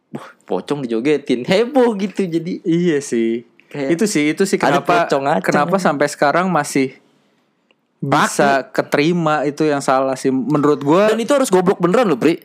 Wah, 0.10 0.26
pocong 0.44 0.82
dijogetin, 0.82 1.42
heboh 1.44 1.94
gitu 1.96 2.24
jadi. 2.24 2.62
Iya 2.62 2.98
sih. 2.98 3.46
Kayak 3.68 3.90
itu 3.94 4.06
sih 4.06 4.24
itu 4.30 4.44
sih 4.44 4.58
kenapa 4.58 5.06
pocong 5.06 5.26
kenapa 5.42 5.78
sampai 5.78 6.06
sekarang 6.08 6.48
masih 6.48 6.98
bisa 8.04 8.68
keterima 8.76 9.48
itu 9.48 9.64
yang 9.64 9.80
salah 9.80 10.20
sih 10.20 10.28
menurut 10.28 10.84
gua. 10.84 11.08
Dan 11.08 11.24
itu 11.24 11.32
harus 11.32 11.48
goblok 11.48 11.80
beneran 11.80 12.12
loh, 12.12 12.20
Pri. 12.20 12.44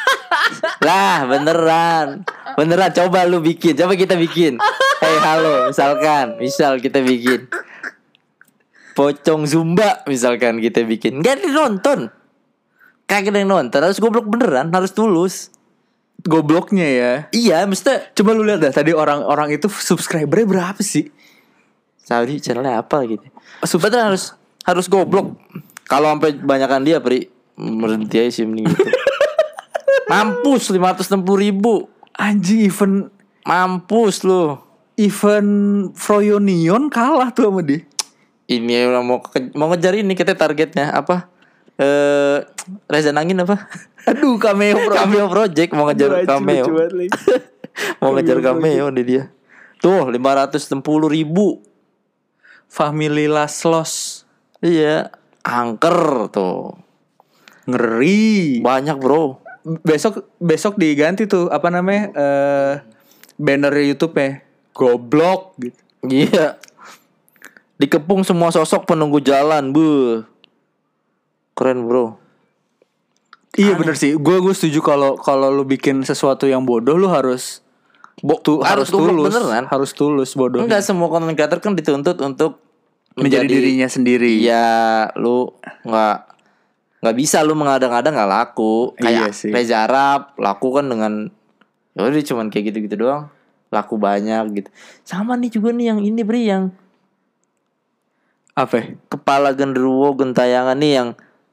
lah, 0.88 1.28
beneran. 1.28 2.24
Beneran 2.56 2.90
coba 2.96 3.28
lu 3.28 3.44
bikin, 3.44 3.76
coba 3.76 3.92
kita 3.92 4.16
bikin. 4.16 4.56
Hey, 5.04 5.16
halo, 5.20 5.68
misalkan, 5.68 6.40
misal 6.40 6.80
kita 6.80 7.04
bikin 7.04 7.44
pocong 9.00 9.48
zumba 9.48 10.04
misalkan 10.04 10.60
kita 10.60 10.84
bikin. 10.84 11.24
Gak 11.24 11.40
ada 11.40 11.42
yang 11.48 11.56
nonton. 11.56 11.98
Kagak 13.08 13.32
ada 13.32 13.38
yang 13.40 13.50
nonton, 13.50 13.80
harus 13.80 13.96
goblok 13.96 14.28
beneran, 14.28 14.68
harus 14.70 14.92
tulus. 14.92 15.48
gobloknya 16.20 16.84
ya. 16.84 17.12
Iya, 17.32 17.64
mesti 17.64 18.12
Coba 18.12 18.36
lu 18.36 18.44
lihat 18.44 18.60
dah 18.60 18.68
tadi 18.76 18.92
orang-orang 18.92 19.56
itu 19.56 19.72
subscribernya 19.72 20.44
berapa 20.44 20.80
sih? 20.84 21.08
Saudi 21.96 22.44
channelnya 22.44 22.84
apa 22.84 23.08
gitu. 23.08 23.24
Sebenarnya 23.64 24.12
harus 24.12 24.36
harus 24.62 24.86
goblok. 24.86 25.36
Kalau 25.84 26.10
sampai 26.10 26.36
banyakan 26.36 26.82
dia, 26.82 26.98
Pri, 26.98 27.26
berhenti 27.56 28.16
aja 28.16 28.30
sih 28.30 28.44
mending 28.46 28.70
gitu. 28.70 28.86
Mampus 30.10 30.70
560 30.70 31.22
ribu 31.38 31.86
Anjing 32.18 32.66
event 32.66 33.14
Mampus 33.46 34.26
lu 34.26 34.58
event 34.98 35.50
Froyonion 35.94 36.90
kalah 36.90 37.32
tuh 37.32 37.48
sama 37.48 37.62
dia. 37.62 37.86
Ini 38.44 38.84
orang 38.84 39.04
mau 39.06 39.18
ke- 39.22 39.54
mau 39.54 39.70
ngejar 39.70 39.94
ini 39.94 40.12
kita 40.12 40.34
targetnya 40.34 40.92
apa? 40.92 41.30
Eh 41.78 42.42
Reza 42.84 43.14
Nangin 43.14 43.40
apa? 43.40 43.70
Aduh 44.04 44.36
cameo 44.36 44.76
bro. 44.76 44.94
cameo 44.98 45.26
project 45.30 45.70
mau 45.72 45.86
ngejar 45.88 46.26
cameo. 46.26 46.66
mau 48.02 48.10
ngejar 48.12 48.38
Cameo 48.42 48.50
cameo 48.60 48.86
di 48.92 49.02
dia. 49.06 49.24
Tuh 49.80 50.10
560 50.10 50.82
ribu 51.08 51.62
Family 52.66 53.24
Laslos. 53.24 54.19
Iya 54.60 55.08
Angker 55.40 56.28
tuh 56.28 56.76
Ngeri. 57.64 58.60
Banyak 58.60 58.96
bro 59.00 59.40
Besok 59.84 60.24
besok 60.40 60.80
diganti 60.80 61.28
tuh 61.28 61.52
apa 61.52 61.68
namanya? 61.68 62.12
eh 62.16 62.72
banner 63.40 63.72
YouTube-nya. 63.72 64.40
Goblok 64.72 65.56
gitu. 65.60 65.76
Iya 66.08 66.56
Dikepung 67.80 68.24
semua 68.24 68.52
sosok 68.52 68.84
penunggu 68.84 69.20
jalan 69.20 69.72
Bu 69.72 70.24
Keren 71.56 71.88
bro 71.88 72.16
Iya 73.58 73.74
bener 73.74 73.98
sih. 73.98 74.14
Gue 74.14 74.38
gue 74.38 74.54
setuju 74.54 74.78
kalau 74.78 75.18
kalau 75.18 75.50
lu 75.50 75.66
bikin 75.66 76.06
sesuatu 76.06 76.46
yang 76.46 76.62
bodoh 76.62 76.94
lu 76.94 77.10
harus 77.10 77.60
Bo 78.20 78.36
tu, 78.36 78.60
harus, 78.60 78.86
harus 78.86 78.88
tulus. 78.92 79.32
beneran. 79.32 79.64
Harus 79.66 79.90
tulus 79.96 80.30
bodoh. 80.36 80.60
Enggak 80.60 80.84
semua 80.84 81.08
content 81.08 81.32
creator 81.32 81.56
kan 81.58 81.72
dituntut 81.72 82.20
untuk 82.20 82.60
Menjadi 83.18 83.50
dirinya 83.50 83.88
sendiri. 83.90 84.38
Iya, 84.38 85.10
lu 85.18 85.50
nggak 85.82 86.16
nggak 87.00 87.16
bisa 87.16 87.40
lu 87.42 87.56
mengadang-adang 87.56 88.12
nggak 88.14 88.30
laku. 88.30 88.92
Iya 89.00 89.26
Kayak 89.26 89.30
sih. 89.34 89.50
Reza 89.50 89.88
Arab 89.88 90.36
laku 90.36 90.68
kan 90.76 90.86
dengan 90.86 91.12
ya 91.96 92.06
udah 92.06 92.22
cuman 92.22 92.46
kayak 92.52 92.70
gitu-gitu 92.70 92.96
doang. 93.00 93.26
Laku 93.70 93.96
banyak 93.96 94.44
gitu. 94.54 94.68
Sama 95.02 95.34
nih 95.34 95.50
juga 95.50 95.70
nih 95.70 95.94
yang 95.94 96.00
ini 96.02 96.22
Bri 96.22 96.42
yang 96.46 96.74
Apa? 98.52 98.82
kepala 99.08 99.54
genderuwo 99.54 100.12
gentayangan 100.12 100.76
nih 100.76 100.92
yang 101.00 101.08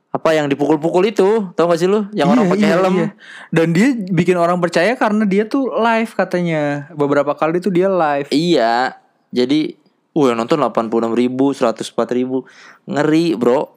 apa 0.07 0.33
yang 0.33 0.49
dipukul-pukul 0.49 1.05
itu, 1.05 1.51
tau 1.53 1.69
gak 1.69 1.77
sih 1.77 1.85
lu? 1.85 2.09
Yang 2.09 2.27
orang 2.33 2.45
Iya, 2.47 2.51
pakai 2.51 2.65
iya, 2.65 2.73
helm. 2.73 2.95
iya. 2.97 3.07
Dan 3.53 3.67
dia 3.69 3.87
bikin 3.93 4.33
orang 4.33 4.57
percaya 4.57 4.97
karena 4.97 5.23
dia 5.29 5.45
tuh 5.45 5.69
live 5.69 6.09
katanya. 6.17 6.89
Beberapa 6.97 7.37
kali 7.37 7.61
tuh 7.61 7.69
dia 7.69 7.85
live. 7.85 8.25
Iya. 8.33 8.97
Jadi, 9.29 9.77
uh 10.17 10.25
yang 10.33 10.41
nonton 10.41 10.57
86 10.57 11.13
ribu, 11.13 11.53
104 11.53 12.17
ribu. 12.17 12.49
Ngeri 12.89 13.37
bro. 13.37 13.69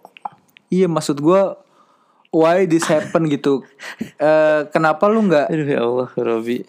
Iya 0.72 0.88
maksud 0.88 1.20
gua 1.20 1.60
why 2.32 2.64
this 2.64 2.88
happen 2.88 3.28
gitu. 3.28 3.60
Eh 4.20 4.60
kenapa 4.72 5.04
lu 5.12 5.28
nggak 5.28 5.52
Aduh 5.52 5.68
ya 5.68 5.80
Allah 5.84 6.08
Robi. 6.16 6.64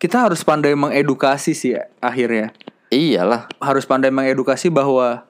kita 0.00 0.24
harus 0.24 0.40
pandai 0.46 0.72
mengedukasi 0.78 1.52
sih 1.52 1.74
akhirnya. 1.98 2.54
Iyalah. 2.94 3.50
Harus 3.58 3.84
pandai 3.84 4.14
mengedukasi 4.14 4.70
bahwa 4.70 5.26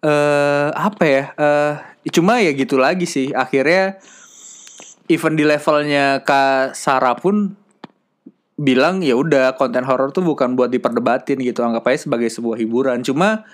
eh 0.00 0.68
apa 0.72 1.04
ya? 1.04 1.24
Eh 1.36 1.74
cuma 2.08 2.40
ya 2.40 2.56
gitu 2.56 2.80
lagi 2.80 3.04
sih. 3.04 3.36
Akhirnya 3.36 4.00
even 5.08 5.36
di 5.36 5.44
levelnya 5.44 6.24
Kak 6.24 6.76
Sarah 6.76 7.16
pun 7.16 7.56
bilang 8.58 9.06
ya 9.06 9.14
udah 9.14 9.54
konten 9.54 9.86
horor 9.86 10.10
tuh 10.10 10.26
bukan 10.26 10.58
buat 10.58 10.68
diperdebatin 10.74 11.38
gitu. 11.40 11.62
Anggap 11.62 11.86
aja 11.88 12.10
sebagai 12.10 12.26
sebuah 12.26 12.58
hiburan. 12.58 13.06
Cuma 13.06 13.46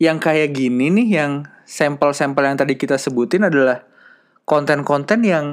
yang 0.00 0.16
kayak 0.16 0.56
gini 0.56 0.88
nih 0.88 1.08
yang 1.20 1.32
sampel-sampel 1.68 2.44
yang 2.48 2.56
tadi 2.56 2.80
kita 2.80 2.96
sebutin 2.96 3.48
adalah 3.48 3.84
konten-konten 4.48 5.20
yang 5.24 5.46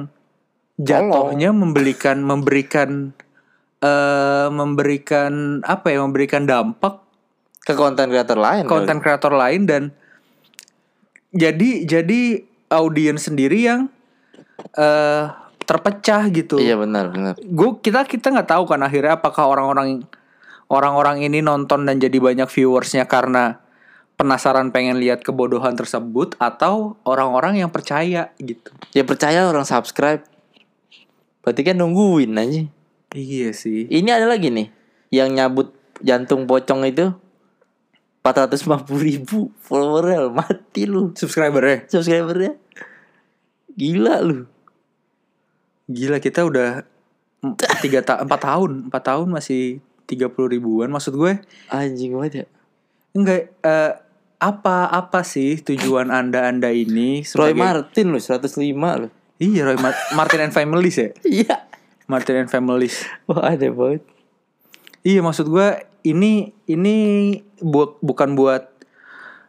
jatuhnya 0.80 1.54
memberikan 1.54 2.24
memberikan 2.24 3.14
eh 3.84 4.48
memberikan 4.48 5.60
apa 5.62 5.92
ya 5.92 6.00
memberikan 6.02 6.48
dampak 6.48 7.04
Ke 7.64 7.72
konten 7.72 8.12
kreator 8.12 8.36
lain. 8.36 8.64
konten 8.68 9.00
kreator 9.00 9.32
lain 9.32 9.64
dan 9.64 9.82
jadi 11.32 11.84
jadi 11.84 12.44
audiens 12.68 13.28
sendiri 13.28 13.58
yang 13.64 13.80
eh 14.76 15.43
terpecah 15.64 16.28
gitu. 16.30 16.60
Iya 16.60 16.78
benar 16.78 17.10
benar. 17.10 17.34
Gue 17.40 17.80
kita 17.80 18.04
kita 18.04 18.30
nggak 18.30 18.48
tahu 18.54 18.64
kan 18.68 18.80
akhirnya 18.84 19.18
apakah 19.18 19.48
orang-orang 19.48 20.04
orang-orang 20.68 21.24
ini 21.24 21.40
nonton 21.40 21.84
dan 21.88 22.00
jadi 22.00 22.16
banyak 22.20 22.48
viewersnya 22.48 23.04
karena 23.08 23.60
penasaran 24.14 24.70
pengen 24.70 25.02
lihat 25.02 25.26
kebodohan 25.26 25.74
tersebut 25.74 26.38
atau 26.38 26.96
orang-orang 27.02 27.60
yang 27.60 27.70
percaya 27.74 28.30
gitu. 28.38 28.70
Ya 28.94 29.02
percaya 29.02 29.50
orang 29.50 29.66
subscribe. 29.66 30.22
Berarti 31.42 31.60
kan 31.66 31.76
nungguin 31.76 32.32
aja. 32.38 32.62
Iya 33.14 33.50
sih. 33.52 33.90
Ini 33.90 34.08
ada 34.14 34.30
lagi 34.30 34.48
nih 34.48 34.70
yang 35.10 35.34
nyabut 35.34 35.74
jantung 36.02 36.46
pocong 36.46 36.86
itu 36.86 37.14
450 38.24 38.88
ribu 39.04 39.52
follower 39.60 40.32
mati 40.32 40.88
lu 40.88 41.12
Subscribernya 41.12 41.84
subscribernya 41.92 42.56
gila 43.76 44.16
lu 44.24 44.48
gila 45.86 46.16
kita 46.16 46.42
udah 46.42 46.82
tiga 47.78 48.00
ta 48.00 48.18
empat 48.18 48.40
tahun 48.40 48.88
empat 48.88 49.02
tahun 49.04 49.28
masih 49.30 49.78
tiga 50.04 50.28
puluh 50.28 50.48
ribuan 50.50 50.88
maksud 50.88 51.12
gue 51.12 51.40
Anjing 51.68 52.12
banget 52.14 52.32
ya. 52.34 52.46
enggak 53.12 53.40
eh, 53.60 53.92
apa 54.36 54.76
apa 54.86 55.20
sih 55.22 55.56
tujuan 55.58 56.08
anda 56.08 56.44
anda 56.44 56.68
ini 56.68 57.20
Roy 57.26 57.52
sebagai- 57.52 57.60
Martin 57.60 58.06
loh 58.10 58.20
105 58.20 58.60
loh. 58.74 59.10
iya 59.38 59.62
Roy 59.62 59.76
Mar- 59.76 60.04
Martin 60.12 60.40
and 60.42 60.52
Families 60.52 60.96
ya 60.96 61.08
Iya. 61.42 61.56
Martin 62.04 62.36
and 62.38 62.50
Families 62.50 63.04
Wah 63.24 63.48
ada 63.50 63.68
banget. 63.68 64.04
Iya 65.00 65.20
maksud 65.20 65.46
gue 65.46 65.68
ini 66.02 66.48
ini 66.64 66.96
buat 67.58 68.00
bukan 68.00 68.32
buat 68.34 68.72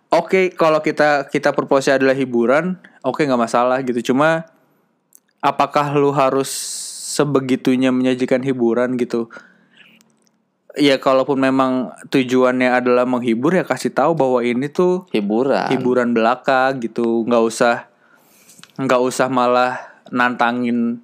oke 0.10 0.52
kalau 0.54 0.80
kita 0.80 1.28
kita 1.28 1.52
purpose 1.52 1.88
adalah 1.90 2.12
hiburan 2.12 2.76
oke 3.02 3.20
nggak 3.20 3.40
masalah 3.42 3.80
gitu 3.82 4.12
cuma 4.12 4.48
apakah 5.46 5.94
lu 5.94 6.10
harus 6.10 6.50
sebegitunya 7.14 7.94
menyajikan 7.94 8.42
hiburan 8.42 8.98
gitu? 8.98 9.30
Ya 10.76 11.00
kalaupun 11.00 11.40
memang 11.40 11.96
tujuannya 12.12 12.68
adalah 12.68 13.08
menghibur 13.08 13.56
ya 13.56 13.64
kasih 13.64 13.96
tahu 13.96 14.12
bahwa 14.18 14.44
ini 14.44 14.68
tuh 14.68 15.08
Hiburan. 15.14 15.72
hiburan 15.72 16.12
belaka 16.12 16.74
gitu. 16.82 17.24
Nggak 17.24 17.44
usah 17.46 17.76
nggak 18.76 19.02
usah 19.06 19.32
malah 19.32 19.80
nantangin 20.12 21.00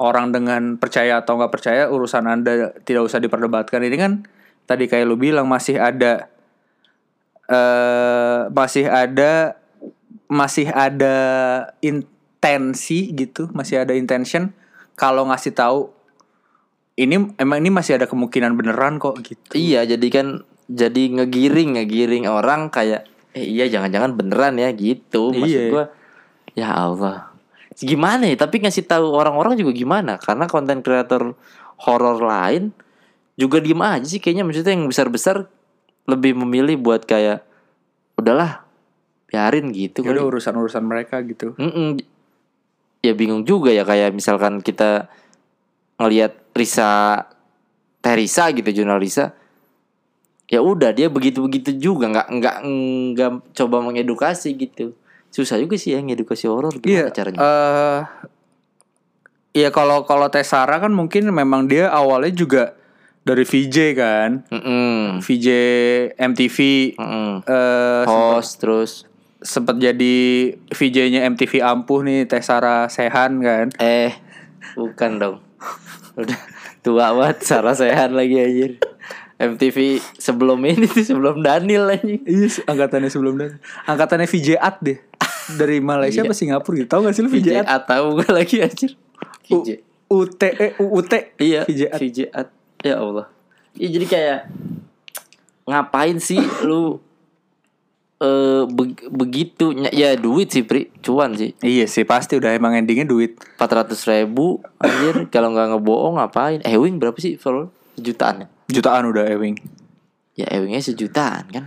orang 0.00 0.32
dengan 0.32 0.80
percaya 0.80 1.20
atau 1.20 1.36
nggak 1.36 1.52
percaya. 1.52 1.82
Urusan 1.92 2.24
anda 2.24 2.72
tidak 2.88 3.04
usah 3.04 3.20
diperdebatkan. 3.20 3.84
Ini 3.84 3.96
kan 4.00 4.12
tadi 4.64 4.88
kayak 4.88 5.04
lu 5.04 5.20
bilang 5.20 5.50
masih 5.50 5.76
ada 5.76 6.32
eh 7.44 8.48
masih 8.48 8.88
ada 8.88 9.60
masih 10.32 10.72
ada 10.72 11.16
intensi 12.44 13.08
gitu 13.16 13.48
masih 13.56 13.80
ada 13.80 13.96
intention 13.96 14.52
kalau 15.00 15.24
ngasih 15.24 15.56
tahu 15.56 15.88
ini 16.94 17.32
emang 17.40 17.58
ini 17.64 17.72
masih 17.72 17.96
ada 17.96 18.04
kemungkinan 18.04 18.52
beneran 18.52 19.00
kok 19.00 19.16
gitu 19.24 19.56
Iya, 19.56 19.88
jadi 19.88 20.06
kan 20.12 20.26
jadi 20.68 21.02
ngegiring 21.16 21.80
ngegiring 21.80 22.24
orang 22.28 22.68
kayak 22.68 23.08
eh 23.32 23.42
iya 23.42 23.66
jangan-jangan 23.66 24.12
beneran 24.14 24.60
ya 24.60 24.70
gitu. 24.76 25.32
Maksud 25.32 25.48
Iya. 25.58 25.70
gua 25.72 25.84
ya 26.54 26.68
Allah. 26.70 27.32
Gimana 27.74 28.30
ya? 28.30 28.36
Tapi 28.38 28.62
ngasih 28.62 28.86
tahu 28.86 29.10
orang-orang 29.10 29.58
juga 29.58 29.74
gimana? 29.74 30.20
Karena 30.22 30.46
konten 30.46 30.84
kreator 30.84 31.34
horor 31.82 32.22
lain 32.22 32.70
juga 33.34 33.58
diem 33.58 33.82
aja 33.82 34.06
sih 34.06 34.22
kayaknya 34.22 34.46
maksudnya 34.46 34.78
yang 34.78 34.86
besar-besar 34.86 35.50
lebih 36.06 36.38
memilih 36.38 36.78
buat 36.78 37.02
kayak 37.02 37.42
udahlah 38.14 38.62
biarin 39.26 39.74
gitu 39.74 40.06
ya 40.06 40.14
udah 40.14 40.30
urusan 40.30 40.54
urusan 40.54 40.86
mereka 40.86 41.18
gitu 41.26 41.58
Mm-mm. 41.58 41.98
Ya 43.04 43.12
bingung 43.12 43.44
juga 43.44 43.68
ya 43.68 43.84
kayak 43.84 44.16
misalkan 44.16 44.64
kita 44.64 45.12
ngelihat 46.00 46.32
Risa 46.56 47.20
Teresa 48.00 48.48
gitu 48.56 48.72
jurnal 48.72 48.96
Risa. 48.96 49.36
Ya 50.48 50.64
udah 50.64 50.96
dia 50.96 51.12
begitu-begitu 51.12 51.76
juga 51.76 52.08
nggak 52.08 52.28
nggak 52.32 52.56
nggak 52.64 53.30
coba 53.52 53.76
mengedukasi 53.84 54.56
gitu. 54.56 54.96
Susah 55.28 55.60
juga 55.60 55.76
sih 55.76 55.92
ya 55.92 56.00
ngedukasi 56.00 56.48
horor 56.48 56.72
gimana 56.80 57.12
caranya? 57.12 57.38
eh 57.44 58.00
Iya 59.54 59.70
kalau 59.70 60.02
kalau 60.02 60.26
Tesara 60.32 60.82
kan 60.82 60.90
mungkin 60.90 61.30
memang 61.30 61.70
dia 61.70 61.86
awalnya 61.86 62.34
juga 62.34 62.74
dari 63.22 63.46
VJ 63.46 63.76
kan, 63.94 64.30
Mm-mm. 64.50 65.22
VJ 65.22 65.48
MTV 66.18 66.58
Mm-mm. 66.98 67.30
eh 67.46 68.02
Host 68.04 68.58
terus 68.58 69.06
sempat 69.44 69.76
jadi 69.76 70.16
VJ-nya 70.66 71.28
MTV 71.28 71.60
ampuh 71.60 72.00
nih 72.00 72.24
Tesara 72.24 72.88
Sehan 72.88 73.38
kan. 73.38 73.68
eh 73.76 74.16
bukan 74.72 75.10
dong. 75.16 75.36
Udah 76.18 76.40
tua 76.80 77.12
banget 77.12 77.44
Sarah 77.44 77.72
Sehan 77.72 78.12
lagi 78.12 78.34
anjir. 78.34 78.72
MTV 79.34 79.76
sebelum 80.14 80.62
ini 80.62 80.86
tuh 80.86 81.04
sebelum 81.04 81.38
Daniel 81.38 81.90
anjing. 81.90 82.22
Iya, 82.22 82.64
angkatannya 82.64 83.10
sebelum 83.10 83.34
dan 83.34 83.58
angkatannya 83.84 84.24
VJ 84.24 84.56
At 84.56 84.80
deh. 84.80 84.96
Dari 85.50 85.76
Malaysia 85.76 86.22
Iya. 86.22 86.26
apa 86.26 86.34
Singapura 86.34 86.74
gitu. 86.74 86.88
Tahu 86.88 87.04
gak 87.04 87.12
sih 87.12 87.20
lu 87.20 87.28
VJ 87.28 87.42
VJ 87.44 87.48
At? 87.60 87.66
atau 87.84 88.16
gue 88.16 88.30
lagi 88.30 88.56
anjir. 88.58 88.96
U- 89.50 89.60
VJ. 89.60 89.70
UT 90.06 90.40
eh 90.40 90.72
UUT. 90.78 91.12
Iya, 91.36 91.60
VJ 91.64 91.80
At. 91.86 91.98
VJ 91.98 92.18
At. 92.30 92.48
Ya 92.80 92.96
Allah. 92.96 93.26
Iya 93.74 93.88
jadi 93.92 94.06
kayak 94.06 94.38
ngapain 95.64 96.16
sih 96.18 96.38
lu 96.62 97.00
eh 98.14 98.62
be- 98.70 99.08
begitu 99.10 99.74
ya 99.90 100.14
duit 100.14 100.48
sih 100.50 100.62
Pri. 100.62 100.90
Cuan 101.02 101.34
sih. 101.34 101.52
Iya 101.58 101.84
sih 101.86 102.06
pasti 102.06 102.38
udah 102.38 102.54
emang 102.54 102.74
endingnya 102.74 103.04
duit. 103.04 103.36
400 103.58 103.90
ribu 104.06 104.62
anjir. 104.78 105.24
Kalau 105.34 105.50
nggak 105.50 105.74
ngebohong 105.74 106.16
ngapain? 106.18 106.60
Eh 106.62 106.74
Ewing 106.74 106.98
berapa 106.98 107.18
sih 107.18 107.34
follow? 107.34 107.74
Jutaan 107.94 108.44
ya? 108.44 108.46
Jutaan 108.70 109.06
udah 109.06 109.26
Ewing. 109.26 109.58
ya 110.34 110.50
Ewingnya 110.50 110.82
sejutaan 110.82 111.44
kan? 111.46 111.64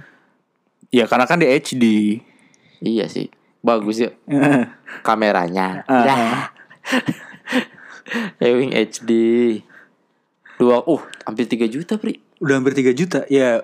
Ya 0.92 1.08
karena 1.08 1.24
kan 1.24 1.40
di 1.40 1.48
HD. 1.48 1.86
iya 2.80 3.08
sih. 3.08 3.28
Bagus 3.60 4.00
ya. 4.00 4.12
Kameranya. 5.08 5.84
Ah. 5.88 6.04
ya. 6.04 6.16
Ewing 8.48 8.72
HD 8.72 9.12
dua 10.58 10.82
uh 10.82 11.02
hampir 11.24 11.46
3 11.46 11.68
juta 11.68 12.00
Pri. 12.00 12.18
Udah 12.40 12.58
hampir 12.58 12.74
3 12.74 12.92
juta? 12.92 13.28
Ya 13.28 13.62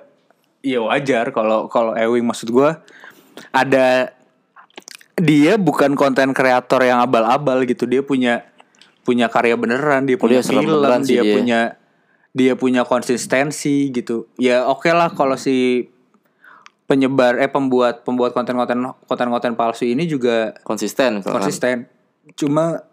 ya 0.64 0.80
wajar 0.80 1.36
kalau 1.36 1.68
kalau 1.68 1.92
Ewing 1.94 2.24
maksud 2.24 2.48
gua 2.50 2.80
ada 3.52 4.16
dia 5.20 5.60
bukan 5.60 5.94
konten 5.94 6.32
kreator 6.32 6.82
yang 6.82 7.04
abal-abal 7.04 7.68
gitu 7.68 7.86
dia 7.86 8.02
punya 8.02 8.48
punya 9.04 9.28
karya 9.28 9.60
beneran 9.60 10.08
dia 10.08 10.16
punya 10.16 10.40
dia 10.40 10.48
film 10.48 10.64
dia, 11.04 11.22
dia. 11.22 11.34
punya 11.36 11.60
dia 12.34 12.54
punya 12.58 12.82
konsistensi 12.88 13.92
gitu 13.92 14.32
ya 14.40 14.66
oke 14.66 14.90
lah 14.90 15.12
kalau 15.12 15.36
si 15.38 15.86
penyebar 16.88 17.38
eh 17.44 17.52
pembuat 17.52 18.08
pembuat 18.08 18.32
konten-konten 18.32 18.96
konten-konten 19.06 19.54
palsu 19.60 19.86
ini 19.86 20.08
juga 20.08 20.56
konsisten 20.64 21.20
kan. 21.22 21.32
konsisten 21.38 21.92
cuma 22.40 22.88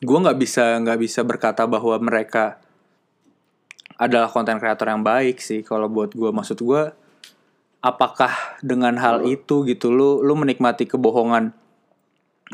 gua 0.00 0.18
nggak 0.30 0.38
bisa 0.38 0.78
nggak 0.78 0.98
bisa 1.02 1.20
berkata 1.26 1.66
bahwa 1.66 1.98
mereka 1.98 2.62
adalah 3.96 4.28
konten 4.28 4.60
kreator 4.60 4.88
yang 4.88 5.02
baik 5.04 5.40
sih 5.40 5.64
kalau 5.64 5.88
buat 5.88 6.12
gua 6.12 6.32
maksud 6.32 6.60
gua 6.60 6.92
apakah 7.80 8.32
dengan 8.60 8.96
hal 9.00 9.24
itu 9.24 9.64
gitu 9.64 9.92
lu 9.92 10.20
lu 10.20 10.36
menikmati 10.36 10.84
kebohongan 10.88 11.52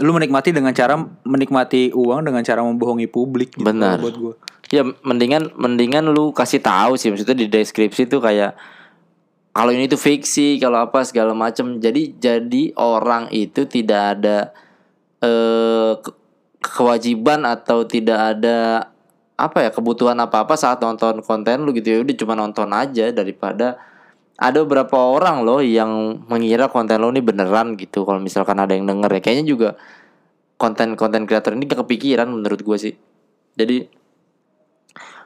lu 0.00 0.10
menikmati 0.16 0.56
dengan 0.56 0.72
cara 0.72 0.96
menikmati 1.26 1.92
uang 1.92 2.24
dengan 2.24 2.40
cara 2.40 2.64
membohongi 2.64 3.06
publik 3.10 3.58
gitu 3.58 3.66
Benar. 3.66 4.00
buat 4.00 4.16
gua 4.16 4.34
Ya 4.72 4.88
mendingan 5.04 5.52
mendingan 5.52 6.08
lu 6.08 6.32
kasih 6.32 6.64
tahu 6.64 6.96
sih 6.96 7.12
maksudnya 7.12 7.36
di 7.36 7.44
deskripsi 7.44 8.08
tuh 8.08 8.24
kayak 8.24 8.56
kalau 9.52 9.68
ini 9.68 9.84
tuh 9.84 10.00
fiksi, 10.00 10.56
kalau 10.56 10.80
apa 10.80 11.04
segala 11.04 11.36
macam. 11.36 11.76
Jadi 11.76 12.16
jadi 12.16 12.72
orang 12.80 13.28
itu 13.36 13.68
tidak 13.68 14.16
ada 14.16 14.38
eh 15.20 15.92
ke- 16.00 16.18
kewajiban 16.64 17.44
atau 17.44 17.84
tidak 17.84 18.38
ada 18.38 18.90
apa 19.36 19.64
ya 19.64 19.70
kebutuhan 19.72 20.18
apa-apa 20.20 20.54
saat 20.54 20.78
nonton 20.84 21.24
konten 21.24 21.64
lu 21.64 21.72
gitu 21.72 21.88
ya. 21.88 21.98
Udah 22.04 22.16
cuma 22.16 22.34
nonton 22.36 22.68
aja 22.70 23.10
daripada 23.10 23.80
ada 24.36 24.58
beberapa 24.64 24.96
orang 24.98 25.44
loh 25.46 25.60
yang 25.62 26.24
mengira 26.26 26.66
konten 26.68 26.98
lo 26.98 27.12
ini 27.12 27.22
beneran 27.22 27.78
gitu 27.78 28.02
kalau 28.02 28.18
misalkan 28.18 28.58
ada 28.60 28.74
yang 28.76 28.84
denger 28.88 29.18
ya. 29.18 29.20
Kayaknya 29.20 29.46
juga 29.46 29.70
konten-konten 30.60 31.26
kreator 31.26 31.58
ini 31.58 31.66
gak 31.66 31.82
kepikiran 31.86 32.28
menurut 32.30 32.60
gue 32.62 32.76
sih. 32.78 32.94
Jadi 33.58 33.88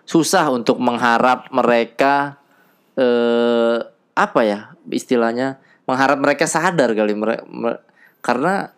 susah 0.06 0.48
untuk 0.54 0.78
mengharap 0.78 1.50
mereka 1.50 2.38
eh 2.96 3.78
apa 4.16 4.40
ya 4.46 4.72
istilahnya 4.88 5.60
mengharap 5.84 6.16
mereka 6.16 6.48
sadar 6.48 6.96
kali 6.96 7.12
mereka 7.12 7.44
karena 8.24 8.72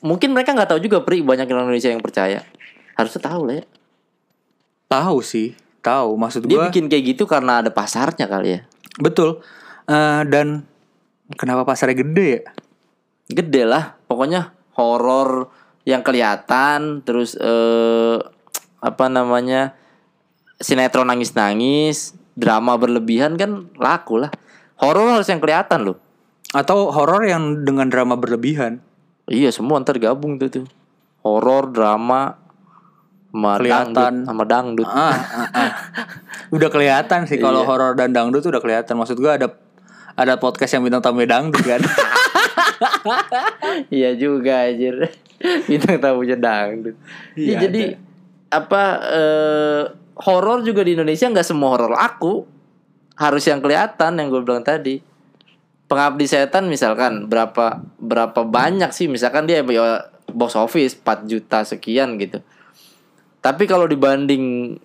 mungkin 0.00 0.32
mereka 0.32 0.56
nggak 0.56 0.72
tahu 0.72 0.80
juga 0.80 1.04
pri 1.04 1.20
banyak 1.20 1.44
orang 1.52 1.68
Indonesia 1.68 1.92
yang 1.92 2.00
percaya. 2.00 2.40
Harusnya 2.96 3.20
tahu 3.20 3.42
lah 3.50 3.54
ya 3.60 3.64
tahu 4.90 5.22
sih 5.22 5.54
tahu. 5.80 6.18
Maksud 6.18 6.50
dia 6.50 6.58
gua 6.58 6.66
bikin 6.68 6.90
kayak 6.90 7.14
gitu 7.16 7.24
karena 7.30 7.62
ada 7.62 7.70
pasarnya 7.70 8.26
kali 8.26 8.58
ya? 8.58 8.60
Betul. 8.98 9.40
Eh, 9.86 10.22
dan 10.26 10.66
kenapa 11.38 11.62
pasarnya 11.62 12.02
gede 12.02 12.28
ya? 12.42 12.42
Gede 13.30 13.62
lah. 13.62 13.94
Pokoknya 14.10 14.52
horor 14.74 15.48
yang 15.86 16.02
kelihatan 16.02 17.06
terus 17.06 17.38
eh 17.38 18.18
apa 18.80 19.06
namanya 19.12 19.76
sinetron 20.60 21.08
nangis 21.08 21.32
nangis 21.36 22.16
drama 22.36 22.76
berlebihan 22.76 23.38
kan 23.38 23.70
laku 23.78 24.20
lah. 24.20 24.32
Horor 24.80 25.20
harus 25.20 25.28
yang 25.28 25.38
kelihatan 25.38 25.86
loh. 25.86 25.98
Atau 26.50 26.90
horor 26.90 27.22
yang 27.28 27.62
dengan 27.62 27.86
drama 27.92 28.18
berlebihan. 28.18 28.82
Iya 29.30 29.54
semua 29.54 29.78
ntar 29.78 30.00
gabung 30.02 30.40
tuh 30.40 30.50
tuh. 30.50 30.66
Horor 31.20 31.70
drama 31.70 32.39
sama 33.30 33.62
Kelihatan. 33.62 33.94
dangdut 33.94 34.26
sama 34.26 34.42
dangdut. 34.44 34.88
Ah, 34.90 35.14
ah, 35.14 35.48
ah. 35.54 35.70
udah 36.54 36.68
kelihatan 36.68 37.30
sih 37.30 37.38
kalau 37.38 37.62
Iya. 37.62 37.68
horor 37.70 37.92
dan 37.94 38.10
dangdut 38.10 38.42
tuh 38.42 38.50
udah 38.50 38.62
kelihatan. 38.62 38.94
Maksud 38.98 39.22
gua 39.22 39.38
ada 39.38 39.48
ada 40.18 40.34
podcast 40.36 40.74
yang 40.74 40.82
bintang 40.82 41.00
tamu 41.00 41.22
dangdut 41.22 41.62
kan? 41.62 41.80
Iya 43.92 44.16
juga 44.16 44.66
anjir. 44.68 45.08
Bintang 45.68 46.00
tamunya 46.00 46.36
dangdut. 46.36 46.96
Iya, 47.36 47.44
Iya, 47.44 47.54
jadi 47.68 47.82
apa 48.50 48.82
eh, 49.08 49.82
horor 50.26 50.64
juga 50.66 50.82
di 50.82 50.96
Indonesia 50.98 51.28
nggak 51.28 51.46
semua 51.46 51.76
horor 51.76 51.94
aku 51.96 52.44
harus 53.16 53.44
yang 53.46 53.60
kelihatan 53.60 54.16
yang 54.16 54.28
gue 54.32 54.42
bilang 54.42 54.64
tadi. 54.64 55.00
Pengabdi 55.90 56.30
setan 56.30 56.70
misalkan 56.70 57.26
berapa 57.26 57.82
berapa 57.98 58.46
banyak 58.46 58.94
sih? 58.94 59.10
Misalkan 59.10 59.50
dia 59.50 59.60
ya, 59.66 60.06
box 60.30 60.54
office 60.54 60.94
4 60.94 61.26
juta 61.26 61.66
sekian 61.66 62.14
gitu 62.16 62.38
tapi 63.40 63.64
kalau 63.64 63.88
dibanding 63.88 64.76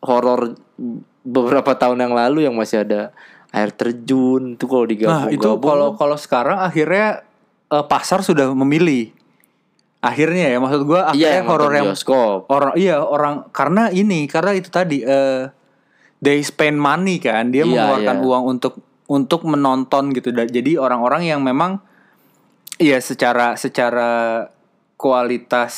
horor 0.00 0.56
beberapa 1.20 1.76
tahun 1.76 2.00
yang 2.00 2.14
lalu 2.16 2.48
yang 2.48 2.56
masih 2.56 2.84
ada 2.84 3.12
air 3.52 3.70
terjun 3.74 4.56
itu 4.56 4.64
kalau 4.64 4.86
digabung 4.88 5.28
Nah, 5.28 5.32
itu 5.32 5.48
kalau 5.60 5.88
kalau 5.94 6.16
sekarang 6.16 6.58
akhirnya 6.60 7.22
eh, 7.68 7.84
pasar 7.84 8.24
sudah 8.24 8.50
memilih. 8.56 9.12
Akhirnya 10.00 10.48
ya 10.48 10.56
maksud 10.56 10.88
gua 10.88 11.12
iya 11.12 11.28
akhirnya 11.28 11.28
yang 11.36 11.46
horor 11.52 11.72
yang 11.76 11.88
bioskop 11.92 12.48
orang 12.48 12.72
iya 12.72 12.96
orang 13.04 13.34
karena 13.52 13.92
ini 13.92 14.24
karena 14.32 14.56
itu 14.56 14.72
tadi 14.72 15.04
eh 15.04 15.52
they 16.24 16.40
spend 16.40 16.80
money 16.80 17.20
kan 17.20 17.52
dia 17.52 17.64
Iya, 17.64 17.68
mengeluarkan 17.68 18.16
iya. 18.16 18.24
uang 18.24 18.42
untuk 18.48 18.74
untuk 19.12 19.44
menonton 19.44 20.16
gitu 20.16 20.32
jadi 20.32 20.80
orang-orang 20.80 21.28
yang 21.28 21.44
memang 21.44 21.84
iya 22.80 22.96
secara 22.96 23.60
secara 23.60 24.48
kualitas 24.96 25.74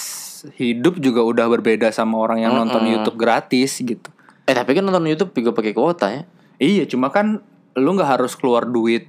hidup 0.58 0.98
juga 0.98 1.22
udah 1.22 1.46
berbeda 1.46 1.94
sama 1.94 2.18
orang 2.18 2.42
yang 2.42 2.52
nonton 2.54 2.82
YouTube 2.86 3.18
gratis 3.18 3.78
gitu. 3.78 4.10
Eh 4.46 4.54
tapi 4.54 4.74
kan 4.74 4.82
nonton 4.82 5.06
YouTube 5.06 5.32
juga 5.38 5.54
pakai 5.54 5.72
kuota 5.72 6.10
ya? 6.10 6.22
Iya 6.58 6.84
cuma 6.86 7.10
kan 7.14 7.42
lu 7.78 7.90
nggak 7.94 8.18
harus 8.18 8.34
keluar 8.34 8.68
duit 8.68 9.08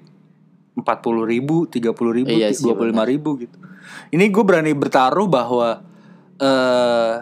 empat 0.74 1.06
puluh 1.06 1.26
ribu 1.26 1.70
tiga 1.70 1.94
puluh 1.94 2.18
ribu 2.18 2.34
Iya 2.34 2.50
dua 2.58 2.74
puluh 2.74 2.90
lima 2.94 3.06
ribu 3.06 3.38
gitu. 3.42 3.58
Ini 4.14 4.26
gue 4.30 4.44
berani 4.46 4.74
bertaruh 4.74 5.28
bahwa 5.30 5.82
eh 6.42 7.16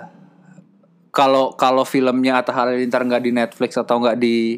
kalau 1.11 1.51
kalau 1.59 1.83
filmnya 1.83 2.39
Atta 2.39 2.55
Halilintar 2.55 3.03
nggak 3.03 3.23
di 3.23 3.31
Netflix 3.35 3.75
atau 3.75 3.99
nggak 3.99 4.17
di 4.19 4.55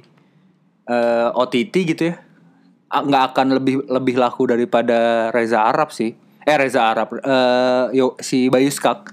eh, 0.86 1.30
OTT 1.34 1.74
gitu 1.90 2.04
ya 2.14 2.16
nggak 2.94 3.24
akan 3.34 3.58
lebih 3.58 3.90
lebih 3.90 4.22
laku 4.22 4.46
daripada 4.46 5.30
Reza 5.34 5.66
Arab 5.66 5.90
sih. 5.90 6.14
Eh 6.46 6.56
Reza 6.60 6.86
Arab 6.86 7.18
eh 7.18 7.98
yo 7.98 8.14
si 8.22 8.54
Bayu 8.54 8.70
Skak 8.70 9.13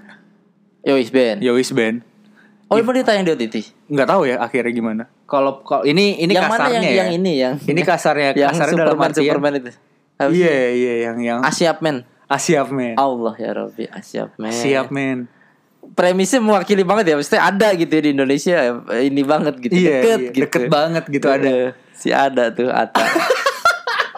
Yowis 0.81 1.09
Ben 1.13 1.37
Yowis 1.41 1.69
Band. 1.71 2.01
Oh 2.71 2.79
emang 2.79 2.95
dia 2.95 3.03
tayang 3.03 3.27
di 3.27 3.35
OTT 3.35 3.55
nggak 3.91 4.07
tahu 4.07 4.21
ya 4.31 4.39
akhirnya 4.39 4.71
gimana. 4.71 5.03
Kalau 5.27 5.59
kalau 5.63 5.83
ini 5.83 6.19
ini 6.23 6.31
yang 6.31 6.47
mana 6.47 6.71
kasarnya 6.71 6.79
yang, 6.79 6.83
ya. 6.87 6.95
yang 6.95 7.11
ini 7.11 7.33
yang 7.35 7.53
ini 7.67 7.81
kasarnya 7.83 8.29
yang 8.47 8.51
kasarnya 8.55 8.75
dalam 8.79 8.95
Superman 8.95 9.09
artian 9.11 9.25
Superman 9.27 9.53
itu? 9.59 9.71
Iya 10.21 10.57
iya 10.71 10.93
yang 11.09 11.17
yang 11.19 11.39
Asyap 11.43 11.77
men. 11.83 12.07
Asyap 12.31 12.67
men. 12.71 12.95
Allah 12.95 13.33
ya 13.35 13.51
Rabbi 13.51 13.85
Asyap 13.91 14.29
men. 14.39 14.55
Siap 14.55 14.87
men. 14.89 15.27
premisnya 15.91 16.37
mewakili 16.39 16.85
banget 16.85 17.09
ya 17.11 17.15
maksudnya 17.17 17.41
ada 17.41 17.73
gitu 17.73 17.89
ya 17.89 18.01
di 18.05 18.11
Indonesia 18.13 18.55
ini 19.01 19.21
banget 19.25 19.57
gitu 19.59 19.73
Iya, 19.75 19.97
deket 19.97 20.19
iya, 20.21 20.29
gitu. 20.29 20.41
deket 20.45 20.63
banget 20.69 21.03
gitu 21.09 21.25
ada. 21.27 21.49
Eh, 21.49 21.69
si 21.97 22.13
ada 22.13 22.53
tuh 22.53 22.69
Ata 22.69 23.01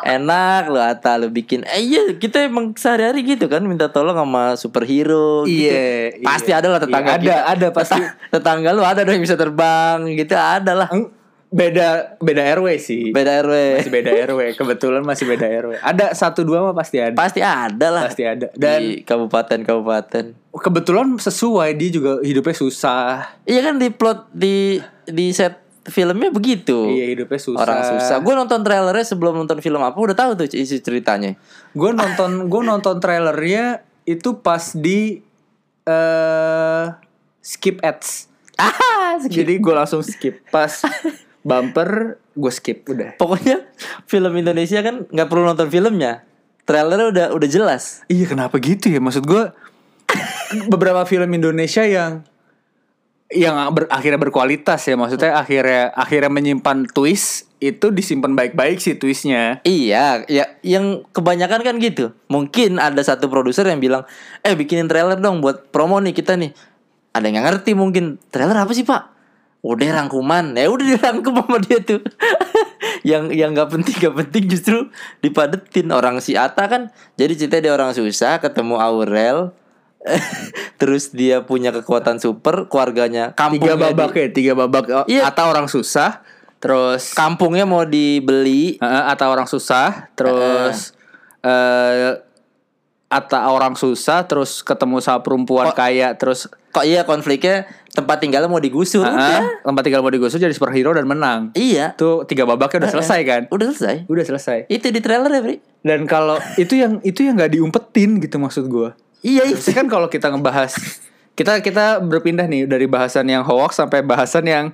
enak 0.05 0.67
lo 0.67 0.77
Ata 0.77 1.15
lo 1.15 1.27
bikin 1.27 1.63
eh 1.63 1.79
iya 1.79 2.11
kita 2.11 2.43
emang 2.43 2.71
sehari-hari 2.73 3.23
gitu 3.25 3.47
kan 3.47 3.63
minta 3.63 3.87
tolong 3.87 4.13
sama 4.13 4.53
superhero 4.53 5.43
gitu. 5.43 5.63
Iya, 5.65 6.13
iya. 6.13 6.25
pasti 6.25 6.51
ada 6.51 6.67
lah 6.67 6.79
tetangga 6.79 7.09
Iya, 7.09 7.15
ada, 7.15 7.23
kita. 7.23 7.43
ada 7.47 7.67
pasti. 7.71 7.97
Teta- 7.97 8.15
tetangga 8.29 8.69
lu 8.69 8.81
ada 8.81 9.01
dong 9.01 9.13
yang 9.13 9.23
bisa 9.23 9.35
terbang 9.35 9.97
gitu 10.09 10.33
ada 10.33 10.73
lah 10.75 10.89
Beda 11.49 12.17
beda 12.17 12.41
RW 12.57 12.67
sih. 12.77 13.03
beda 13.09 13.45
RW 13.45 13.53
Masih 13.77 13.93
beda 13.93 14.09
RW. 14.25 14.39
Kebetulan 14.55 15.01
masih 15.03 15.25
beda 15.27 15.45
RW. 15.45 15.71
Ada 15.77 16.05
satu 16.11 16.41
dua 16.41 16.59
mah 16.59 16.73
pasti 16.73 16.97
ada. 16.97 17.13
pasti 17.13 17.39
ada 17.39 17.87
lah 17.89 18.09
Pasti 18.09 18.25
ada. 18.25 18.49
dan 18.53 18.81
di 18.81 19.05
kabupaten-kabupaten 19.05 20.33
kebetulan 20.51 21.13
sesuai 21.15 21.73
dia 21.73 21.89
juga 21.89 22.17
hidupnya 22.19 22.53
susah. 22.53 23.37
iya 23.43 23.61
kan 23.61 23.77
di 23.77 23.89
plot 23.89 24.29
di 24.29 24.81
di 25.05 25.29
set 25.29 25.61
filmnya 25.87 26.31
begitu. 26.31 26.87
Iya 26.87 27.05
hidupnya 27.11 27.39
susah. 27.39 27.59
orang 27.63 27.79
susah. 27.83 28.17
Gue 28.23 28.33
nonton 28.35 28.63
trailernya 28.63 29.05
sebelum 29.07 29.35
nonton 29.35 29.59
film 29.59 29.83
apa 29.83 29.95
udah 29.95 30.15
tahu 30.15 30.31
tuh 30.39 30.47
isi 30.55 30.79
ceritanya. 30.79 31.35
Gue 31.75 31.91
nonton 31.91 32.41
gue 32.51 32.61
nonton 32.63 33.03
trailernya 33.03 33.83
itu 34.07 34.39
pas 34.39 34.71
di 34.75 35.19
eh 35.83 36.85
skip 37.43 37.83
ads. 37.83 38.31
ah 38.55 39.19
Jadi 39.19 39.59
gue 39.59 39.73
langsung 39.75 39.99
skip. 40.05 40.39
Pas 40.47 40.71
bumper 41.47 42.21
gue 42.33 42.51
skip 42.55 42.87
udah. 42.87 43.19
pokoknya 43.19 43.67
film 44.09 44.33
Indonesia 44.39 44.79
kan 44.79 45.03
nggak 45.11 45.27
perlu 45.27 45.43
nonton 45.43 45.67
filmnya. 45.67 46.23
Trailernya 46.63 47.07
udah 47.11 47.25
udah 47.35 47.49
jelas. 47.51 48.07
Iya 48.07 48.31
kenapa 48.31 48.55
gitu 48.63 48.87
ya? 48.87 49.03
Maksud 49.03 49.27
gue 49.27 49.51
beberapa 50.71 51.03
film 51.03 51.27
Indonesia 51.35 51.83
yang 51.83 52.23
yang 53.31 53.55
ber- 53.71 53.89
akhirnya 53.89 54.19
berkualitas 54.19 54.83
ya 54.83 54.99
maksudnya 54.99 55.39
akhirnya 55.39 55.95
akhirnya 55.95 56.31
menyimpan 56.31 56.85
twist 56.91 57.53
itu 57.63 57.95
disimpan 57.95 58.35
baik-baik 58.35 58.83
sih 58.83 58.99
twistnya. 58.99 59.63
Iya, 59.63 60.27
ya 60.27 60.59
yang 60.67 61.07
kebanyakan 61.15 61.63
kan 61.63 61.75
gitu. 61.79 62.11
Mungkin 62.27 62.75
ada 62.75 62.99
satu 62.99 63.31
produser 63.31 63.63
yang 63.71 63.79
bilang, 63.79 64.03
"Eh, 64.43 64.51
bikinin 64.51 64.91
trailer 64.91 65.15
dong 65.15 65.39
buat 65.39 65.71
promo 65.71 66.03
nih 66.03 66.11
kita 66.11 66.35
nih." 66.35 66.51
Ada 67.15 67.31
yang 67.31 67.45
ngerti 67.47 67.71
mungkin 67.71 68.19
trailer 68.27 68.59
apa 68.59 68.75
sih, 68.75 68.83
Pak? 68.83 69.15
Udah 69.63 69.95
rangkuman. 69.95 70.59
Ya 70.59 70.67
udah 70.67 70.85
dirangkum 70.91 71.39
sama 71.39 71.57
dia 71.63 71.79
tuh. 71.79 72.03
yang 73.09 73.31
yang 73.31 73.55
nggak 73.55 73.71
penting 73.71 73.95
nggak 73.95 74.15
penting 74.27 74.43
justru 74.51 74.91
dipadetin 75.23 75.87
orang 75.95 76.19
si 76.19 76.35
Ata 76.35 76.67
kan. 76.67 76.91
Jadi 77.15 77.33
cerita 77.39 77.63
dia 77.63 77.71
orang 77.71 77.95
susah 77.95 78.43
ketemu 78.43 78.75
Aurel. 78.75 79.55
Terus 80.79 81.09
dia 81.09 81.41
punya 81.41 81.71
kekuatan 81.71 82.17
super, 82.17 82.67
keluarganya 82.67 83.31
kampungnya 83.31 83.73
Tiga 83.73 83.85
babak 83.89 84.09
di- 84.09 84.19
ya, 84.19 84.27
tiga 84.29 84.53
babak. 84.53 84.83
Oh, 84.87 85.05
Iya. 85.05 85.23
Atau 85.25 85.45
orang 85.47 85.65
susah, 85.65 86.21
terus 86.57 87.11
kampungnya 87.11 87.63
mau 87.63 87.83
dibeli. 87.83 88.75
Heeh, 88.77 89.03
atau 89.07 89.27
orang 89.27 89.45
susah, 89.45 90.11
terus 90.13 90.91
eh 91.39 92.19
atau 93.07 93.45
orang 93.47 93.77
susah, 93.77 94.25
terus 94.25 94.59
ketemu 94.59 94.97
sama 94.97 95.21
perempuan 95.21 95.69
kaya, 95.71 96.17
terus 96.17 96.49
Kok 96.73 96.81
iya 96.81 97.05
konfliknya 97.05 97.69
tempat 97.93 98.17
tinggalnya 98.17 98.49
mau 98.49 98.57
digusur. 98.57 99.05
heeh, 99.05 99.13
Udah. 99.13 99.61
tempat 99.61 99.81
tinggal 99.85 100.01
mau 100.01 100.09
digusur 100.09 100.41
jadi 100.41 100.49
superhero 100.49 100.89
dan 100.89 101.05
menang. 101.05 101.53
Iya. 101.53 101.93
Itu 101.93 102.25
tiga 102.25 102.49
babaknya 102.49 102.81
udah 102.81 102.91
selesai 102.91 103.19
kan? 103.21 103.41
Udah 103.47 103.69
selesai. 103.69 104.09
Udah 104.09 104.25
selesai. 104.25 104.57
Itu 104.65 104.89
di 104.89 104.97
trailer 104.97 105.29
ya, 105.29 105.41
Bri? 105.45 105.61
Dan 105.79 106.09
kalau 106.09 106.41
itu 106.57 106.73
yang 106.73 106.97
itu 107.05 107.21
yang 107.21 107.37
nggak 107.37 107.53
diumpetin 107.53 108.17
gitu 108.17 108.41
maksud 108.41 108.65
gua. 108.65 108.97
Iya, 109.23 109.47
itu. 109.47 109.57
Terus 109.57 109.73
kan 109.73 109.87
kalau 109.87 110.07
kita 110.07 110.27
ngebahas 110.27 110.75
kita 111.33 111.59
kita 111.59 111.97
berpindah 111.99 112.45
nih 112.45 112.67
dari 112.67 112.85
bahasan 112.85 113.25
yang 113.25 113.41
hoax 113.41 113.75
sampai 113.75 114.03
bahasan 114.03 114.45
yang 114.45 114.65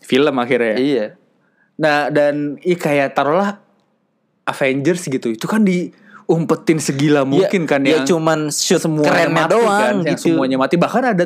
film 0.00 0.32
akhirnya. 0.34 0.72
ya. 0.72 0.78
Iya. 0.78 1.06
Nah 1.76 2.08
dan 2.08 2.56
i 2.62 2.72
kayak 2.72 3.12
taruhlah 3.12 3.60
Avengers 4.44 5.04
gitu. 5.04 5.28
Itu 5.28 5.44
kan 5.44 5.60
diumpetin 5.60 6.78
segila 6.78 7.22
mungkin 7.22 7.62
Ya, 7.62 7.68
kan 7.68 7.80
ya 7.82 7.90
yang 7.92 8.06
cuman 8.06 8.48
shoot 8.48 8.78
semuanya 8.78 9.10
kerennya 9.26 9.34
mati 9.44 9.52
doang 9.52 9.74
kan, 9.76 9.94
yang 10.04 10.16
gitu. 10.16 10.24
semuanya 10.30 10.56
mati. 10.56 10.74
Bahkan 10.76 11.02
ada 11.04 11.24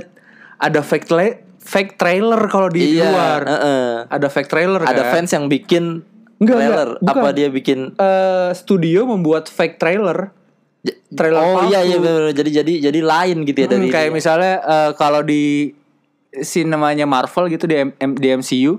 ada 0.57 0.81
fake 0.81 1.07
tra- 1.07 1.39
fake 1.61 1.93
trailer 1.95 2.41
kalau 2.49 2.67
di 2.67 2.97
Iya, 2.97 3.05
luar. 3.07 3.41
heeh. 3.45 3.89
Ada 4.09 4.27
fake 4.27 4.49
trailer 4.49 4.81
Ada 4.81 5.03
kan. 5.03 5.13
fans 5.15 5.31
yang 5.31 5.47
bikin 5.47 6.01
Enggak, 6.41 6.57
trailer. 6.57 6.89
enggak, 6.97 7.05
bukan. 7.05 7.21
Apa 7.21 7.29
dia 7.31 7.49
bikin 7.49 7.79
Eh, 7.95 8.51
studio 8.57 9.05
membuat 9.05 9.47
fake 9.47 9.77
trailer. 9.77 10.33
Trailer 11.11 11.43
Oh 11.43 11.67
iya 11.67 11.83
palsu. 11.83 11.89
iya 11.89 11.97
bener, 11.99 12.23
jadi 12.31 12.51
jadi 12.63 12.73
jadi 12.87 13.01
lain 13.01 13.37
gitu 13.43 13.59
ya 13.59 13.67
Hmm, 13.67 13.75
dari 13.77 13.89
kayak 13.89 14.11
misalnya 14.11 14.55
eh, 14.59 14.91
kalau 14.95 15.21
di 15.21 15.75
sinemanya 16.33 17.05
Marvel 17.05 17.49
gitu 17.49 17.67
di, 17.67 17.75
M- 17.77 18.15
di 18.15 18.29
MCU 18.31 18.79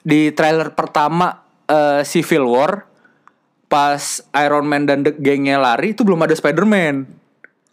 di 0.00 0.30
trailer 0.30 0.72
pertama 0.72 1.38
eh, 1.64 2.02
Civil 2.02 2.42
War 2.42 2.82
pas 3.66 4.00
Iron 4.34 4.64
Man 4.64 4.82
dan 4.82 5.02
the 5.02 5.12
gengnya 5.12 5.56
lari 5.56 5.92
itu 5.92 6.00
belum 6.00 6.18
ada 6.18 6.32
Spider-Man. 6.32 7.04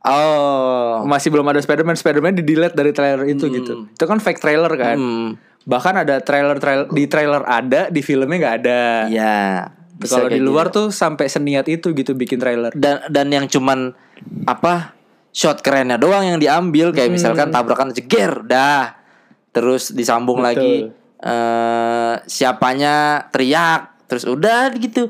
Oh. 0.06 1.01
Masih 1.04 1.34
belum 1.34 1.47
ada 1.47 1.58
Spider-Man, 1.58 1.95
Spider-Man 1.95 2.38
di 2.38 2.43
delete 2.43 2.75
dari 2.75 2.91
trailer 2.91 3.25
itu 3.25 3.49
gitu. 3.49 3.89
Itu 3.89 4.04
kan 4.04 4.19
fake 4.19 4.38
trailer 4.38 4.69
kan. 4.71 4.98
Hmm. 4.98 5.29
Bahkan 5.65 5.98
ada 5.98 6.21
trailer 6.21 6.60
trailer 6.60 6.85
di 6.87 7.10
trailer 7.10 7.42
ada, 7.42 7.89
di 7.89 8.02
filmnya 8.04 8.37
nggak 8.37 8.56
ada. 8.60 8.81
Iya. 9.10 9.42
Kalau 9.98 10.27
di 10.27 10.37
luar 10.37 10.67
gitu. 10.67 10.75
tuh 10.77 10.87
sampai 10.89 11.25
seniat 11.25 11.65
itu 11.65 11.91
gitu 11.91 12.12
bikin 12.12 12.35
trailer. 12.35 12.71
dan 12.71 13.06
dan 13.08 13.27
yang 13.27 13.46
cuman 13.46 13.96
apa 14.43 14.91
shot 15.29 15.60
kerennya 15.60 15.96
doang 15.96 16.23
yang 16.25 16.37
diambil 16.37 16.89
kayak 16.89 17.08
Hmm. 17.08 17.15
misalkan 17.15 17.48
tabrakan 17.48 17.91
jeger 17.91 18.41
dah 18.41 18.96
terus 19.50 19.89
disambung 19.89 20.39
Betul. 20.39 20.48
lagi 20.50 20.73
eh 21.17 22.13
siapanya 22.25 22.96
teriak 23.29 23.81
terus 24.06 24.25
udah 24.25 24.71
gitu 24.73 25.08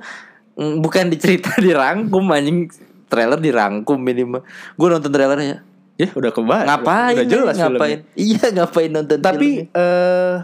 Mm, 0.54 0.80
bukan 0.80 1.10
dicerita 1.10 1.52
dirangkum 1.60 2.24
anjing 2.30 2.72
trailer 3.06 3.36
dirangkum 3.38 3.98
minimal 3.98 4.40
gue 4.72 4.88
nonton 4.88 5.10
trailernya 5.10 5.68
Ya 5.94 6.08
udah 6.10 6.30
kebayang. 6.30 6.64
ngapain 6.66 7.12
Udah 7.14 7.26
jelas 7.26 7.56
ngapain 7.56 8.00
filmnya. 8.02 8.16
iya 8.16 8.46
ngapain 8.54 8.88
nonton 8.90 9.20
Tapi 9.20 9.48
filmnya? 9.66 9.76
eh 9.76 10.36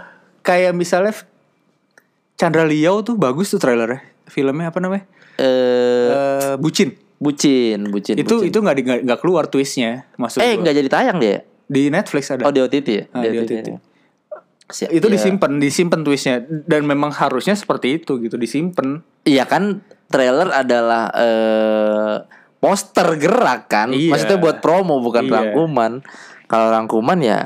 kayak 0.42 0.74
misalnya 0.74 1.16
Chandra 2.36 2.64
Liao 2.64 3.00
tuh 3.02 3.16
bagus 3.16 3.48
tuh 3.48 3.58
trailernya. 3.58 4.04
Filmnya 4.32 4.72
apa 4.72 4.80
namanya? 4.80 5.04
eh 5.36 6.08
Eh 6.08 6.54
bucin. 6.56 6.96
bucin 7.18 7.86
bucin 7.86 8.16
Itu 8.16 8.42
bucin. 8.42 8.48
itu 8.48 8.58
nggak 8.58 8.76
di- 8.76 9.04
nggak 9.04 9.20
keluar 9.20 9.46
twistnya. 9.46 10.08
Maksud 10.16 10.40
eh 10.40 10.56
nggak 10.56 10.74
jadi 10.74 10.90
tayang 10.90 11.18
dia 11.18 11.44
Di 11.68 11.88
Netflix 11.88 12.28
ada. 12.30 12.44
Oh 12.44 12.52
di 12.52 12.60
OTT 12.60 12.88
ya? 12.90 13.04
Ah, 13.12 13.22
di 13.22 13.38
OTT. 13.38 13.68
Si- 14.68 14.88
itu 14.90 15.04
ya. 15.04 15.12
disimpan, 15.12 15.52
disimpan 15.56 16.02
twistnya 16.02 16.40
dan 16.66 16.84
memang 16.84 17.12
harusnya 17.12 17.54
seperti 17.54 17.98
itu 17.98 18.18
gitu, 18.18 18.36
disimpan. 18.36 19.04
Iya 19.22 19.44
kan 19.44 19.80
trailer 20.08 20.48
adalah 20.50 21.12
eh 21.14 22.16
poster 22.58 23.16
gerak 23.16 23.68
kan. 23.68 23.90
Iya. 23.90 24.12
Maksudnya 24.12 24.38
buat 24.38 24.58
promo 24.60 25.00
bukan 25.00 25.26
Iya. 25.26 25.34
rangkuman. 25.34 25.92
Kalau 26.46 26.68
rangkuman 26.70 27.20
ya 27.20 27.40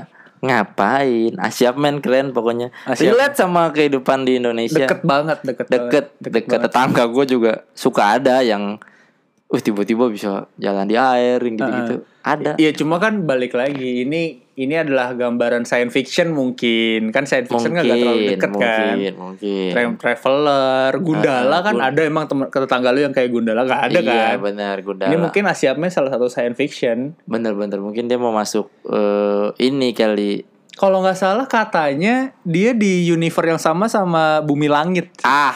ngapain? 0.44 1.34
Asyap 1.40 1.76
men 1.80 2.00
keren 2.04 2.36
pokoknya. 2.36 2.74
Relate 2.88 3.36
sama 3.36 3.72
kehidupan 3.72 4.28
di 4.28 4.40
Indonesia. 4.40 4.88
Deket 4.88 5.02
banget, 5.06 5.40
deket, 5.44 5.68
deket 5.70 6.06
banget. 6.18 6.34
deket 6.34 6.60
tetangga 6.68 7.04
gue 7.08 7.26
juga 7.28 7.54
suka 7.72 8.20
ada 8.20 8.42
yang 8.42 8.80
uh 9.46 9.62
tiba-tiba 9.62 10.10
bisa 10.10 10.50
jalan 10.56 10.86
di 10.86 10.96
air 10.96 11.38
yang 11.38 11.54
gitu-gitu 11.56 11.96
ada 12.20 12.58
Iya 12.58 12.74
cuma 12.74 12.98
kan 12.98 13.22
balik 13.24 13.54
lagi 13.54 14.02
ini 14.02 14.41
ini 14.56 14.74
adalah 14.74 15.14
gambaran 15.14 15.64
science 15.64 15.93
fiction 15.93 16.34
mungkin 16.34 17.14
kan 17.14 17.24
science 17.24 17.46
fiction 17.48 17.70
kan 17.72 17.86
gak 17.86 17.93
terlalu 17.96 18.22
deket 18.28 18.50
kan. 18.50 18.56
mungkin 18.56 19.12
mungkin 19.16 19.70
Tra- 19.70 19.98
Traveler, 20.02 20.91
Gundala 20.98 21.54
Ah, 21.54 21.62
kan 21.62 21.74
Gun- 21.74 21.86
ada 21.86 22.02
emang 22.02 22.26
temen 22.26 22.46
ke 22.48 22.58
tetangga 22.58 22.89
lu 22.89 23.00
yang 23.00 23.14
kayak 23.14 23.30
Gundala 23.30 23.62
gak 23.64 23.82
ada 23.86 24.00
iya 24.02 24.10
kan. 24.34 24.36
benar 24.41 24.76
Gundala 24.82 25.08
Ini 25.08 25.18
mungkin 25.20 25.43
Asiapnya 25.46 25.89
salah 25.89 26.10
satu 26.10 26.26
science 26.26 26.58
fiction. 26.58 27.14
bener-bener 27.24 27.78
mungkin 27.78 28.10
dia 28.10 28.18
mau 28.18 28.34
masuk 28.34 28.66
eh, 28.84 29.54
ini 29.62 29.93
kali 29.93 30.41
Kalau 30.74 31.00
nggak 31.00 31.16
salah 31.16 31.46
katanya 31.46 32.36
dia 32.41 32.74
di 32.74 33.06
universe 33.06 33.48
yang 33.48 33.62
sama 33.62 33.86
sama 33.86 34.41
Bumi 34.41 34.66
Langit. 34.66 35.14
ah 35.22 35.54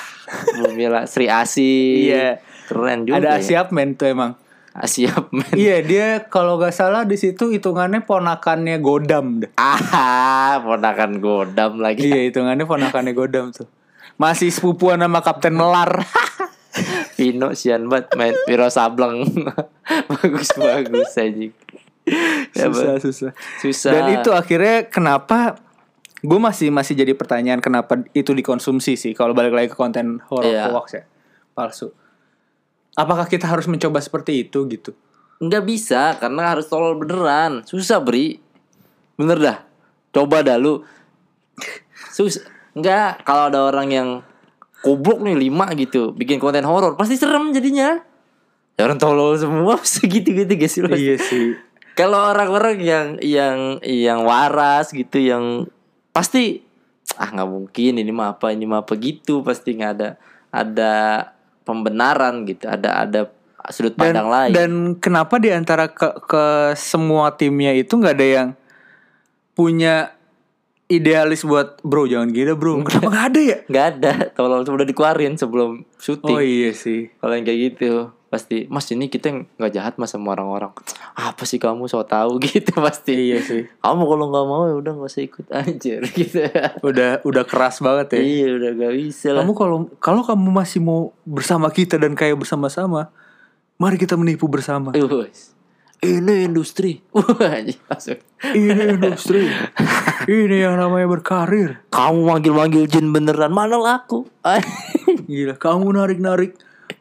Bumi 0.56 0.86
Sri 1.04 1.26
Asi 1.26 2.06
Iya. 2.08 2.40
Keren 2.70 3.04
juga 3.04 3.18
ada 3.18 3.30
ya. 3.32 3.42
Asiapmen 3.42 3.98
tuh 3.98 4.08
emang. 4.08 4.32
Asiap 4.72 5.34
men 5.34 5.50
iya 5.58 5.82
dia 5.82 6.08
kalau 6.24 6.56
nggak 6.56 6.72
salah 6.72 7.02
di 7.02 7.18
situ 7.18 7.50
hitungannya 7.50 8.00
ponakannya 8.00 8.78
Godam 8.78 9.42
deh. 9.42 9.50
ah 9.58 10.62
ponakan 10.62 11.18
godam 11.18 11.82
lagi 11.82 12.06
iya 12.06 12.22
hitungannya 12.24 12.64
ponakannya 12.64 13.12
Godam 13.12 13.50
tuh. 13.50 13.66
Masih 14.16 14.48
sepupuan 14.48 15.02
sama 15.02 15.20
Kapten 15.20 15.52
Melar. 15.52 16.06
Pino 17.18 17.52
sian 17.52 17.90
banget 17.90 18.14
main 18.14 18.36
Piro 18.46 18.70
Sableng 18.70 19.26
bagus 20.14 20.54
bagus 20.54 21.12
aja 21.18 21.50
Ya, 22.50 22.66
susah 22.66 22.98
susah. 22.98 23.32
susah 23.60 23.92
Dan 23.92 24.04
itu 24.16 24.30
akhirnya 24.32 24.88
kenapa 24.88 25.60
gue 26.20 26.40
masih 26.40 26.70
masih 26.70 26.94
jadi 26.94 27.14
pertanyaan 27.14 27.60
kenapa 27.60 28.02
itu 28.12 28.32
dikonsumsi 28.32 28.96
sih 28.96 29.12
kalau 29.12 29.32
balik 29.32 29.52
lagi 29.52 29.68
ke 29.68 29.76
konten 29.76 30.18
horror 30.26 30.48
Iya. 30.48 30.72
hoax 30.72 30.88
ya 30.92 31.04
palsu. 31.52 31.92
Apakah 32.98 33.30
kita 33.30 33.46
harus 33.46 33.70
mencoba 33.70 34.02
seperti 34.02 34.48
itu 34.48 34.66
gitu? 34.70 34.94
nggak 35.40 35.64
bisa 35.64 36.20
karena 36.20 36.56
harus 36.56 36.68
tolol 36.68 37.00
beneran. 37.00 37.64
Susah 37.64 38.04
bri. 38.04 38.44
Bener 39.16 39.40
dah. 39.40 39.58
Coba 40.12 40.44
dah 40.44 40.60
lu. 40.60 40.84
Susah 42.12 42.44
nggak. 42.76 43.24
Kalau 43.24 43.48
ada 43.48 43.60
orang 43.64 43.88
yang 43.90 44.10
goblok 44.84 45.24
nih 45.24 45.36
lima 45.36 45.68
gitu 45.76 46.16
bikin 46.16 46.40
konten 46.40 46.64
horor 46.68 47.00
pasti 47.00 47.16
serem 47.16 47.56
jadinya. 47.56 48.04
Ya 48.76 48.88
orang 48.88 49.00
tolol 49.00 49.36
semua 49.36 49.76
segitu 49.84 50.32
gitu 50.32 50.56
gak 50.56 50.72
sih 50.72 50.80
iya 50.96 51.20
sih. 51.20 51.60
kalau 52.00 52.32
orang-orang 52.32 52.80
yang 52.80 53.08
yang 53.20 53.84
yang 53.84 54.24
waras 54.24 54.96
gitu 54.96 55.20
yang 55.20 55.68
pasti 56.16 56.64
ah 57.20 57.28
nggak 57.28 57.50
mungkin 57.52 58.00
ini 58.00 58.08
mah 58.16 58.40
apa 58.40 58.56
ini 58.56 58.64
mah 58.64 58.88
apa 58.88 58.96
gitu 58.96 59.44
pasti 59.44 59.76
nggak 59.76 59.92
ada 60.00 60.10
ada 60.48 60.96
pembenaran 61.70 62.50
gitu 62.50 62.66
ada 62.66 63.06
ada 63.06 63.30
sudut 63.70 63.94
Dan, 63.94 64.02
pandang 64.18 64.30
lain 64.34 64.52
dan 64.58 64.72
kenapa 64.98 65.38
di 65.38 65.54
antara 65.54 65.86
ke, 65.94 66.10
ke 66.26 66.74
semua 66.74 67.30
timnya 67.38 67.78
itu 67.78 67.94
nggak 67.94 68.16
ada 68.18 68.28
yang 68.42 68.50
punya 69.54 70.18
idealis 70.90 71.46
buat 71.46 71.78
bro 71.86 72.10
jangan 72.10 72.34
gila 72.34 72.58
bro. 72.58 72.82
Kenapa 72.90 73.08
nggak 73.14 73.28
ada 73.30 73.42
ya? 73.46 73.58
nggak 73.70 73.86
ada 73.94 74.12
tolong 74.34 74.66
udah 74.66 74.88
dikeluarin 74.90 75.38
sebelum 75.38 75.86
syuting 76.02 76.34
Oh 76.34 76.42
iya 76.42 76.74
sih. 76.74 77.14
kalau 77.22 77.38
yang 77.38 77.46
kayak 77.46 77.60
gitu 77.78 78.10
pasti 78.30 78.70
mas 78.70 78.86
ini 78.88 79.10
kita 79.10 79.34
nggak 79.58 79.72
jahat 79.74 79.94
mas 79.98 80.14
sama 80.14 80.32
orang-orang 80.32 80.70
apa 81.14 81.44
sih 81.44 81.58
kamu 81.58 81.90
so 81.90 82.00
tahu 82.02 82.38
gitu 82.46 82.78
pasti 82.78 83.34
Iya 83.34 83.42
sih. 83.42 83.66
kamu 83.82 84.04
kalau 84.06 84.26
nggak 84.30 84.46
mau 84.46 84.64
ya 84.66 84.76
udah 84.78 84.92
nggak 84.94 85.10
usah 85.10 85.24
ikut 85.26 85.48
aja 85.66 85.94
gitu 86.06 86.38
Udah 86.80 87.26
udah 87.26 87.44
keras 87.44 87.82
banget 87.82 88.16
ya. 88.16 88.20
iya 88.22 88.48
udah 88.54 88.72
gak 88.72 88.94
bisa 88.94 89.34
lah 89.34 89.42
Kamu 89.42 89.54
kalau 89.54 89.78
kalau 89.98 90.22
kamu 90.22 90.46
masih 90.48 90.80
mau 90.80 91.10
bersama 91.26 91.68
kita 91.70 91.98
dan 91.98 92.14
kayak 92.14 92.38
bersama-sama, 92.38 93.10
mari 93.76 93.98
kita 93.98 94.14
menipu 94.14 94.46
bersama. 94.46 94.94
Wes. 94.94 95.58
Ini 96.00 96.48
industri. 96.48 97.04
Ini 98.56 98.96
industri. 98.96 99.52
Ini 100.26 100.58
yang 100.64 100.80
namanya 100.80 101.12
berkarir. 101.12 101.84
Kamu 101.92 102.24
manggil-manggil 102.24 102.88
jin 102.88 103.12
beneran, 103.12 103.52
mana 103.52 103.76
laku? 103.76 104.24
Gila, 105.28 105.60
kamu 105.60 105.92
narik-narik 105.92 106.56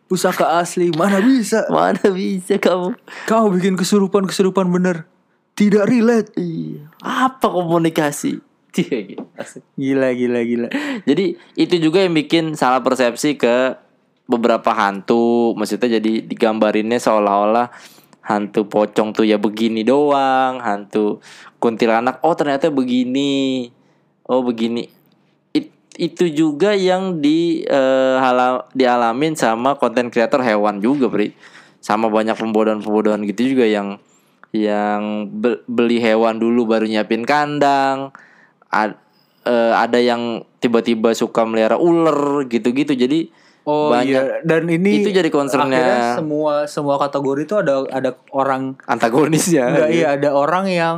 pusaka 0.09 0.59
asli, 0.59 0.89
mana 0.97 1.21
bisa? 1.21 1.69
mana 1.69 2.01
bisa 2.11 2.57
kamu? 2.57 2.97
Kau 3.29 3.53
bikin 3.53 3.77
kesurupan-kesurupan 3.77 4.67
bener. 4.73 5.05
Tidak 5.53 5.85
relate. 5.85 6.33
Iya. 6.41 6.89
Apa 7.05 7.53
komunikasi? 7.53 8.41
Iya. 8.79 9.19
Asik. 9.35 9.65
Gila, 9.75 10.15
gila, 10.15 10.41
gila. 10.47 10.69
Jadi 11.03 11.35
itu 11.59 11.75
juga 11.83 11.99
yang 11.99 12.15
bikin 12.15 12.55
salah 12.55 12.79
persepsi 12.79 13.35
ke 13.35 13.75
beberapa 14.31 14.71
hantu. 14.71 15.57
Maksudnya 15.59 15.99
jadi 15.99 16.23
digambarinnya 16.23 17.01
seolah-olah 17.03 17.75
hantu 18.23 18.69
pocong 18.69 19.17
tuh 19.17 19.25
ya 19.25 19.41
begini 19.41 19.83
doang, 19.83 20.61
hantu 20.61 21.25
kuntilanak 21.59 22.21
oh 22.23 22.37
ternyata 22.37 22.69
begini. 22.71 23.67
Oh 24.29 24.45
begini. 24.45 24.98
It- 25.99 26.15
itu 26.15 26.31
juga 26.31 26.73
yang 26.73 27.19
di 27.19 27.61
eh, 27.61 28.17
hala- 28.17 28.71
dialamin 28.71 29.35
sama 29.35 29.75
konten 29.75 30.09
kreator 30.09 30.41
hewan 30.41 30.79
juga, 30.79 31.11
Bri. 31.11 31.35
Sama 31.79 32.07
banyak 32.07 32.35
pembodohan-pembodohan 32.35 33.27
gitu 33.27 33.53
juga 33.53 33.67
yang 33.67 33.99
yang 34.51 35.27
be- 35.29 35.61
beli 35.67 35.99
hewan 35.99 36.39
dulu 36.39 36.65
baru 36.65 36.87
nyiapin 36.87 37.23
kandang. 37.23 38.15
A- 38.69 38.97
eh, 39.43 39.73
ada 39.75 39.99
yang 39.99 40.41
tiba-tiba 40.59 41.11
suka 41.13 41.43
melihara 41.43 41.77
ular 41.77 42.47
gitu-gitu. 42.47 42.95
Jadi 42.95 43.35
Oh 43.63 43.93
banyak 43.93 44.09
iya, 44.09 44.41
dan 44.49 44.65
ini 44.65 45.05
Itu 45.05 45.13
jadi 45.13 45.29
concernnya- 45.29 46.17
semua 46.17 46.65
semua 46.65 46.97
kategori 46.97 47.45
itu 47.45 47.53
ada 47.53 47.85
ada 47.87 48.17
orang 48.33 48.81
antagonisnya. 48.83 49.69
enggak 49.69 49.91
iya 49.93 50.07
ada 50.17 50.33
orang 50.33 50.65
yang 50.67 50.97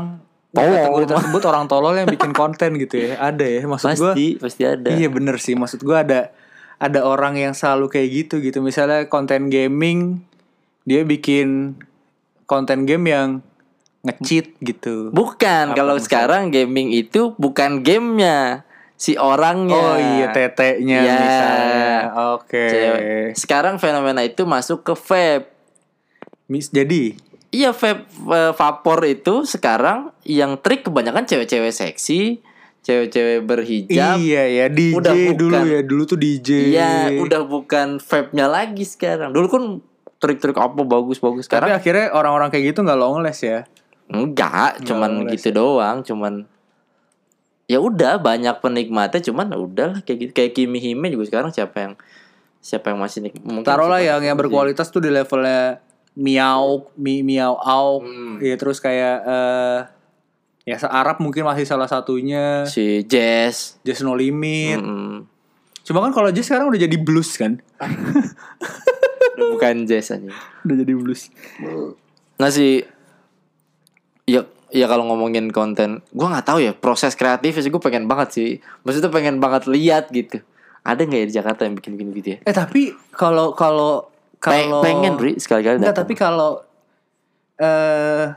Tolol. 0.51 0.75
kategori 0.75 1.07
tersebut 1.15 1.43
orang 1.47 1.65
tolol 1.71 1.95
yang 1.95 2.09
bikin 2.11 2.33
konten 2.35 2.71
gitu 2.75 2.95
ya. 2.99 3.23
Ada 3.23 3.47
ya, 3.47 3.63
maksud 3.71 3.95
gua 3.95 4.13
Pasti 4.13 4.27
pasti 4.37 4.63
ada. 4.67 4.91
Iya 4.91 5.07
bener 5.07 5.39
sih 5.39 5.55
maksud 5.55 5.87
gua 5.87 6.03
ada 6.03 6.35
ada 6.81 7.01
orang 7.07 7.39
yang 7.39 7.55
selalu 7.55 7.87
kayak 7.93 8.09
gitu 8.11 8.41
gitu 8.43 8.59
misalnya 8.59 9.07
konten 9.07 9.53
gaming 9.53 10.25
dia 10.83 11.05
bikin 11.05 11.77
konten 12.51 12.83
game 12.83 13.07
yang 13.07 13.29
nge-cheat 14.01 14.57
gitu. 14.65 15.13
Bukan, 15.13 15.77
kalau 15.77 16.01
sekarang 16.01 16.49
gaming 16.49 16.89
itu 16.91 17.37
bukan 17.37 17.85
gamenya, 17.85 18.65
si 18.97 19.15
orangnya. 19.21 19.77
Oh 19.77 19.95
iya 19.95 20.27
teteknya 20.33 20.99
Iya. 21.05 21.15
misalnya. 21.21 21.93
Oke. 22.35 22.65
Cewek. 22.67 23.29
Sekarang 23.37 23.77
fenomena 23.77 24.25
itu 24.25 24.49
masuk 24.49 24.83
ke 24.83 24.97
vape. 24.97 25.53
Jadi 26.51 27.15
Iya 27.51 27.75
vape 27.75 28.07
eh, 28.31 28.53
vapor 28.55 28.99
itu 29.11 29.43
sekarang 29.43 30.15
yang 30.23 30.55
trik 30.63 30.87
kebanyakan 30.87 31.27
cewek-cewek 31.27 31.75
seksi, 31.75 32.39
cewek-cewek 32.87 33.43
berhijab. 33.43 34.23
iya 34.23 34.47
ya 34.47 34.67
DJ 34.71 34.95
Udah 34.95 35.15
dulu 35.35 35.57
bukan. 35.59 35.67
ya 35.67 35.81
dulu 35.83 36.03
tuh 36.07 36.19
DJ. 36.19 36.49
Iya, 36.71 36.91
udah 37.19 37.43
bukan 37.43 37.99
vape-nya 37.99 38.47
lagi 38.47 38.87
sekarang. 38.87 39.35
Dulu 39.35 39.47
kan 39.51 39.63
trik-trik 40.23 40.55
apa 40.55 40.79
bagus-bagus 40.87 41.51
Tapi 41.51 41.67
sekarang 41.67 41.71
akhirnya 41.75 42.07
orang-orang 42.15 42.55
kayak 42.55 42.71
gitu 42.71 42.87
nggak 42.87 43.01
longles 43.01 43.41
ya. 43.43 43.67
enggak, 44.11 44.83
cuman 44.83 45.23
boleh 45.23 45.39
gitu 45.39 45.55
doang, 45.55 46.03
cuman 46.03 46.43
ya 47.71 47.79
udah 47.79 48.19
banyak 48.19 48.59
penikmatnya 48.59 49.23
cuman 49.23 49.55
udah 49.55 49.87
lah 49.95 50.01
kayak 50.03 50.19
gitu 50.27 50.33
kayak 50.35 50.59
Kimi 50.59 50.83
Hime 50.83 51.07
juga 51.15 51.31
sekarang 51.31 51.55
siapa 51.55 51.77
yang 51.79 51.93
siapa 52.59 52.91
yang 52.91 52.99
masih 52.99 53.23
nik 53.23 53.39
mungkin 53.47 53.63
Taruhlah 53.63 54.03
yang 54.03 54.27
yang 54.27 54.35
berkualitas 54.35 54.91
tuh 54.91 54.99
di 54.99 55.07
levelnya 55.07 55.79
miau, 56.21 56.93
mi, 56.95 57.25
miau 57.25 57.57
au, 57.57 58.05
Hmm. 58.05 58.37
Iya 58.39 58.55
terus 58.55 58.77
kayak 58.79 59.17
eh 59.23 59.79
ya 60.63 60.77
Arab 60.87 61.19
mungkin 61.19 61.43
masih 61.43 61.65
salah 61.65 61.89
satunya. 61.89 62.63
si 62.65 63.01
Jazz 63.03 63.81
Just 63.81 64.05
No 64.05 64.13
Limit. 64.13 64.77
Mm-mm. 64.77 65.25
Cuma 65.81 65.99
kan 66.01 66.13
kalau 66.13 66.29
Jazz 66.29 66.47
sekarang 66.47 66.69
udah 66.69 66.79
jadi 66.79 66.97
blues 66.97 67.35
kan? 67.35 67.59
Udah 69.35 69.49
bukan 69.51 69.89
Jazz 69.89 70.13
aja 70.13 70.29
Udah 70.63 70.77
jadi 70.77 70.93
blues. 70.93 71.33
nah 72.37 72.49
si 72.49 72.85
ya 74.25 74.45
ya 74.69 74.87
kalau 74.87 75.05
ngomongin 75.05 75.51
konten 75.51 76.01
gua 76.11 76.31
nggak 76.31 76.47
tahu 76.47 76.59
ya 76.61 76.73
proses 76.73 77.13
kreatif 77.13 77.57
sih 77.57 77.69
gue 77.69 77.83
pengen 77.83 78.07
banget 78.07 78.29
sih 78.33 78.51
maksudnya 78.81 79.11
pengen 79.11 79.37
banget 79.37 79.67
lihat 79.67 80.09
gitu 80.09 80.41
ada 80.81 81.01
nggak 81.03 81.21
ya 81.21 81.27
di 81.27 81.35
Jakarta 81.35 81.61
yang 81.65 81.75
bikin 81.75 81.93
bikin 81.97 82.09
gitu 82.15 82.29
ya 82.33 82.39
Eh 82.41 82.55
tapi 82.55 82.95
kalau 83.11 83.53
kalau 83.53 84.09
kalau 84.41 84.81
pengen 84.81 85.15
Bri 85.15 85.37
sekali-kali 85.37 85.79
Enggak, 85.79 86.01
tapi 86.01 86.17
kalau 86.17 86.65
eh 87.57 88.33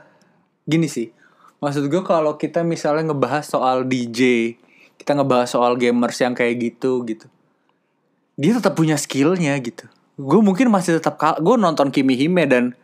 gini 0.64 0.86
sih. 0.86 1.10
Maksud 1.58 1.88
gue 1.88 2.04
kalau 2.04 2.36
kita 2.36 2.60
misalnya 2.60 3.10
ngebahas 3.10 3.48
soal 3.48 3.88
DJ, 3.88 4.52
kita 5.00 5.16
ngebahas 5.16 5.48
soal 5.48 5.80
gamers 5.80 6.20
yang 6.20 6.36
kayak 6.36 6.60
gitu 6.60 7.08
gitu. 7.08 7.32
Dia 8.36 8.60
tetap 8.60 8.76
punya 8.76 9.00
skillnya 9.00 9.56
gitu. 9.64 9.88
Gue 10.20 10.44
mungkin 10.44 10.68
masih 10.68 11.00
tetap 11.00 11.16
gue 11.18 11.56
nonton 11.56 11.88
Kimi 11.88 12.20
Hime 12.20 12.44
dan 12.46 12.76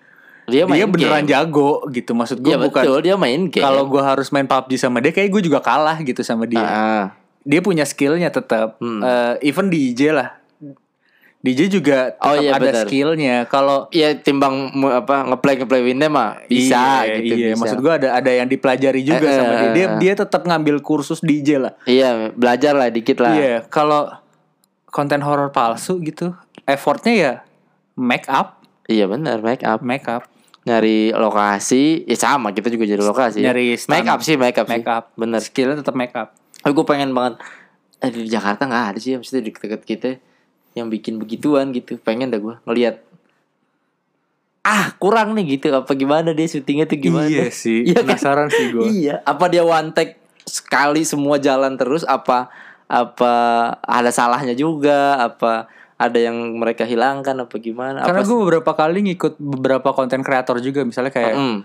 Dia 0.48 0.66
dia, 0.66 0.82
main 0.82 0.90
beneran 0.90 1.28
game. 1.28 1.30
jago 1.30 1.84
gitu. 1.92 2.16
Maksud 2.16 2.40
gue 2.40 2.56
Iya 2.56 2.58
bukan 2.58 2.82
betul 2.82 2.98
dia 3.04 3.16
main 3.20 3.52
game. 3.52 3.62
kalau 3.62 3.84
gue 3.86 4.00
harus 4.02 4.32
main 4.32 4.48
PUBG 4.48 4.80
sama 4.80 4.98
dia, 4.98 5.12
kayak 5.12 5.30
gue 5.30 5.42
juga 5.46 5.60
kalah 5.60 6.00
gitu 6.00 6.24
sama 6.24 6.48
dia. 6.48 6.64
Ah, 6.64 7.06
Dia 7.44 7.60
punya 7.60 7.84
skillnya 7.84 8.32
tetap. 8.32 8.80
Hmm. 8.80 9.04
Eh, 9.04 9.36
even 9.46 9.68
DJ 9.68 10.10
lah. 10.10 10.39
DJ 11.40 11.72
juga 11.72 12.12
tetap 12.20 12.28
Oh, 12.28 12.36
iya, 12.36 12.52
ada 12.52 12.84
skillnya. 12.84 13.48
Kalau 13.48 13.88
Iya 13.96 14.12
timbang 14.20 14.76
apa 14.92 15.24
ngeplay 15.24 15.56
ngeplay 15.64 15.82
winnya 15.88 16.12
mah 16.12 16.36
bisa 16.52 17.08
iya, 17.08 17.16
gitu 17.24 17.34
iya. 17.40 17.48
bisa. 17.56 17.60
maksud 17.64 17.80
gue 17.80 17.94
ada 17.96 18.10
ada 18.20 18.28
yang 18.28 18.48
dipelajari 18.52 19.02
juga 19.08 19.24
Eh, 19.24 19.36
sama 19.40 19.52
eh, 19.56 19.56
dia. 19.56 19.72
Dia 19.72 19.86
eh. 19.88 19.90
dia 20.04 20.14
tetap 20.20 20.44
ngambil 20.44 20.84
kursus 20.84 21.24
DJ 21.24 21.64
lah. 21.64 21.74
Iya 21.88 22.36
belajar 22.36 22.76
lah 22.76 22.92
dikit 22.92 23.24
lah. 23.24 23.32
Iya, 23.40 23.64
kalau 23.72 24.12
konten 24.92 25.24
horor 25.24 25.56
palsu 25.56 26.04
gitu, 26.04 26.36
effortnya 26.68 27.14
ya 27.16 27.34
make 27.96 28.28
up, 28.28 28.60
Iya 28.90 29.08
benar 29.08 29.40
make 29.40 29.64
up 29.64 29.80
make 29.80 30.10
up, 30.12 30.28
nyari 30.68 31.16
lokasi 31.16 32.04
ya 32.04 32.20
sama 32.20 32.52
kita 32.52 32.68
juga 32.68 32.84
jadi 32.84 33.00
lokasi. 33.00 33.40
Nyari 33.48 33.80
stand. 33.80 33.96
make 33.96 34.10
up 34.12 34.20
sih 34.20 34.36
make 34.36 34.60
up 34.60 34.68
sih. 34.68 34.76
make 34.76 34.90
up. 34.92 35.16
Bener. 35.16 35.40
Skillnya 35.40 35.80
tetap 35.80 35.96
make 35.96 36.12
up. 36.20 36.36
Gue 36.68 36.84
pengen 36.84 37.16
banget 37.16 37.40
eh, 38.04 38.12
di 38.12 38.28
Jakarta 38.28 38.68
nggak 38.68 38.86
ada 38.92 39.00
sih 39.00 39.16
maksudnya 39.16 39.48
di 39.48 39.52
deket 39.56 39.84
kita 39.88 40.20
yang 40.80 40.88
bikin 40.88 41.20
begituan 41.20 41.70
gitu. 41.72 42.00
Pengen 42.00 42.32
dah 42.32 42.40
gue 42.40 42.56
ngelihat 42.64 43.04
ah 44.64 44.94
kurang 45.00 45.34
nih 45.36 45.58
gitu. 45.58 45.72
Apa 45.72 45.96
gimana 45.96 46.32
dia 46.32 46.46
syutingnya 46.46 46.86
tuh 46.86 47.00
gimana? 47.00 47.28
Iya 47.28 47.50
sih, 47.50 47.84
kan? 47.96 48.06
penasaran 48.06 48.48
sih 48.50 48.72
gue. 48.72 48.84
Iya, 48.86 49.16
apa 49.24 49.46
dia 49.48 49.64
one 49.64 49.92
take 49.92 50.20
sekali 50.46 51.04
semua 51.04 51.40
jalan 51.40 51.76
terus? 51.76 52.04
Apa 52.04 52.52
apa 52.90 53.34
ada 53.80 54.10
salahnya 54.10 54.54
juga? 54.54 55.18
Apa 55.22 55.70
ada 55.96 56.20
yang 56.20 56.36
mereka 56.58 56.84
hilangkan? 56.84 57.36
Apa 57.40 57.56
gimana? 57.58 58.04
Karena 58.04 58.24
gue 58.24 58.38
beberapa 58.38 58.72
kali 58.72 59.04
ngikut 59.10 59.38
beberapa 59.38 59.90
konten 59.92 60.22
kreator 60.22 60.60
juga, 60.60 60.84
misalnya 60.84 61.12
kayak 61.12 61.36
Mm. 61.36 61.58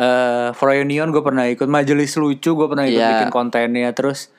eh 0.00 0.48
For 0.56 0.72
Reunion 0.72 1.12
gue 1.12 1.20
pernah 1.20 1.44
ikut, 1.44 1.68
Majelis 1.68 2.16
Lucu 2.16 2.56
gue 2.56 2.66
pernah 2.66 2.88
ikut 2.88 2.96
Iya. 2.96 3.10
bikin 3.20 3.30
kontennya, 3.30 3.90
terus 3.92 4.32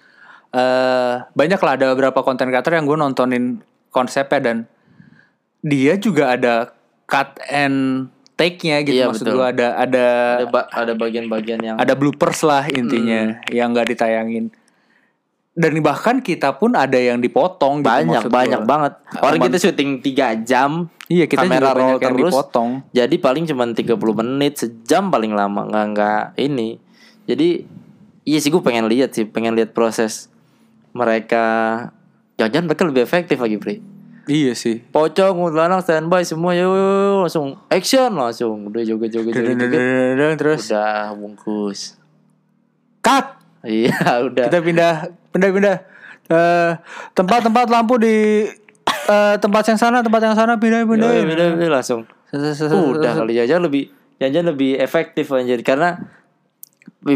eh 0.52 1.16
banyak 1.32 1.62
lah 1.62 1.74
ada 1.80 1.86
beberapa 1.94 2.26
konten 2.26 2.50
kreator 2.50 2.76
yang 2.76 2.84
gue 2.84 2.98
nontonin 2.98 3.62
konsepnya 3.92 4.40
dan 4.42 4.58
dia 5.62 5.94
juga 5.96 6.34
ada 6.34 6.72
cut 7.06 7.38
and 7.46 8.08
take-nya 8.34 8.82
gitu, 8.82 8.98
Iya, 8.98 9.06
maksud 9.06 9.22
betul. 9.24 9.36
gue 9.38 9.48
ada 9.52 9.68
ada 9.78 10.06
ada 10.40 10.48
ba- 10.50 10.70
ada 10.72 10.94
bagian-bagian 10.96 11.60
yang 11.62 11.76
ada 11.76 11.94
bloopers 11.94 12.42
lah 12.42 12.66
intinya 12.66 13.38
Hmm. 13.38 13.54
yang 13.54 13.70
nggak 13.70 13.94
ditayangin 13.94 14.50
dan 15.52 15.76
bahkan 15.84 16.18
kita 16.18 16.56
pun 16.56 16.74
ada 16.74 16.96
yang 16.96 17.20
dipotong 17.20 17.84
gitu, 17.84 17.92
banyak 17.92 18.24
maksud 18.24 18.32
banyak 18.34 18.62
gua. 18.62 18.70
banget 18.72 18.94
orang 19.20 19.36
Aman. 19.36 19.46
kita 19.46 19.58
syuting 19.60 19.92
3 20.00 20.42
jam 20.42 20.72
iya 21.06 21.28
kita 21.28 21.44
kamera 21.44 21.60
juga 21.62 21.76
roll 21.76 21.92
yang 21.92 22.16
terus 22.16 22.32
dipotong 22.32 22.70
jadi 22.90 23.16
paling 23.20 23.44
cuma 23.46 23.64
30 23.68 23.94
menit 24.16 24.54
sejam 24.58 25.12
paling 25.12 25.30
lama 25.30 25.62
nggak 25.62 25.86
nggak 25.92 26.24
ini 26.40 26.80
jadi 27.28 27.68
iya 28.24 28.40
sih 28.40 28.48
gue 28.48 28.64
pengen 28.64 28.88
lihat 28.88 29.12
sih 29.12 29.28
pengen 29.28 29.54
lihat 29.54 29.76
proses 29.76 30.32
mereka 30.92 31.44
jangan 32.48 32.72
mereka 32.72 32.88
lebih 32.88 33.04
efektif 33.04 33.38
lagi 33.38 33.58
Pri. 33.60 33.76
Iya 34.30 34.54
sih. 34.54 34.80
Pocong 34.80 35.34
kuntilanak 35.34 35.82
standby 35.82 36.22
semua 36.22 36.54
yuk, 36.54 37.26
langsung 37.26 37.58
action 37.68 38.14
langsung. 38.14 38.70
Udah 38.70 38.86
joget 38.86 39.10
joget 39.10 39.34
joget, 39.34 39.58
joget. 39.58 39.80
Dadadadadadang, 39.82 40.34
terus? 40.38 40.62
Udah 40.70 41.18
bungkus. 41.18 41.80
Cut! 43.02 43.28
Iya 43.62 44.26
udah. 44.26 44.50
Kita 44.50 44.58
pindah 44.58 44.94
pindah 45.30 45.50
pindah. 45.54 45.78
Eh, 46.34 46.72
tempat-tempat 47.14 47.70
lampu 47.70 48.02
di 48.02 48.50
eh, 48.90 49.36
tempat 49.38 49.70
yang 49.70 49.78
sana 49.78 50.02
tempat 50.02 50.18
yang 50.26 50.34
sana 50.34 50.58
pindah 50.58 50.82
pindah. 50.90 51.10
Udah, 51.30 51.70
langsung. 51.70 52.10
Udah 52.34 53.14
kali 53.22 53.38
jajan 53.38 53.62
lebih 53.62 53.94
jajan 54.18 54.50
lebih 54.50 54.82
efektif 54.82 55.30
anjir. 55.30 55.62
Karena 55.62 55.94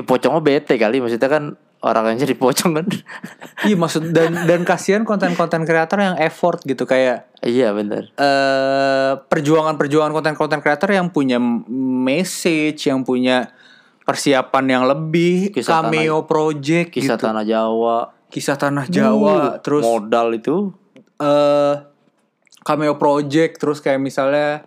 pocongnya 0.05 0.45
bete 0.45 0.77
kali. 0.77 1.01
Maksudnya 1.01 1.29
kan 1.33 1.57
orang 1.85 2.17
aja 2.17 2.25
dipocong 2.25 2.81
kan 2.81 2.87
iya 3.69 3.77
maksud 3.77 4.09
dan 4.09 4.49
dan 4.49 4.65
kasihan 4.65 5.05
konten-konten 5.05 5.69
kreator 5.69 6.01
yang 6.01 6.17
effort 6.17 6.65
gitu 6.65 6.89
kayak 6.89 7.29
iya 7.45 7.69
bener 7.71 8.09
eh 8.17 9.11
perjuangan-perjuangan 9.21 10.09
konten-konten 10.09 10.59
kreator 10.65 10.89
yang 10.97 11.13
punya 11.13 11.37
message, 12.05 12.89
yang 12.89 13.05
punya 13.05 13.53
persiapan 14.05 14.65
yang 14.69 14.83
lebih, 14.85 15.49
Kisah 15.49 15.85
cameo 15.85 16.25
project 16.29 16.93
kisah 16.93 17.17
gitu. 17.17 17.25
tanah 17.29 17.45
Jawa 17.45 18.13
kisah 18.29 18.57
tanah 18.59 18.85
Jawa, 18.91 19.33
Uh, 19.33 19.63
terus 19.63 19.85
modal 19.85 20.35
itu 20.35 20.73
eh 21.21 21.75
cameo 22.65 22.97
project, 22.99 23.61
terus 23.61 23.79
kayak 23.79 24.01
misalnya 24.01 24.65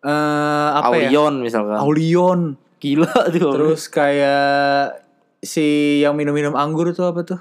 eh 0.00 0.68
apa 0.78 0.94
ya? 0.96 1.10
Aulion 1.12 1.44
misalkan 1.44 1.76
Aulion. 1.76 2.40
gila 2.80 3.12
tuh 3.28 3.52
Terus 3.52 3.92
kayak 3.92 5.04
si 5.40 5.66
yang 5.98 6.14
minum-minum 6.14 6.52
anggur 6.52 6.88
itu 6.88 7.00
apa 7.00 7.20
tuh? 7.22 7.40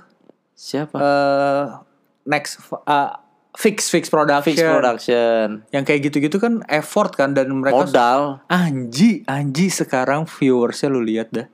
siapa 0.54 0.96
eh 0.96 1.64
next 2.26 2.60
eh, 2.86 3.12
fix 3.56 3.88
fix 3.88 4.08
production. 4.08 4.44
Fix 4.46 4.60
Production 4.60 5.64
Yang 5.70 5.84
kayak 5.86 6.00
gitu-gitu 6.06 6.38
kan 6.38 6.64
effort 6.68 7.12
kan 7.12 7.32
dan 7.32 7.48
mereka 7.50 7.84
modal 7.84 8.44
Anji, 8.46 9.24
Anji 9.26 9.68
sekarang 9.68 10.24
viewersnya 10.26 10.88
lu 10.88 11.00
lihat 11.00 11.32
dah. 11.32 11.48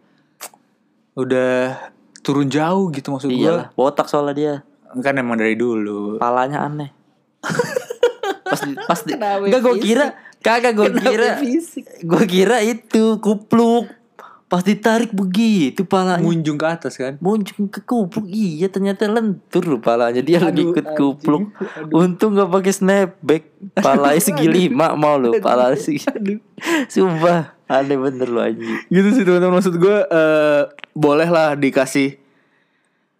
Udah 1.14 1.78
turun 2.20 2.50
jauh 2.50 2.90
gitu 2.90 3.10
maksud 3.10 3.30
iyalah 3.30 3.70
gua. 3.72 3.90
botak 3.90 4.06
soalnya 4.06 4.34
dia 4.34 4.54
Kan 4.96 5.16
emang 5.16 5.38
dari 5.38 5.54
dulu. 5.54 6.18
palanya 6.18 6.66
aneh 6.66 6.90
pas 8.46 8.62
pas 8.86 9.00
enggak 9.06 9.62
gue 9.62 9.76
kira 9.78 10.06
kagak 10.40 10.74
gue 10.74 10.90
kira 10.96 11.38
gue 12.02 12.24
kira 12.26 12.58
itu 12.62 13.18
kupluk 13.20 13.86
pas 14.46 14.62
ditarik 14.62 15.10
begitu 15.10 15.82
palanya. 15.90 16.22
Munjung 16.22 16.56
ke 16.56 16.68
atas 16.70 17.02
kan. 17.02 17.18
muncul 17.18 17.66
ke 17.66 17.82
kupluk. 17.82 18.30
Iya 18.30 18.70
ternyata 18.70 19.10
lentur 19.10 19.66
loh 19.66 19.82
palanya. 19.82 20.22
Dia 20.22 20.38
lagi 20.38 20.62
Aduh, 20.62 20.72
ikut 20.72 20.86
anjing. 20.86 20.98
kupluk. 21.02 21.44
Untung 21.90 22.38
gak 22.38 22.54
pakai 22.54 22.74
snapback. 22.74 23.44
Palanya 23.82 24.22
segi 24.22 24.46
lima 24.46 24.94
mau 24.94 25.18
lo 25.18 25.34
palanya 25.42 25.74
segi 25.74 26.06
sumpah 26.94 27.58
aneh 27.66 27.98
bener 27.98 28.30
lo 28.30 28.40
anjing. 28.46 28.86
Gitu 28.94 29.10
sih 29.18 29.24
teman-teman. 29.26 29.58
Maksud 29.58 29.76
gue 29.82 29.98
eh 30.06 30.62
bolehlah 30.94 31.58
dikasih 31.58 32.22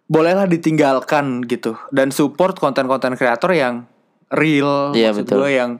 bolehlah 0.06 0.46
ditinggalkan 0.46 1.42
gitu. 1.50 1.74
Dan 1.90 2.14
support 2.14 2.54
konten-konten 2.62 3.18
kreator 3.18 3.50
yang 3.50 3.90
real 4.30 4.94
Iya, 4.94 5.10
maksud 5.10 5.26
betul. 5.26 5.38
gue 5.42 5.50
yang 5.58 5.72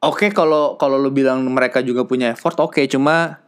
Oke 0.00 0.28
kalau 0.32 0.76
kalau 0.76 1.00
lu 1.00 1.08
bilang 1.08 1.40
mereka 1.48 1.80
juga 1.84 2.04
punya 2.08 2.32
effort 2.32 2.56
oke. 2.60 2.80
Cuma 2.88 3.44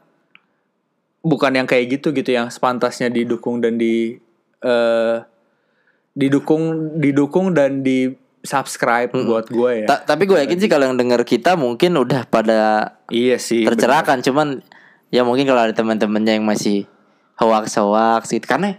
bukan 1.21 1.53
yang 1.55 1.67
kayak 1.67 1.99
gitu 1.99 2.11
gitu 2.11 2.31
yang 2.31 2.49
sepantasnya 2.49 3.09
didukung 3.09 3.59
dan 3.59 3.77
di 3.77 4.17
eh 4.61 5.17
didukung 6.13 6.63
didukung 6.99 7.55
dan 7.55 7.83
di 7.83 8.11
subscribe 8.43 9.11
buat 9.13 9.47
gue 9.47 9.85
ya. 9.85 9.87
Ta- 9.87 10.05
tapi 10.07 10.25
gue 10.25 10.39
yakin 10.39 10.59
sih 10.59 10.71
kalau 10.71 10.87
yang 10.87 10.97
denger 10.97 11.23
kita 11.23 11.55
mungkin 11.55 11.95
udah 11.95 12.27
pada 12.27 12.95
iya 13.11 13.37
sih. 13.37 13.67
tercerahkan 13.67 14.23
cuman 14.23 14.63
ya 15.11 15.23
mungkin 15.23 15.47
kalau 15.47 15.63
ada 15.63 15.75
teman-temannya 15.75 16.39
yang 16.39 16.47
masih 16.47 16.87
hoax 17.37 17.79
hoax 17.79 18.31
gitu 18.31 18.47
karena 18.47 18.79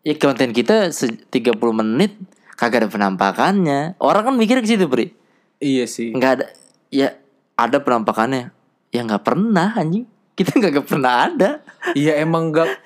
ya 0.00 0.12
konten 0.16 0.52
kita 0.52 0.92
se- 0.92 1.20
30 1.28 1.56
menit 1.72 2.16
kagak 2.56 2.84
ada 2.84 2.88
penampakannya 2.88 3.96
orang 3.98 4.28
kan 4.28 4.34
mikir 4.36 4.60
ke 4.60 4.68
situ 4.68 4.88
bener. 4.88 5.12
Iya 5.60 5.84
sih. 5.88 6.12
nggak 6.12 6.32
ada 6.34 6.46
ya 6.88 7.16
ada 7.56 7.80
penampakannya 7.80 8.52
ya 8.88 9.00
nggak 9.00 9.24
pernah 9.24 9.72
anjing 9.72 10.04
kita 10.34 10.50
nggak 10.58 10.86
pernah 10.86 11.30
ada. 11.30 11.50
Iya 11.94 12.22
emang 12.22 12.50
gak 12.50 12.70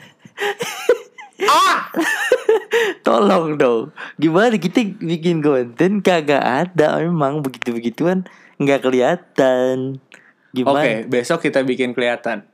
tolong 3.07 3.57
dong. 3.57 3.91
Gimana 4.21 4.55
kita 4.61 4.85
bikin 5.01 5.41
konten? 5.41 6.05
Kagak 6.05 6.45
ada. 6.45 7.01
Memang 7.01 7.41
begitu 7.41 7.73
begituan 7.73 8.29
nggak 8.61 8.85
kelihatan. 8.85 9.99
Oke, 9.99 10.65
gimana 10.65 11.09
besok 11.09 11.45
kita 11.45 11.65
bikin 11.65 11.97
kelihatan. 11.97 12.45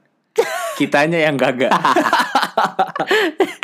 Kitanya 0.75 1.23
yang 1.23 1.39
gagak. 1.39 1.71